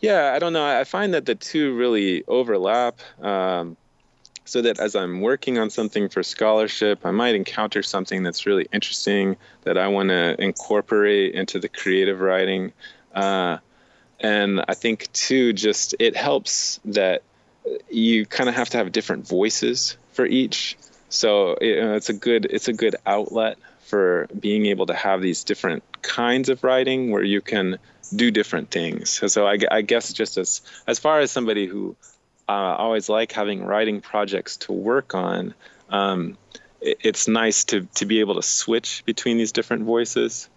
yeah, 0.00 0.32
I 0.34 0.38
don't 0.38 0.52
know. 0.52 0.64
I 0.64 0.84
find 0.84 1.14
that 1.14 1.26
the 1.26 1.34
two 1.34 1.74
really 1.74 2.24
overlap. 2.26 3.00
Um, 3.20 3.76
so 4.44 4.62
that 4.62 4.78
as 4.78 4.94
I'm 4.94 5.22
working 5.22 5.58
on 5.58 5.70
something 5.70 6.08
for 6.08 6.22
scholarship, 6.22 7.04
I 7.04 7.10
might 7.10 7.34
encounter 7.34 7.82
something 7.82 8.22
that's 8.22 8.46
really 8.46 8.68
interesting 8.72 9.36
that 9.64 9.76
I 9.76 9.88
want 9.88 10.10
to 10.10 10.40
incorporate 10.40 11.34
into 11.34 11.58
the 11.58 11.68
creative 11.68 12.20
writing. 12.20 12.72
Uh, 13.12 13.58
and 14.20 14.64
I 14.68 14.74
think 14.74 15.12
too, 15.12 15.52
just 15.52 15.96
it 15.98 16.14
helps 16.14 16.78
that 16.84 17.22
you 17.90 18.26
kind 18.26 18.48
of 18.48 18.54
have 18.54 18.70
to 18.70 18.78
have 18.78 18.92
different 18.92 19.26
voices 19.26 19.96
for 20.12 20.26
each. 20.26 20.76
So 21.08 21.56
it's 21.60 22.08
a 22.08 22.12
good 22.12 22.46
it's 22.46 22.68
a 22.68 22.72
good 22.72 22.96
outlet 23.06 23.58
for 23.80 24.28
being 24.38 24.66
able 24.66 24.86
to 24.86 24.94
have 24.94 25.22
these 25.22 25.44
different 25.44 25.82
kinds 26.02 26.48
of 26.48 26.64
writing 26.64 27.10
where 27.10 27.22
you 27.22 27.40
can 27.40 27.78
do 28.14 28.30
different 28.30 28.70
things. 28.70 29.22
So 29.32 29.46
I, 29.46 29.58
I 29.70 29.82
guess 29.82 30.12
just 30.12 30.36
as 30.36 30.62
as 30.86 30.98
far 30.98 31.20
as 31.20 31.30
somebody 31.30 31.66
who 31.66 31.96
uh, 32.48 32.52
always 32.52 33.08
like 33.08 33.32
having 33.32 33.64
writing 33.64 34.00
projects 34.00 34.56
to 34.58 34.72
work 34.72 35.14
on, 35.14 35.54
um, 35.90 36.36
it, 36.80 36.98
it's 37.00 37.28
nice 37.28 37.64
to 37.64 37.86
to 37.94 38.06
be 38.06 38.20
able 38.20 38.34
to 38.34 38.42
switch 38.42 39.04
between 39.06 39.38
these 39.38 39.52
different 39.52 39.84
voices. 39.84 40.48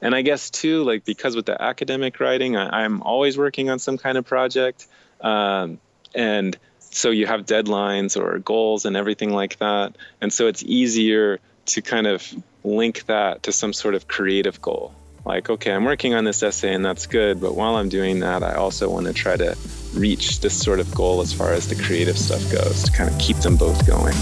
And 0.00 0.14
I 0.14 0.22
guess 0.22 0.50
too, 0.50 0.82
like 0.84 1.04
because 1.04 1.34
with 1.34 1.46
the 1.46 1.60
academic 1.60 2.20
writing, 2.20 2.56
I, 2.56 2.84
am 2.84 3.02
always 3.02 3.38
working 3.38 3.70
on 3.70 3.78
some 3.78 3.96
kind 3.96 4.18
of 4.18 4.26
project. 4.26 4.86
Um, 5.20 5.80
and 6.14 6.56
so 6.78 7.10
you 7.10 7.26
have 7.26 7.44
deadlines 7.44 8.16
or 8.20 8.38
goals 8.38 8.84
and 8.84 8.96
everything 8.96 9.30
like 9.30 9.58
that. 9.58 9.96
And 10.20 10.32
so 10.32 10.46
it's 10.46 10.62
easier 10.62 11.40
to 11.66 11.82
kind 11.82 12.06
of 12.06 12.32
link 12.62 13.06
that 13.06 13.42
to 13.44 13.52
some 13.52 13.72
sort 13.72 13.94
of 13.94 14.06
creative 14.06 14.60
goal. 14.62 14.94
Like 15.24 15.48
okay 15.48 15.72
i'm 15.72 15.84
working 15.84 16.12
on 16.12 16.24
this 16.24 16.42
essay 16.42 16.74
and 16.74 16.84
that's 16.84 17.06
good 17.06 17.40
but 17.40 17.54
while 17.54 17.76
i'm 17.76 17.88
doing 17.88 18.20
that 18.20 18.42
i 18.42 18.56
also 18.56 18.90
want 18.90 19.06
to 19.06 19.14
try 19.14 19.36
to 19.36 19.56
reach 19.94 20.40
this 20.40 20.52
sort 20.52 20.80
of 20.80 20.94
goal 20.94 21.22
as 21.22 21.32
far 21.32 21.52
as 21.52 21.66
the 21.66 21.82
creative 21.82 22.18
stuff 22.18 22.42
goes 22.52 22.82
to 22.82 22.92
kind 22.92 23.08
of 23.08 23.18
keep 23.18 23.38
them 23.38 23.56
both 23.56 23.86
going 23.86 24.12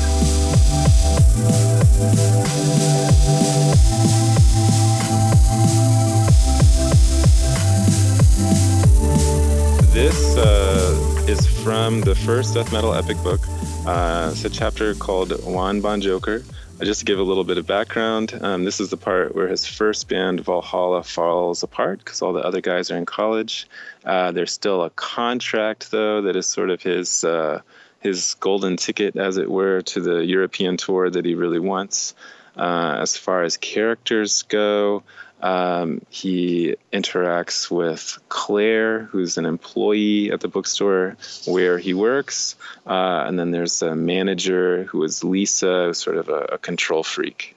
is 11.32 11.46
from 11.46 12.02
the 12.02 12.14
first 12.14 12.52
death 12.52 12.70
metal 12.74 12.92
epic 12.92 13.16
book. 13.22 13.40
Uh, 13.86 14.28
it's 14.32 14.44
a 14.44 14.50
chapter 14.50 14.94
called 14.94 15.32
Juan 15.46 15.80
Bon 15.80 15.98
Joker. 15.98 16.44
Uh, 16.78 16.84
just 16.84 17.06
give 17.06 17.18
a 17.18 17.22
little 17.22 17.44
bit 17.44 17.56
of 17.56 17.66
background, 17.66 18.38
um, 18.42 18.64
this 18.64 18.80
is 18.80 18.90
the 18.90 18.98
part 18.98 19.34
where 19.34 19.48
his 19.48 19.64
first 19.64 20.10
band, 20.10 20.40
Valhalla, 20.40 21.02
falls 21.02 21.62
apart 21.62 22.00
because 22.00 22.20
all 22.20 22.34
the 22.34 22.42
other 22.42 22.60
guys 22.60 22.90
are 22.90 22.98
in 22.98 23.06
college. 23.06 23.66
Uh, 24.04 24.32
there's 24.32 24.52
still 24.52 24.82
a 24.82 24.90
contract, 24.90 25.90
though, 25.90 26.20
that 26.20 26.36
is 26.36 26.46
sort 26.46 26.68
of 26.68 26.82
his 26.82 27.24
uh, 27.24 27.62
his 28.00 28.34
golden 28.34 28.76
ticket, 28.76 29.16
as 29.16 29.38
it 29.38 29.50
were, 29.50 29.80
to 29.80 30.02
the 30.02 30.26
European 30.26 30.76
tour 30.76 31.08
that 31.08 31.24
he 31.24 31.34
really 31.34 31.60
wants. 31.60 32.14
Uh, 32.58 32.98
as 33.00 33.16
far 33.16 33.42
as 33.42 33.56
characters 33.56 34.42
go, 34.42 35.02
um, 35.42 36.02
he 36.08 36.76
interacts 36.92 37.68
with 37.68 38.18
Claire, 38.28 39.00
who's 39.04 39.36
an 39.38 39.44
employee 39.44 40.30
at 40.30 40.40
the 40.40 40.48
bookstore 40.48 41.16
where 41.46 41.78
he 41.78 41.94
works. 41.94 42.54
Uh, 42.86 43.24
and 43.26 43.38
then 43.38 43.50
there's 43.50 43.82
a 43.82 43.96
manager 43.96 44.84
who 44.84 45.02
is 45.02 45.24
Lisa, 45.24 45.92
sort 45.94 46.16
of 46.16 46.28
a, 46.28 46.46
a 46.52 46.58
control 46.58 47.02
freak. 47.02 47.56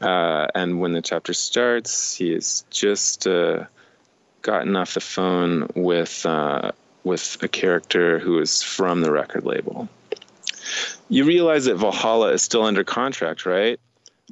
Uh, 0.00 0.46
and 0.54 0.80
when 0.80 0.92
the 0.92 1.02
chapter 1.02 1.34
starts, 1.34 2.16
he 2.16 2.32
has 2.32 2.64
just 2.70 3.26
uh, 3.26 3.64
gotten 4.40 4.74
off 4.74 4.94
the 4.94 5.00
phone 5.00 5.68
with, 5.74 6.24
uh, 6.24 6.72
with 7.04 7.36
a 7.42 7.48
character 7.48 8.18
who 8.18 8.38
is 8.38 8.62
from 8.62 9.02
the 9.02 9.12
record 9.12 9.44
label. 9.44 9.88
You 11.10 11.24
realize 11.24 11.66
that 11.66 11.76
Valhalla 11.76 12.32
is 12.32 12.42
still 12.42 12.62
under 12.62 12.82
contract, 12.82 13.44
right? 13.44 13.78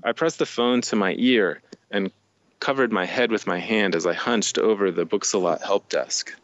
I 0.03 0.13
press 0.13 0.37
the 0.37 0.47
phone 0.47 0.81
to 0.83 0.97
my 0.97 1.15
ear 1.19 1.61
and 1.91 2.11
covered 2.65 2.91
my 2.91 3.05
head 3.05 3.31
with 3.31 3.47
my 3.47 3.59
hand 3.59 3.95
as 3.95 4.07
I 4.07 4.15
hunched 4.15 4.57
over 4.57 4.91
the 4.91 5.05
Books-A-Lot 5.05 5.61
help 5.61 5.87
desk. 5.91 6.35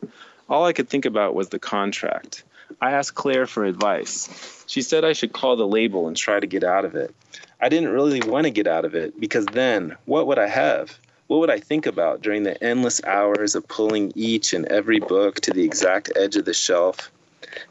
All 0.50 0.66
I 0.66 0.74
could 0.74 0.90
think 0.90 1.06
about 1.06 1.34
was 1.34 1.48
the 1.48 1.58
contract. 1.58 2.42
I 2.78 2.90
asked 2.90 3.14
Claire 3.14 3.46
for 3.46 3.64
advice. 3.64 4.62
She 4.66 4.82
said 4.82 5.02
I 5.02 5.14
should 5.14 5.32
call 5.32 5.56
the 5.56 5.66
label 5.66 6.08
and 6.08 6.14
try 6.14 6.38
to 6.38 6.46
get 6.46 6.62
out 6.62 6.84
of 6.84 6.94
it. 6.94 7.14
I 7.58 7.70
didn't 7.70 7.88
really 7.88 8.20
want 8.20 8.44
to 8.44 8.50
get 8.50 8.66
out 8.66 8.84
of 8.84 8.94
it 8.94 9.18
because 9.18 9.46
then 9.46 9.96
what 10.04 10.26
would 10.26 10.38
I 10.38 10.46
have? 10.48 10.94
What 11.28 11.40
would 11.40 11.50
I 11.50 11.58
think 11.58 11.86
about 11.86 12.20
during 12.20 12.42
the 12.42 12.62
endless 12.62 13.02
hours 13.02 13.54
of 13.54 13.66
pulling 13.66 14.12
each 14.14 14.52
and 14.52 14.66
every 14.66 15.00
book 15.00 15.36
to 15.40 15.52
the 15.52 15.64
exact 15.64 16.12
edge 16.16 16.36
of 16.36 16.44
the 16.44 16.52
shelf? 16.52 17.10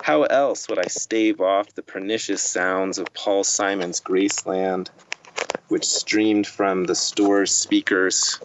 How 0.02 0.24
else 0.24 0.68
would 0.68 0.80
I 0.80 0.88
stave 0.88 1.40
off 1.40 1.76
the 1.76 1.84
pernicious 1.84 2.42
sounds 2.42 2.98
of 2.98 3.14
Paul 3.14 3.44
Simon's 3.44 4.02
Graceland, 4.02 4.90
which 5.70 5.86
streamed 5.86 6.46
from 6.46 6.84
the 6.84 6.96
store's 6.96 7.52
speakers 7.52 8.40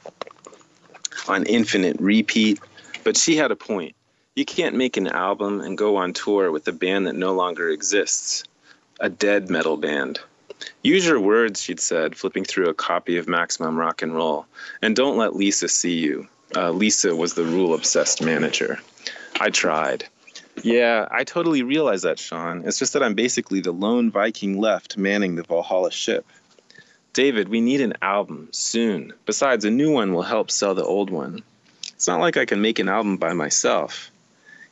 on 1.28 1.44
infinite 1.44 1.96
repeat? 2.00 2.60
But 3.02 3.16
she 3.16 3.36
had 3.36 3.50
a 3.50 3.56
point. 3.56 3.94
You 4.34 4.44
can't 4.44 4.74
make 4.74 4.96
an 4.96 5.08
album 5.08 5.60
and 5.60 5.76
go 5.76 5.96
on 5.96 6.12
tour 6.12 6.50
with 6.50 6.66
a 6.68 6.72
band 6.72 7.06
that 7.06 7.14
no 7.14 7.34
longer 7.34 7.68
exists, 7.68 8.44
a 9.00 9.08
dead 9.08 9.50
metal 9.50 9.76
band. 9.76 10.20
Use 10.82 11.06
your 11.06 11.20
words, 11.20 11.62
she'd 11.62 11.80
said, 11.80 12.16
flipping 12.16 12.44
through 12.44 12.68
a 12.68 12.74
copy 12.74 13.16
of 13.16 13.28
Maximum 13.28 13.76
Rock 13.76 14.02
and 14.02 14.14
Roll. 14.14 14.46
And 14.82 14.96
don't 14.96 15.16
let 15.16 15.36
Lisa 15.36 15.68
see 15.68 15.98
you. 15.98 16.28
Uh, 16.56 16.70
Lisa 16.70 17.14
was 17.14 17.34
the 17.34 17.44
rule 17.44 17.74
obsessed 17.74 18.22
manager. 18.22 18.78
I 19.40 19.50
tried. 19.50 20.06
Yeah, 20.62 21.08
I 21.10 21.24
totally 21.24 21.62
realize 21.62 22.02
that, 22.02 22.18
Sean. 22.18 22.62
It's 22.64 22.78
just 22.78 22.92
that 22.92 23.02
I'm 23.02 23.14
basically 23.14 23.60
the 23.60 23.72
lone 23.72 24.10
Viking 24.10 24.58
left 24.60 24.96
manning 24.96 25.34
the 25.34 25.42
Valhalla 25.42 25.90
ship. 25.90 26.24
David, 27.14 27.48
we 27.48 27.60
need 27.60 27.80
an 27.80 27.94
album 28.02 28.48
soon. 28.50 29.12
Besides, 29.24 29.64
a 29.64 29.70
new 29.70 29.92
one 29.92 30.12
will 30.12 30.22
help 30.22 30.50
sell 30.50 30.74
the 30.74 30.84
old 30.84 31.10
one. 31.10 31.44
It's 31.92 32.08
not 32.08 32.18
like 32.18 32.36
I 32.36 32.44
can 32.44 32.60
make 32.60 32.80
an 32.80 32.88
album 32.88 33.18
by 33.18 33.34
myself. 33.34 34.10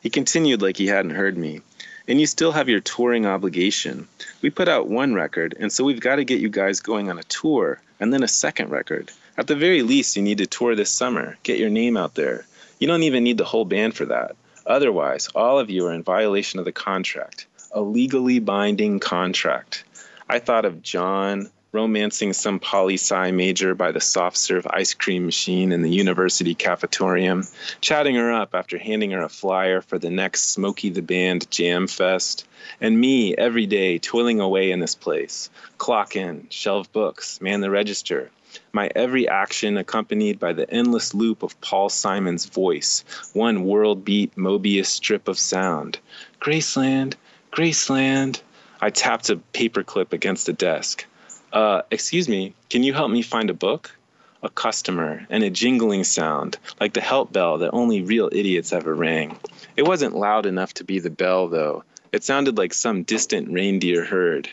He 0.01 0.09
continued 0.09 0.61
like 0.61 0.75
he 0.75 0.87
hadn't 0.87 1.15
heard 1.15 1.37
me. 1.37 1.61
And 2.05 2.19
you 2.19 2.27
still 2.27 2.51
have 2.51 2.67
your 2.67 2.81
touring 2.81 3.25
obligation. 3.25 4.09
We 4.41 4.49
put 4.49 4.67
out 4.67 4.89
one 4.89 5.13
record, 5.13 5.55
and 5.57 5.71
so 5.71 5.85
we've 5.85 6.01
got 6.01 6.17
to 6.17 6.25
get 6.25 6.41
you 6.41 6.49
guys 6.49 6.81
going 6.81 7.09
on 7.09 7.17
a 7.17 7.23
tour 7.23 7.81
and 8.01 8.11
then 8.11 8.23
a 8.23 8.27
second 8.27 8.71
record. 8.71 9.09
At 9.37 9.47
the 9.47 9.55
very 9.55 9.81
least, 9.81 10.17
you 10.17 10.21
need 10.21 10.39
to 10.39 10.45
tour 10.45 10.75
this 10.75 10.91
summer, 10.91 11.37
get 11.43 11.59
your 11.59 11.69
name 11.69 11.95
out 11.95 12.15
there. 12.15 12.45
You 12.77 12.87
don't 12.87 13.03
even 13.03 13.23
need 13.23 13.37
the 13.37 13.45
whole 13.45 13.63
band 13.63 13.95
for 13.95 14.03
that. 14.07 14.35
Otherwise, 14.65 15.29
all 15.33 15.59
of 15.59 15.69
you 15.69 15.87
are 15.87 15.93
in 15.93 16.03
violation 16.03 16.59
of 16.59 16.65
the 16.65 16.73
contract, 16.73 17.45
a 17.71 17.79
legally 17.79 18.39
binding 18.39 18.99
contract. 18.99 19.85
I 20.27 20.39
thought 20.39 20.65
of 20.65 20.83
John, 20.83 21.49
romancing 21.73 22.33
some 22.33 22.59
poli 22.59 22.93
sci 22.93 23.31
major 23.31 23.73
by 23.73 23.91
the 23.91 23.99
soft 23.99 24.37
serve 24.37 24.67
ice 24.67 24.93
cream 24.93 25.25
machine 25.25 25.71
in 25.71 25.81
the 25.81 25.89
university 25.89 26.53
cafetorium, 26.53 27.51
chatting 27.81 28.13
her 28.13 28.31
up 28.31 28.53
after 28.53 28.77
handing 28.77 29.09
her 29.09 29.23
a 29.23 29.29
flyer 29.29 29.81
for 29.81 29.97
the 29.97 30.11
next 30.11 30.51
Smokey 30.51 30.91
the 30.91 31.01
Band 31.01 31.49
Jam 31.49 31.87
Fest, 31.87 32.45
and 32.79 33.01
me 33.01 33.35
every 33.35 33.65
day 33.65 33.97
toiling 33.97 34.39
away 34.39 34.69
in 34.69 34.81
this 34.81 34.93
place. 34.93 35.49
Clock 35.79 36.15
in, 36.15 36.45
shelve 36.51 36.91
books, 36.91 37.41
man 37.41 37.61
the 37.61 37.71
register. 37.71 38.29
My 38.71 38.91
every 38.95 39.27
action 39.27 39.77
accompanied 39.77 40.39
by 40.39 40.53
the 40.53 40.69
endless 40.69 41.15
loop 41.15 41.41
of 41.41 41.59
Paul 41.59 41.89
Simon's 41.89 42.45
voice, 42.45 43.03
one 43.33 43.63
world 43.63 44.05
beat 44.05 44.35
Mobius 44.35 44.85
strip 44.85 45.27
of 45.27 45.39
sound. 45.39 45.97
Graceland, 46.39 47.15
Graceland. 47.51 48.41
I 48.79 48.91
tapped 48.91 49.31
a 49.31 49.37
paperclip 49.53 50.13
against 50.13 50.45
the 50.45 50.53
desk. 50.53 51.07
Uh, 51.53 51.83
excuse 51.91 52.27
me, 52.27 52.55
can 52.71 52.81
you 52.81 52.93
help 52.93 53.11
me 53.11 53.21
find 53.21 53.51
a 53.51 53.53
book? 53.53 53.95
A 54.41 54.49
customer, 54.49 55.25
and 55.29 55.43
a 55.43 55.51
jingling 55.51 56.03
sound, 56.03 56.57
like 56.81 56.93
the 56.93 56.99
help 56.99 57.31
bell 57.31 57.59
that 57.59 57.71
only 57.71 58.01
real 58.01 58.27
idiots 58.31 58.73
ever 58.73 58.93
rang. 58.93 59.37
It 59.77 59.83
wasn't 59.83 60.17
loud 60.17 60.47
enough 60.47 60.73
to 60.75 60.83
be 60.83 60.97
the 60.97 61.11
bell, 61.11 61.47
though. 61.47 61.83
It 62.11 62.23
sounded 62.23 62.57
like 62.57 62.73
some 62.73 63.03
distant 63.03 63.51
reindeer 63.51 64.03
herd. 64.03 64.49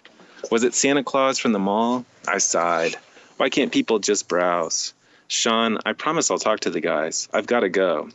Was 0.51 0.62
it 0.62 0.74
Santa 0.74 1.03
Claus 1.03 1.38
from 1.38 1.53
the 1.53 1.59
mall? 1.59 2.05
I 2.28 2.36
sighed. 2.36 2.96
Why 3.38 3.48
can't 3.48 3.72
people 3.72 3.98
just 3.98 4.28
browse? 4.28 4.92
Sean, 5.26 5.78
I 5.86 5.94
promise 5.94 6.30
I'll 6.30 6.38
talk 6.38 6.61
to 6.61 6.70
the 6.70 6.80
guys. 6.80 7.28
I've 7.32 7.46
got 7.46 7.61
to 7.61 7.70
go. 7.70 8.11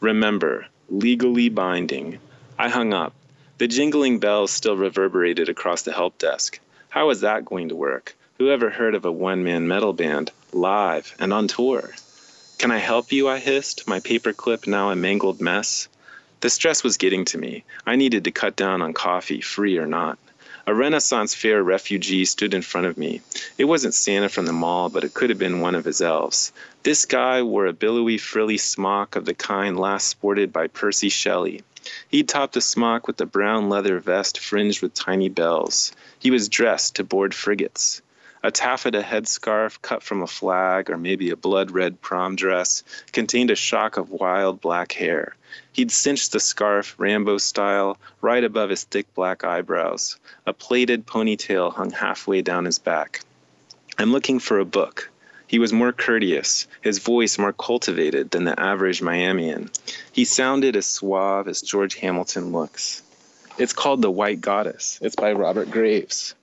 Remember, 0.00 0.66
legally 0.90 1.48
binding. 1.48 2.18
I 2.58 2.68
hung 2.68 2.92
up. 2.92 3.14
The 3.56 3.66
jingling 3.66 4.18
bells 4.18 4.50
still 4.50 4.76
reverberated 4.76 5.48
across 5.48 5.82
the 5.82 5.92
help 5.92 6.18
desk. 6.18 6.60
How 6.90 7.08
was 7.08 7.22
that 7.22 7.46
going 7.46 7.70
to 7.70 7.76
work? 7.76 8.14
Who 8.38 8.50
ever 8.50 8.68
heard 8.68 8.94
of 8.94 9.06
a 9.06 9.10
one 9.10 9.44
man 9.44 9.66
metal 9.66 9.94
band, 9.94 10.30
live 10.52 11.14
and 11.18 11.32
on 11.32 11.48
tour? 11.48 11.94
Can 12.58 12.70
I 12.70 12.76
help 12.76 13.10
you? 13.10 13.30
I 13.30 13.38
hissed, 13.38 13.88
my 13.88 14.00
paperclip 14.00 14.66
now 14.66 14.90
a 14.90 14.94
mangled 14.94 15.40
mess. 15.40 15.88
The 16.40 16.50
stress 16.50 16.84
was 16.84 16.98
getting 16.98 17.24
to 17.26 17.38
me. 17.38 17.64
I 17.86 17.96
needed 17.96 18.24
to 18.24 18.30
cut 18.30 18.54
down 18.54 18.82
on 18.82 18.92
coffee, 18.92 19.40
free 19.40 19.78
or 19.78 19.86
not. 19.86 20.18
A 20.66 20.74
Renaissance 20.74 21.34
fair 21.34 21.62
refugee 21.62 22.26
stood 22.26 22.52
in 22.52 22.60
front 22.60 22.86
of 22.86 22.98
me. 22.98 23.22
It 23.56 23.64
wasn't 23.64 23.94
Santa 23.94 24.28
from 24.28 24.44
the 24.44 24.52
mall, 24.52 24.90
but 24.90 25.04
it 25.04 25.14
could 25.14 25.30
have 25.30 25.38
been 25.38 25.62
one 25.62 25.74
of 25.74 25.86
his 25.86 26.02
elves. 26.02 26.52
This 26.82 27.06
guy 27.06 27.40
wore 27.42 27.64
a 27.64 27.72
billowy, 27.72 28.18
frilly 28.18 28.58
smock 28.58 29.16
of 29.16 29.24
the 29.24 29.32
kind 29.32 29.80
last 29.80 30.08
sported 30.08 30.52
by 30.52 30.66
Percy 30.66 31.08
Shelley. 31.08 31.62
He'd 32.10 32.28
topped 32.28 32.52
the 32.52 32.60
smock 32.60 33.06
with 33.06 33.18
a 33.22 33.24
brown 33.24 33.70
leather 33.70 33.98
vest 33.98 34.38
fringed 34.38 34.82
with 34.82 34.92
tiny 34.92 35.30
bells. 35.30 35.92
He 36.18 36.30
was 36.30 36.50
dressed 36.50 36.96
to 36.96 37.04
board 37.04 37.32
frigates. 37.32 38.02
A 38.46 38.52
taffeta 38.52 39.02
headscarf 39.02 39.82
cut 39.82 40.04
from 40.04 40.22
a 40.22 40.26
flag, 40.28 40.88
or 40.88 40.96
maybe 40.96 41.30
a 41.30 41.36
blood 41.36 41.72
red 41.72 42.00
prom 42.00 42.36
dress, 42.36 42.84
contained 43.10 43.50
a 43.50 43.56
shock 43.56 43.96
of 43.96 44.12
wild 44.12 44.60
black 44.60 44.92
hair. 44.92 45.34
He'd 45.72 45.90
cinched 45.90 46.30
the 46.30 46.38
scarf, 46.38 46.94
Rambo 46.96 47.38
style, 47.38 47.98
right 48.20 48.44
above 48.44 48.70
his 48.70 48.84
thick 48.84 49.12
black 49.16 49.42
eyebrows. 49.42 50.16
A 50.46 50.52
plaited 50.52 51.08
ponytail 51.08 51.74
hung 51.74 51.90
halfway 51.90 52.40
down 52.40 52.66
his 52.66 52.78
back. 52.78 53.22
I'm 53.98 54.12
looking 54.12 54.38
for 54.38 54.60
a 54.60 54.64
book. 54.64 55.10
He 55.48 55.58
was 55.58 55.72
more 55.72 55.92
courteous, 55.92 56.68
his 56.82 57.00
voice 57.00 57.38
more 57.38 57.52
cultivated 57.52 58.30
than 58.30 58.44
the 58.44 58.60
average 58.60 59.00
Miamian. 59.00 59.76
He 60.12 60.24
sounded 60.24 60.76
as 60.76 60.86
suave 60.86 61.48
as 61.48 61.62
George 61.62 61.96
Hamilton 61.96 62.52
looks. 62.52 63.02
It's 63.58 63.72
called 63.72 64.02
The 64.02 64.10
White 64.12 64.40
Goddess. 64.40 65.00
It's 65.02 65.16
by 65.16 65.32
Robert 65.32 65.68
Graves. 65.68 66.36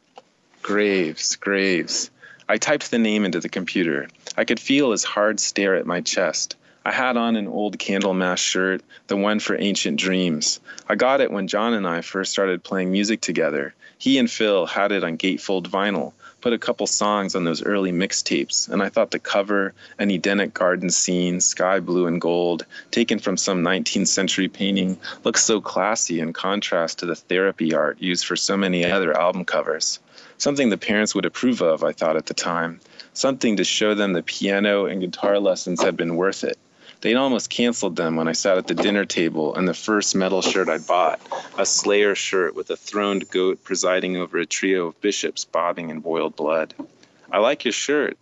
Graves, 0.64 1.36
Graves. 1.36 2.10
I 2.48 2.56
typed 2.56 2.90
the 2.90 2.98
name 2.98 3.26
into 3.26 3.42
the 3.42 3.50
computer. 3.50 4.08
I 4.38 4.46
could 4.46 4.62
feel 4.62 4.92
his 4.92 5.04
hard 5.04 5.42
stare 5.42 5.76
at 5.76 5.86
my 5.86 6.00
chest. 6.00 6.56
I 6.86 6.92
had 6.94 7.18
on 7.18 7.36
an 7.36 7.50
old 7.50 7.78
Candlemass 7.78 8.38
shirt, 8.38 8.82
the 9.08 9.18
one 9.18 9.42
for 9.42 9.60
Ancient 9.60 10.00
Dreams. 10.00 10.62
I 10.88 10.96
got 10.96 11.20
it 11.20 11.34
when 11.34 11.50
John 11.50 11.74
and 11.74 11.86
I 11.86 12.00
first 12.00 12.32
started 12.32 12.64
playing 12.64 12.94
music 12.94 13.20
together. 13.20 13.74
He 13.98 14.18
and 14.18 14.32
Phil 14.32 14.66
had 14.66 14.94
it 14.94 15.04
on 15.04 15.18
gatefold 15.18 15.68
vinyl, 15.68 16.14
put 16.40 16.54
a 16.54 16.58
couple 16.58 16.88
songs 16.88 17.36
on 17.36 17.44
those 17.44 17.62
early 17.62 17.92
mixtapes, 17.92 18.70
and 18.70 18.82
I 18.82 18.88
thought 18.88 19.12
the 19.12 19.20
cover, 19.20 19.74
an 20.00 20.12
Edenic 20.12 20.54
garden 20.54 20.90
scene, 20.90 21.42
sky 21.42 21.82
blue 21.82 22.08
and 22.08 22.22
gold, 22.22 22.66
taken 22.90 23.20
from 23.20 23.36
some 23.36 23.64
19th 23.64 24.08
century 24.08 24.48
painting, 24.48 24.98
looked 25.26 25.40
so 25.40 25.60
classy 25.60 26.22
in 26.22 26.32
contrast 26.32 27.00
to 27.00 27.06
the 27.06 27.16
therapy 27.16 27.74
art 27.74 28.02
used 28.02 28.26
for 28.26 28.38
so 28.38 28.56
many 28.56 28.86
other 28.86 29.18
album 29.20 29.44
covers. 29.44 30.00
Something 30.44 30.68
the 30.68 30.78
parents 30.78 31.16
would 31.16 31.24
approve 31.24 31.62
of, 31.62 31.86
I 31.86 31.94
thought 31.94 32.18
at 32.18 32.26
the 32.26 32.34
time. 32.34 32.82
Something 33.14 33.56
to 33.56 33.64
show 33.64 33.96
them 33.96 34.12
the 34.12 34.22
piano 34.22 34.88
and 34.88 35.00
guitar 35.00 35.40
lessons 35.40 35.82
had 35.82 35.96
been 35.96 36.18
worth 36.18 36.44
it. 36.44 36.58
They'd 37.00 37.16
almost 37.16 37.50
canceled 37.50 37.96
them 37.96 38.18
when 38.18 38.28
I 38.28 38.34
sat 38.34 38.58
at 38.58 38.68
the 38.68 38.76
dinner 38.76 39.06
table 39.06 39.56
and 39.56 39.66
the 39.66 39.74
first 39.74 40.18
metal 40.18 40.42
shirt 40.42 40.68
I'd 40.68 40.86
bought, 40.86 41.22
a 41.58 41.66
Slayer 41.66 42.14
shirt 42.14 42.56
with 42.56 42.70
a 42.72 42.76
throned 42.76 43.30
goat 43.30 43.64
presiding 43.64 44.18
over 44.18 44.38
a 44.38 44.46
trio 44.46 44.88
of 44.88 45.00
bishops 45.00 45.46
bobbing 45.46 45.90
in 45.90 46.02
boiled 46.02 46.36
blood. 46.36 46.74
I 47.32 47.38
like 47.38 47.64
your 47.64 47.72
shirt. 47.72 48.18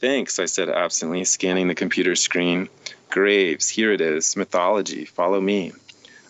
Thanks, 0.00 0.38
I 0.38 0.46
said 0.46 0.70
absently, 0.70 1.26
scanning 1.26 1.68
the 1.68 1.74
computer 1.74 2.16
screen. 2.16 2.70
Graves, 3.10 3.68
here 3.68 3.92
it 3.92 4.00
is. 4.00 4.38
Mythology, 4.38 5.04
follow 5.04 5.38
me. 5.38 5.72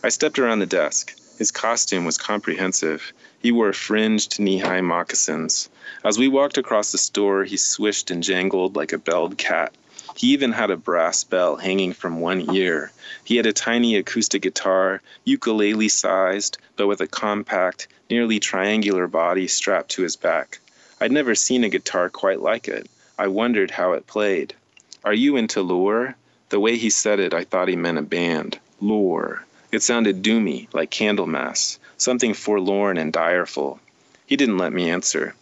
I 0.03 0.09
stepped 0.09 0.41
around 0.41 0.59
the 0.59 0.67
desk. 0.67 1.15
His 1.39 1.53
costume 1.53 2.05
was 2.05 2.19
comprehensive. 2.19 3.13
He 3.41 3.53
wore 3.53 3.73
fringed 3.73 4.41
knee 4.41 4.59
high 4.59 4.81
moccasins. 4.81 5.69
As 6.05 6.19
we 6.19 6.27
walked 6.27 6.59
across 6.59 6.91
the 6.91 6.99
store, 6.99 7.45
he 7.45 7.57
swished 7.57 8.11
and 8.11 8.25
jangled 8.25 8.75
like 8.75 8.93
a 8.93 8.99
belled 8.99 9.39
cat. 9.39 9.73
He 10.17 10.33
even 10.33 10.51
had 10.51 10.71
a 10.71 10.77
brass 10.77 11.23
bell 11.23 11.55
hanging 11.55 11.93
from 11.93 12.21
one 12.21 12.53
ear. 12.53 12.91
He 13.23 13.37
had 13.37 13.47
a 13.47 13.53
tiny 13.53 13.95
acoustic 13.95 14.43
guitar, 14.43 15.01
ukulele 15.25 15.89
sized, 15.89 16.59
but 16.77 16.89
with 16.89 17.01
a 17.01 17.07
compact, 17.07 17.87
nearly 18.11 18.41
triangular 18.41 19.07
body 19.07 19.47
strapped 19.47 19.91
to 19.93 20.03
his 20.03 20.17
back. 20.17 20.59
I'd 21.01 21.13
never 21.13 21.37
seen 21.37 21.63
a 21.63 21.69
guitar 21.69 22.11
quite 22.11 22.41
like 22.41 22.67
it. 22.67 22.91
I 23.17 23.29
wondered 23.29 23.71
how 23.71 23.93
it 23.93 24.09
played. 24.09 24.55
Are 25.05 25.15
you 25.15 25.37
into 25.37 25.63
lore? 25.63 26.17
The 26.49 26.59
way 26.59 26.77
he 26.77 26.91
said 26.91 27.21
it, 27.21 27.33
I 27.33 27.45
thought 27.45 27.69
he 27.69 27.77
meant 27.77 27.99
a 27.99 28.03
band. 28.03 28.59
Lore. 28.81 29.45
It 29.71 29.83
sounded 29.83 30.23
doomy, 30.23 30.69
like 30.73 30.91
Candlemass, 30.91 31.79
something 31.97 32.35
forlorn 32.35 32.97
and 32.97 33.13
direful. 33.13 33.81
He 34.27 34.37
didn't 34.37 34.59
let 34.59 34.73
me 34.73 34.91
answer. 34.91 35.35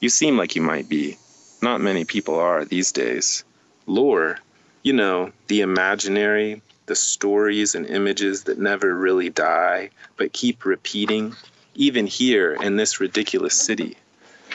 You 0.00 0.08
seem 0.08 0.36
like 0.36 0.54
you 0.54 0.62
might 0.62 0.88
be. 0.88 1.16
Not 1.62 1.80
many 1.80 2.04
people 2.04 2.38
are 2.38 2.64
these 2.64 2.92
days. 2.92 3.44
Lore, 3.86 4.38
you 4.82 4.92
know, 4.92 5.32
the 5.48 5.60
imaginary, 5.60 6.62
the 6.86 6.94
stories 6.94 7.74
and 7.74 7.86
images 7.86 8.44
that 8.44 8.58
never 8.58 8.94
really 8.94 9.30
die, 9.30 9.90
but 10.16 10.32
keep 10.32 10.64
repeating, 10.64 11.34
even 11.74 12.06
here 12.06 12.54
in 12.54 12.76
this 12.76 13.00
ridiculous 13.00 13.54
city. 13.54 13.96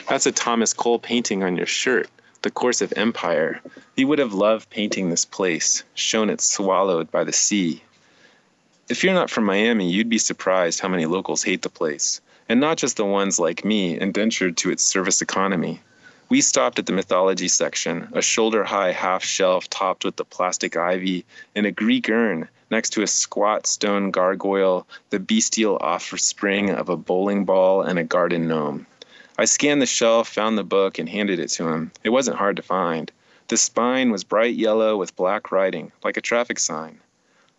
That's 0.08 0.26
a 0.26 0.32
Thomas 0.32 0.72
Cole 0.72 0.98
painting 0.98 1.42
on 1.42 1.56
your 1.56 1.66
shirt, 1.66 2.08
the 2.42 2.50
course 2.50 2.80
of 2.80 2.92
empire, 2.96 3.60
he 3.96 4.04
would 4.04 4.18
have 4.18 4.34
loved 4.34 4.70
painting 4.70 5.08
this 5.08 5.24
place, 5.24 5.82
shown 5.94 6.30
it 6.30 6.40
swallowed 6.40 7.10
by 7.10 7.24
the 7.24 7.32
sea. 7.32 7.82
If 8.88 9.02
you're 9.02 9.14
not 9.14 9.30
from 9.30 9.44
Miami, 9.44 9.90
you'd 9.90 10.08
be 10.08 10.18
surprised 10.18 10.78
how 10.78 10.86
many 10.86 11.06
locals 11.06 11.42
hate 11.42 11.62
the 11.62 11.68
place, 11.68 12.20
and 12.48 12.60
not 12.60 12.78
just 12.78 12.96
the 12.96 13.04
ones 13.04 13.36
like 13.36 13.64
me, 13.64 13.98
indentured 13.98 14.56
to 14.58 14.70
its 14.70 14.84
service 14.84 15.20
economy. 15.20 15.80
We 16.28 16.40
stopped 16.40 16.78
at 16.78 16.86
the 16.86 16.92
mythology 16.92 17.48
section, 17.48 18.08
a 18.12 18.22
shoulder 18.22 18.62
high 18.62 18.92
half 18.92 19.24
shelf 19.24 19.68
topped 19.68 20.04
with 20.04 20.14
the 20.14 20.24
plastic 20.24 20.76
ivy 20.76 21.24
and 21.56 21.66
a 21.66 21.72
Greek 21.72 22.08
urn 22.08 22.48
next 22.70 22.90
to 22.90 23.02
a 23.02 23.08
squat 23.08 23.66
stone 23.66 24.12
gargoyle, 24.12 24.86
the 25.10 25.18
bestial 25.18 25.78
offspring 25.80 26.70
of 26.70 26.88
a 26.88 26.96
bowling 26.96 27.44
ball 27.44 27.82
and 27.82 27.98
a 27.98 28.04
garden 28.04 28.46
gnome. 28.46 28.86
I 29.36 29.46
scanned 29.46 29.82
the 29.82 29.86
shelf, 29.86 30.28
found 30.28 30.56
the 30.56 30.62
book, 30.62 31.00
and 31.00 31.08
handed 31.08 31.40
it 31.40 31.48
to 31.48 31.66
him. 31.66 31.90
It 32.04 32.10
wasn't 32.10 32.38
hard 32.38 32.54
to 32.54 32.62
find. 32.62 33.10
The 33.48 33.56
spine 33.56 34.12
was 34.12 34.22
bright 34.22 34.54
yellow 34.54 34.96
with 34.96 35.16
black 35.16 35.50
writing, 35.50 35.90
like 36.04 36.16
a 36.16 36.20
traffic 36.20 36.60
sign. 36.60 37.00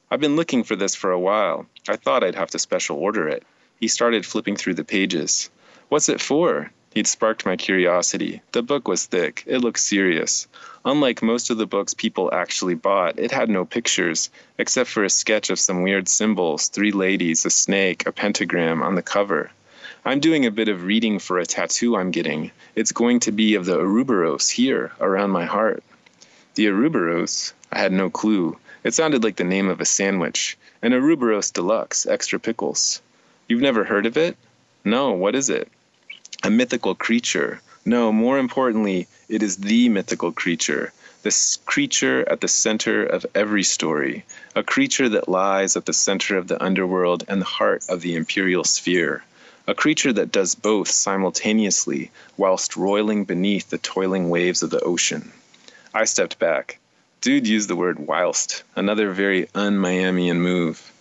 I've 0.10 0.22
been 0.22 0.38
looking 0.38 0.64
for 0.64 0.78
this 0.78 0.96
for 0.96 1.12
a 1.12 1.20
while. 1.20 1.66
I 1.90 1.98
thought 1.98 2.24
I'd 2.24 2.36
have 2.36 2.52
to 2.52 2.60
special 2.60 2.98
order 2.98 3.28
it. 3.28 3.44
He 3.78 3.90
started 3.90 4.26
flipping 4.26 4.56
through 4.56 4.76
the 4.76 4.86
pages. 4.86 5.50
What's 5.90 6.08
it 6.08 6.22
for? 6.22 6.72
He'd 6.94 7.08
sparked 7.08 7.46
my 7.46 7.58
curiosity. 7.58 8.42
The 8.54 8.64
book 8.64 8.88
was 8.88 9.06
thick. 9.06 9.44
It 9.46 9.60
looked 9.60 9.80
serious. 9.80 10.48
Unlike 10.86 11.22
most 11.24 11.50
of 11.50 11.58
the 11.58 11.68
books 11.68 11.94
people 11.94 12.34
actually 12.34 12.76
bought, 12.76 13.20
it 13.20 13.32
had 13.32 13.50
no 13.50 13.66
pictures, 13.66 14.30
except 14.58 14.90
for 14.90 15.04
a 15.04 15.10
sketch 15.10 15.50
of 15.50 15.60
some 15.60 15.84
weird 15.84 16.08
symbols 16.08 16.70
three 16.70 16.94
ladies, 16.94 17.46
a 17.46 17.50
snake, 17.50 18.08
a 18.08 18.14
pentagram 18.14 18.82
on 18.82 18.96
the 18.96 19.04
cover. 19.04 19.52
I'm 20.06 20.22
doing 20.22 20.46
a 20.46 20.52
bit 20.52 20.70
of 20.70 20.86
reading 20.86 21.20
for 21.20 21.38
a 21.38 21.46
tattoo 21.46 21.98
I'm 21.98 22.12
getting. 22.12 22.52
It's 22.76 22.94
going 22.94 23.20
to 23.22 23.34
be 23.34 23.56
of 23.56 23.66
the 23.66 23.78
Ouroboros 23.78 24.50
here, 24.50 24.94
around 25.02 25.32
my 25.32 25.44
heart. 25.44 25.84
The 26.56 26.70
Ouroboros? 26.70 27.54
I 27.74 27.80
had 27.80 27.92
no 27.92 28.10
clue. 28.10 28.58
It 28.88 28.94
sounded 28.94 29.22
like 29.22 29.36
the 29.36 29.44
name 29.44 29.68
of 29.68 29.82
a 29.82 29.86
sandwich. 29.86 30.58
An 30.82 30.94
Ouroboros 30.94 31.52
Deluxe, 31.52 32.06
extra 32.06 32.40
pickles. 32.40 33.02
You've 33.50 33.60
never 33.60 33.84
heard 33.84 34.06
of 34.06 34.16
it? 34.16 34.38
No, 34.86 35.12
what 35.12 35.36
is 35.36 35.50
it? 35.50 35.70
A 36.42 36.50
mythical 36.50 36.96
creature. 36.96 37.60
No, 37.84 38.14
more 38.14 38.40
importantly, 38.40 39.08
it 39.28 39.44
is 39.44 39.58
the 39.58 39.90
mythical 39.90 40.32
creature. 40.32 40.94
This 41.22 41.58
creature 41.66 42.24
at 42.30 42.40
the 42.40 42.48
center 42.48 43.04
of 43.04 43.26
every 43.36 43.64
story. 43.64 44.24
A 44.56 44.64
creature 44.64 45.10
that 45.10 45.28
lies 45.28 45.76
at 45.76 45.86
the 45.86 45.92
center 45.92 46.38
of 46.38 46.48
the 46.48 46.64
underworld 46.64 47.26
and 47.28 47.42
the 47.42 47.54
heart 47.60 47.84
of 47.90 48.00
the 48.00 48.16
imperial 48.16 48.64
sphere 48.64 49.26
a 49.68 49.76
creature 49.76 50.14
that 50.14 50.32
does 50.32 50.56
both 50.56 50.88
simultaneously 50.88 52.10
whilst 52.38 52.78
roiling 52.78 53.26
beneath 53.26 53.70
the 53.70 53.78
toiling 53.80 54.30
waves 54.30 54.64
of 54.64 54.70
the 54.70 54.80
ocean. 54.80 55.34
I 55.94 56.06
stepped 56.06 56.40
back. 56.40 56.80
Dude 57.20 57.48
used 57.48 57.68
the 57.68 57.76
word 57.76 58.00
whilst, 58.00 58.64
another 58.76 59.12
very 59.12 59.50
un 59.56 59.78
Miamian 59.78 60.38
move. 60.38 60.92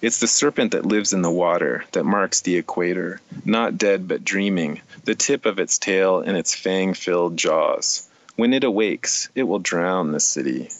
It's 0.00 0.20
the 0.20 0.26
serpent 0.26 0.72
that 0.72 0.86
lives 0.86 1.12
in 1.12 1.22
the 1.22 1.30
water 1.30 1.84
that 1.92 2.04
marks 2.04 2.40
the 2.40 2.56
equator, 2.56 3.20
not 3.44 3.76
dead 3.76 4.08
but 4.08 4.24
dreaming, 4.24 4.80
the 5.04 5.14
tip 5.14 5.44
of 5.46 5.58
its 5.58 5.78
tail 5.78 6.20
and 6.20 6.36
its 6.36 6.54
fang 6.54 6.94
filled 6.94 7.36
jaws. 7.36 8.08
When 8.36 8.52
it 8.52 8.64
awakes, 8.64 9.28
it 9.34 9.44
will 9.44 9.58
drown 9.58 10.12
the 10.12 10.20
city. 10.20 10.70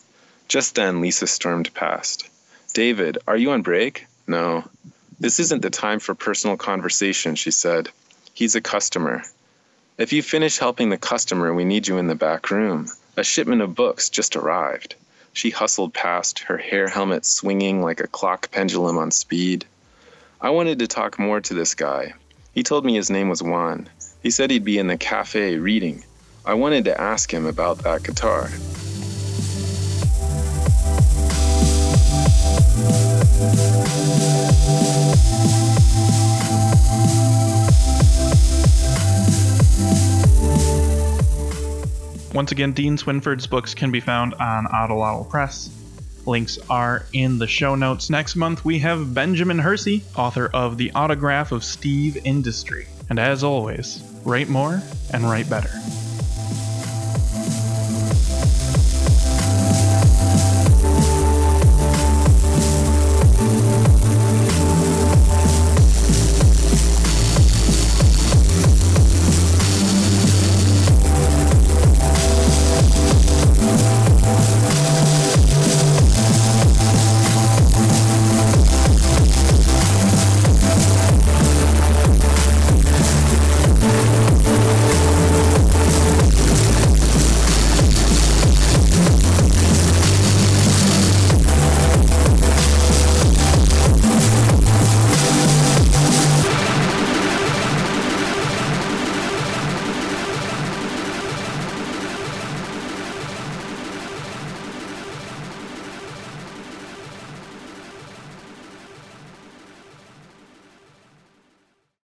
Just 0.48 0.74
then, 0.74 1.00
Lisa 1.00 1.26
stormed 1.26 1.74
past. 1.74 2.28
David, 2.72 3.18
are 3.26 3.36
you 3.36 3.50
on 3.50 3.62
break? 3.62 4.06
No. 4.26 4.64
This 5.20 5.40
isn't 5.40 5.62
the 5.62 5.70
time 5.70 5.98
for 5.98 6.14
personal 6.14 6.56
conversation, 6.56 7.34
she 7.34 7.50
said. 7.50 7.90
He's 8.34 8.54
a 8.54 8.60
customer. 8.60 9.22
If 9.98 10.12
you 10.12 10.22
finish 10.22 10.58
helping 10.58 10.90
the 10.90 10.98
customer, 10.98 11.54
we 11.54 11.64
need 11.64 11.88
you 11.88 11.98
in 11.98 12.06
the 12.06 12.14
back 12.14 12.50
room. 12.50 12.88
A 13.18 13.24
shipment 13.24 13.62
of 13.62 13.74
books 13.74 14.10
just 14.10 14.36
arrived. 14.36 14.94
She 15.32 15.48
hustled 15.48 15.94
past, 15.94 16.40
her 16.40 16.58
hair 16.58 16.86
helmet 16.86 17.24
swinging 17.24 17.80
like 17.80 17.98
a 17.98 18.06
clock 18.06 18.50
pendulum 18.50 18.98
on 18.98 19.10
speed. 19.10 19.64
I 20.38 20.50
wanted 20.50 20.80
to 20.80 20.86
talk 20.86 21.18
more 21.18 21.40
to 21.40 21.54
this 21.54 21.74
guy. 21.74 22.12
He 22.52 22.62
told 22.62 22.84
me 22.84 22.94
his 22.94 23.08
name 23.08 23.30
was 23.30 23.42
Juan. 23.42 23.88
He 24.22 24.30
said 24.30 24.50
he'd 24.50 24.66
be 24.66 24.76
in 24.76 24.88
the 24.88 24.98
cafe 24.98 25.56
reading. 25.56 26.04
I 26.44 26.52
wanted 26.54 26.84
to 26.84 27.00
ask 27.00 27.32
him 27.32 27.46
about 27.46 27.78
that 27.84 28.02
guitar. 28.02 28.50
Once 42.36 42.52
again, 42.52 42.72
Dean 42.72 42.98
Swinford's 42.98 43.46
books 43.46 43.74
can 43.74 43.90
be 43.90 43.98
found 43.98 44.34
on 44.34 44.66
Atlatl 44.66 45.26
Press. 45.30 45.70
Links 46.26 46.58
are 46.68 47.06
in 47.14 47.38
the 47.38 47.46
show 47.46 47.74
notes. 47.74 48.10
Next 48.10 48.36
month, 48.36 48.62
we 48.62 48.78
have 48.80 49.14
Benjamin 49.14 49.58
Hersey, 49.58 50.04
author 50.14 50.50
of 50.52 50.76
The 50.76 50.92
Autograph 50.92 51.50
of 51.50 51.64
Steve 51.64 52.18
Industry. 52.26 52.88
And 53.08 53.18
as 53.18 53.42
always, 53.42 54.02
write 54.22 54.50
more 54.50 54.82
and 55.14 55.24
write 55.24 55.48
better. 55.48 55.70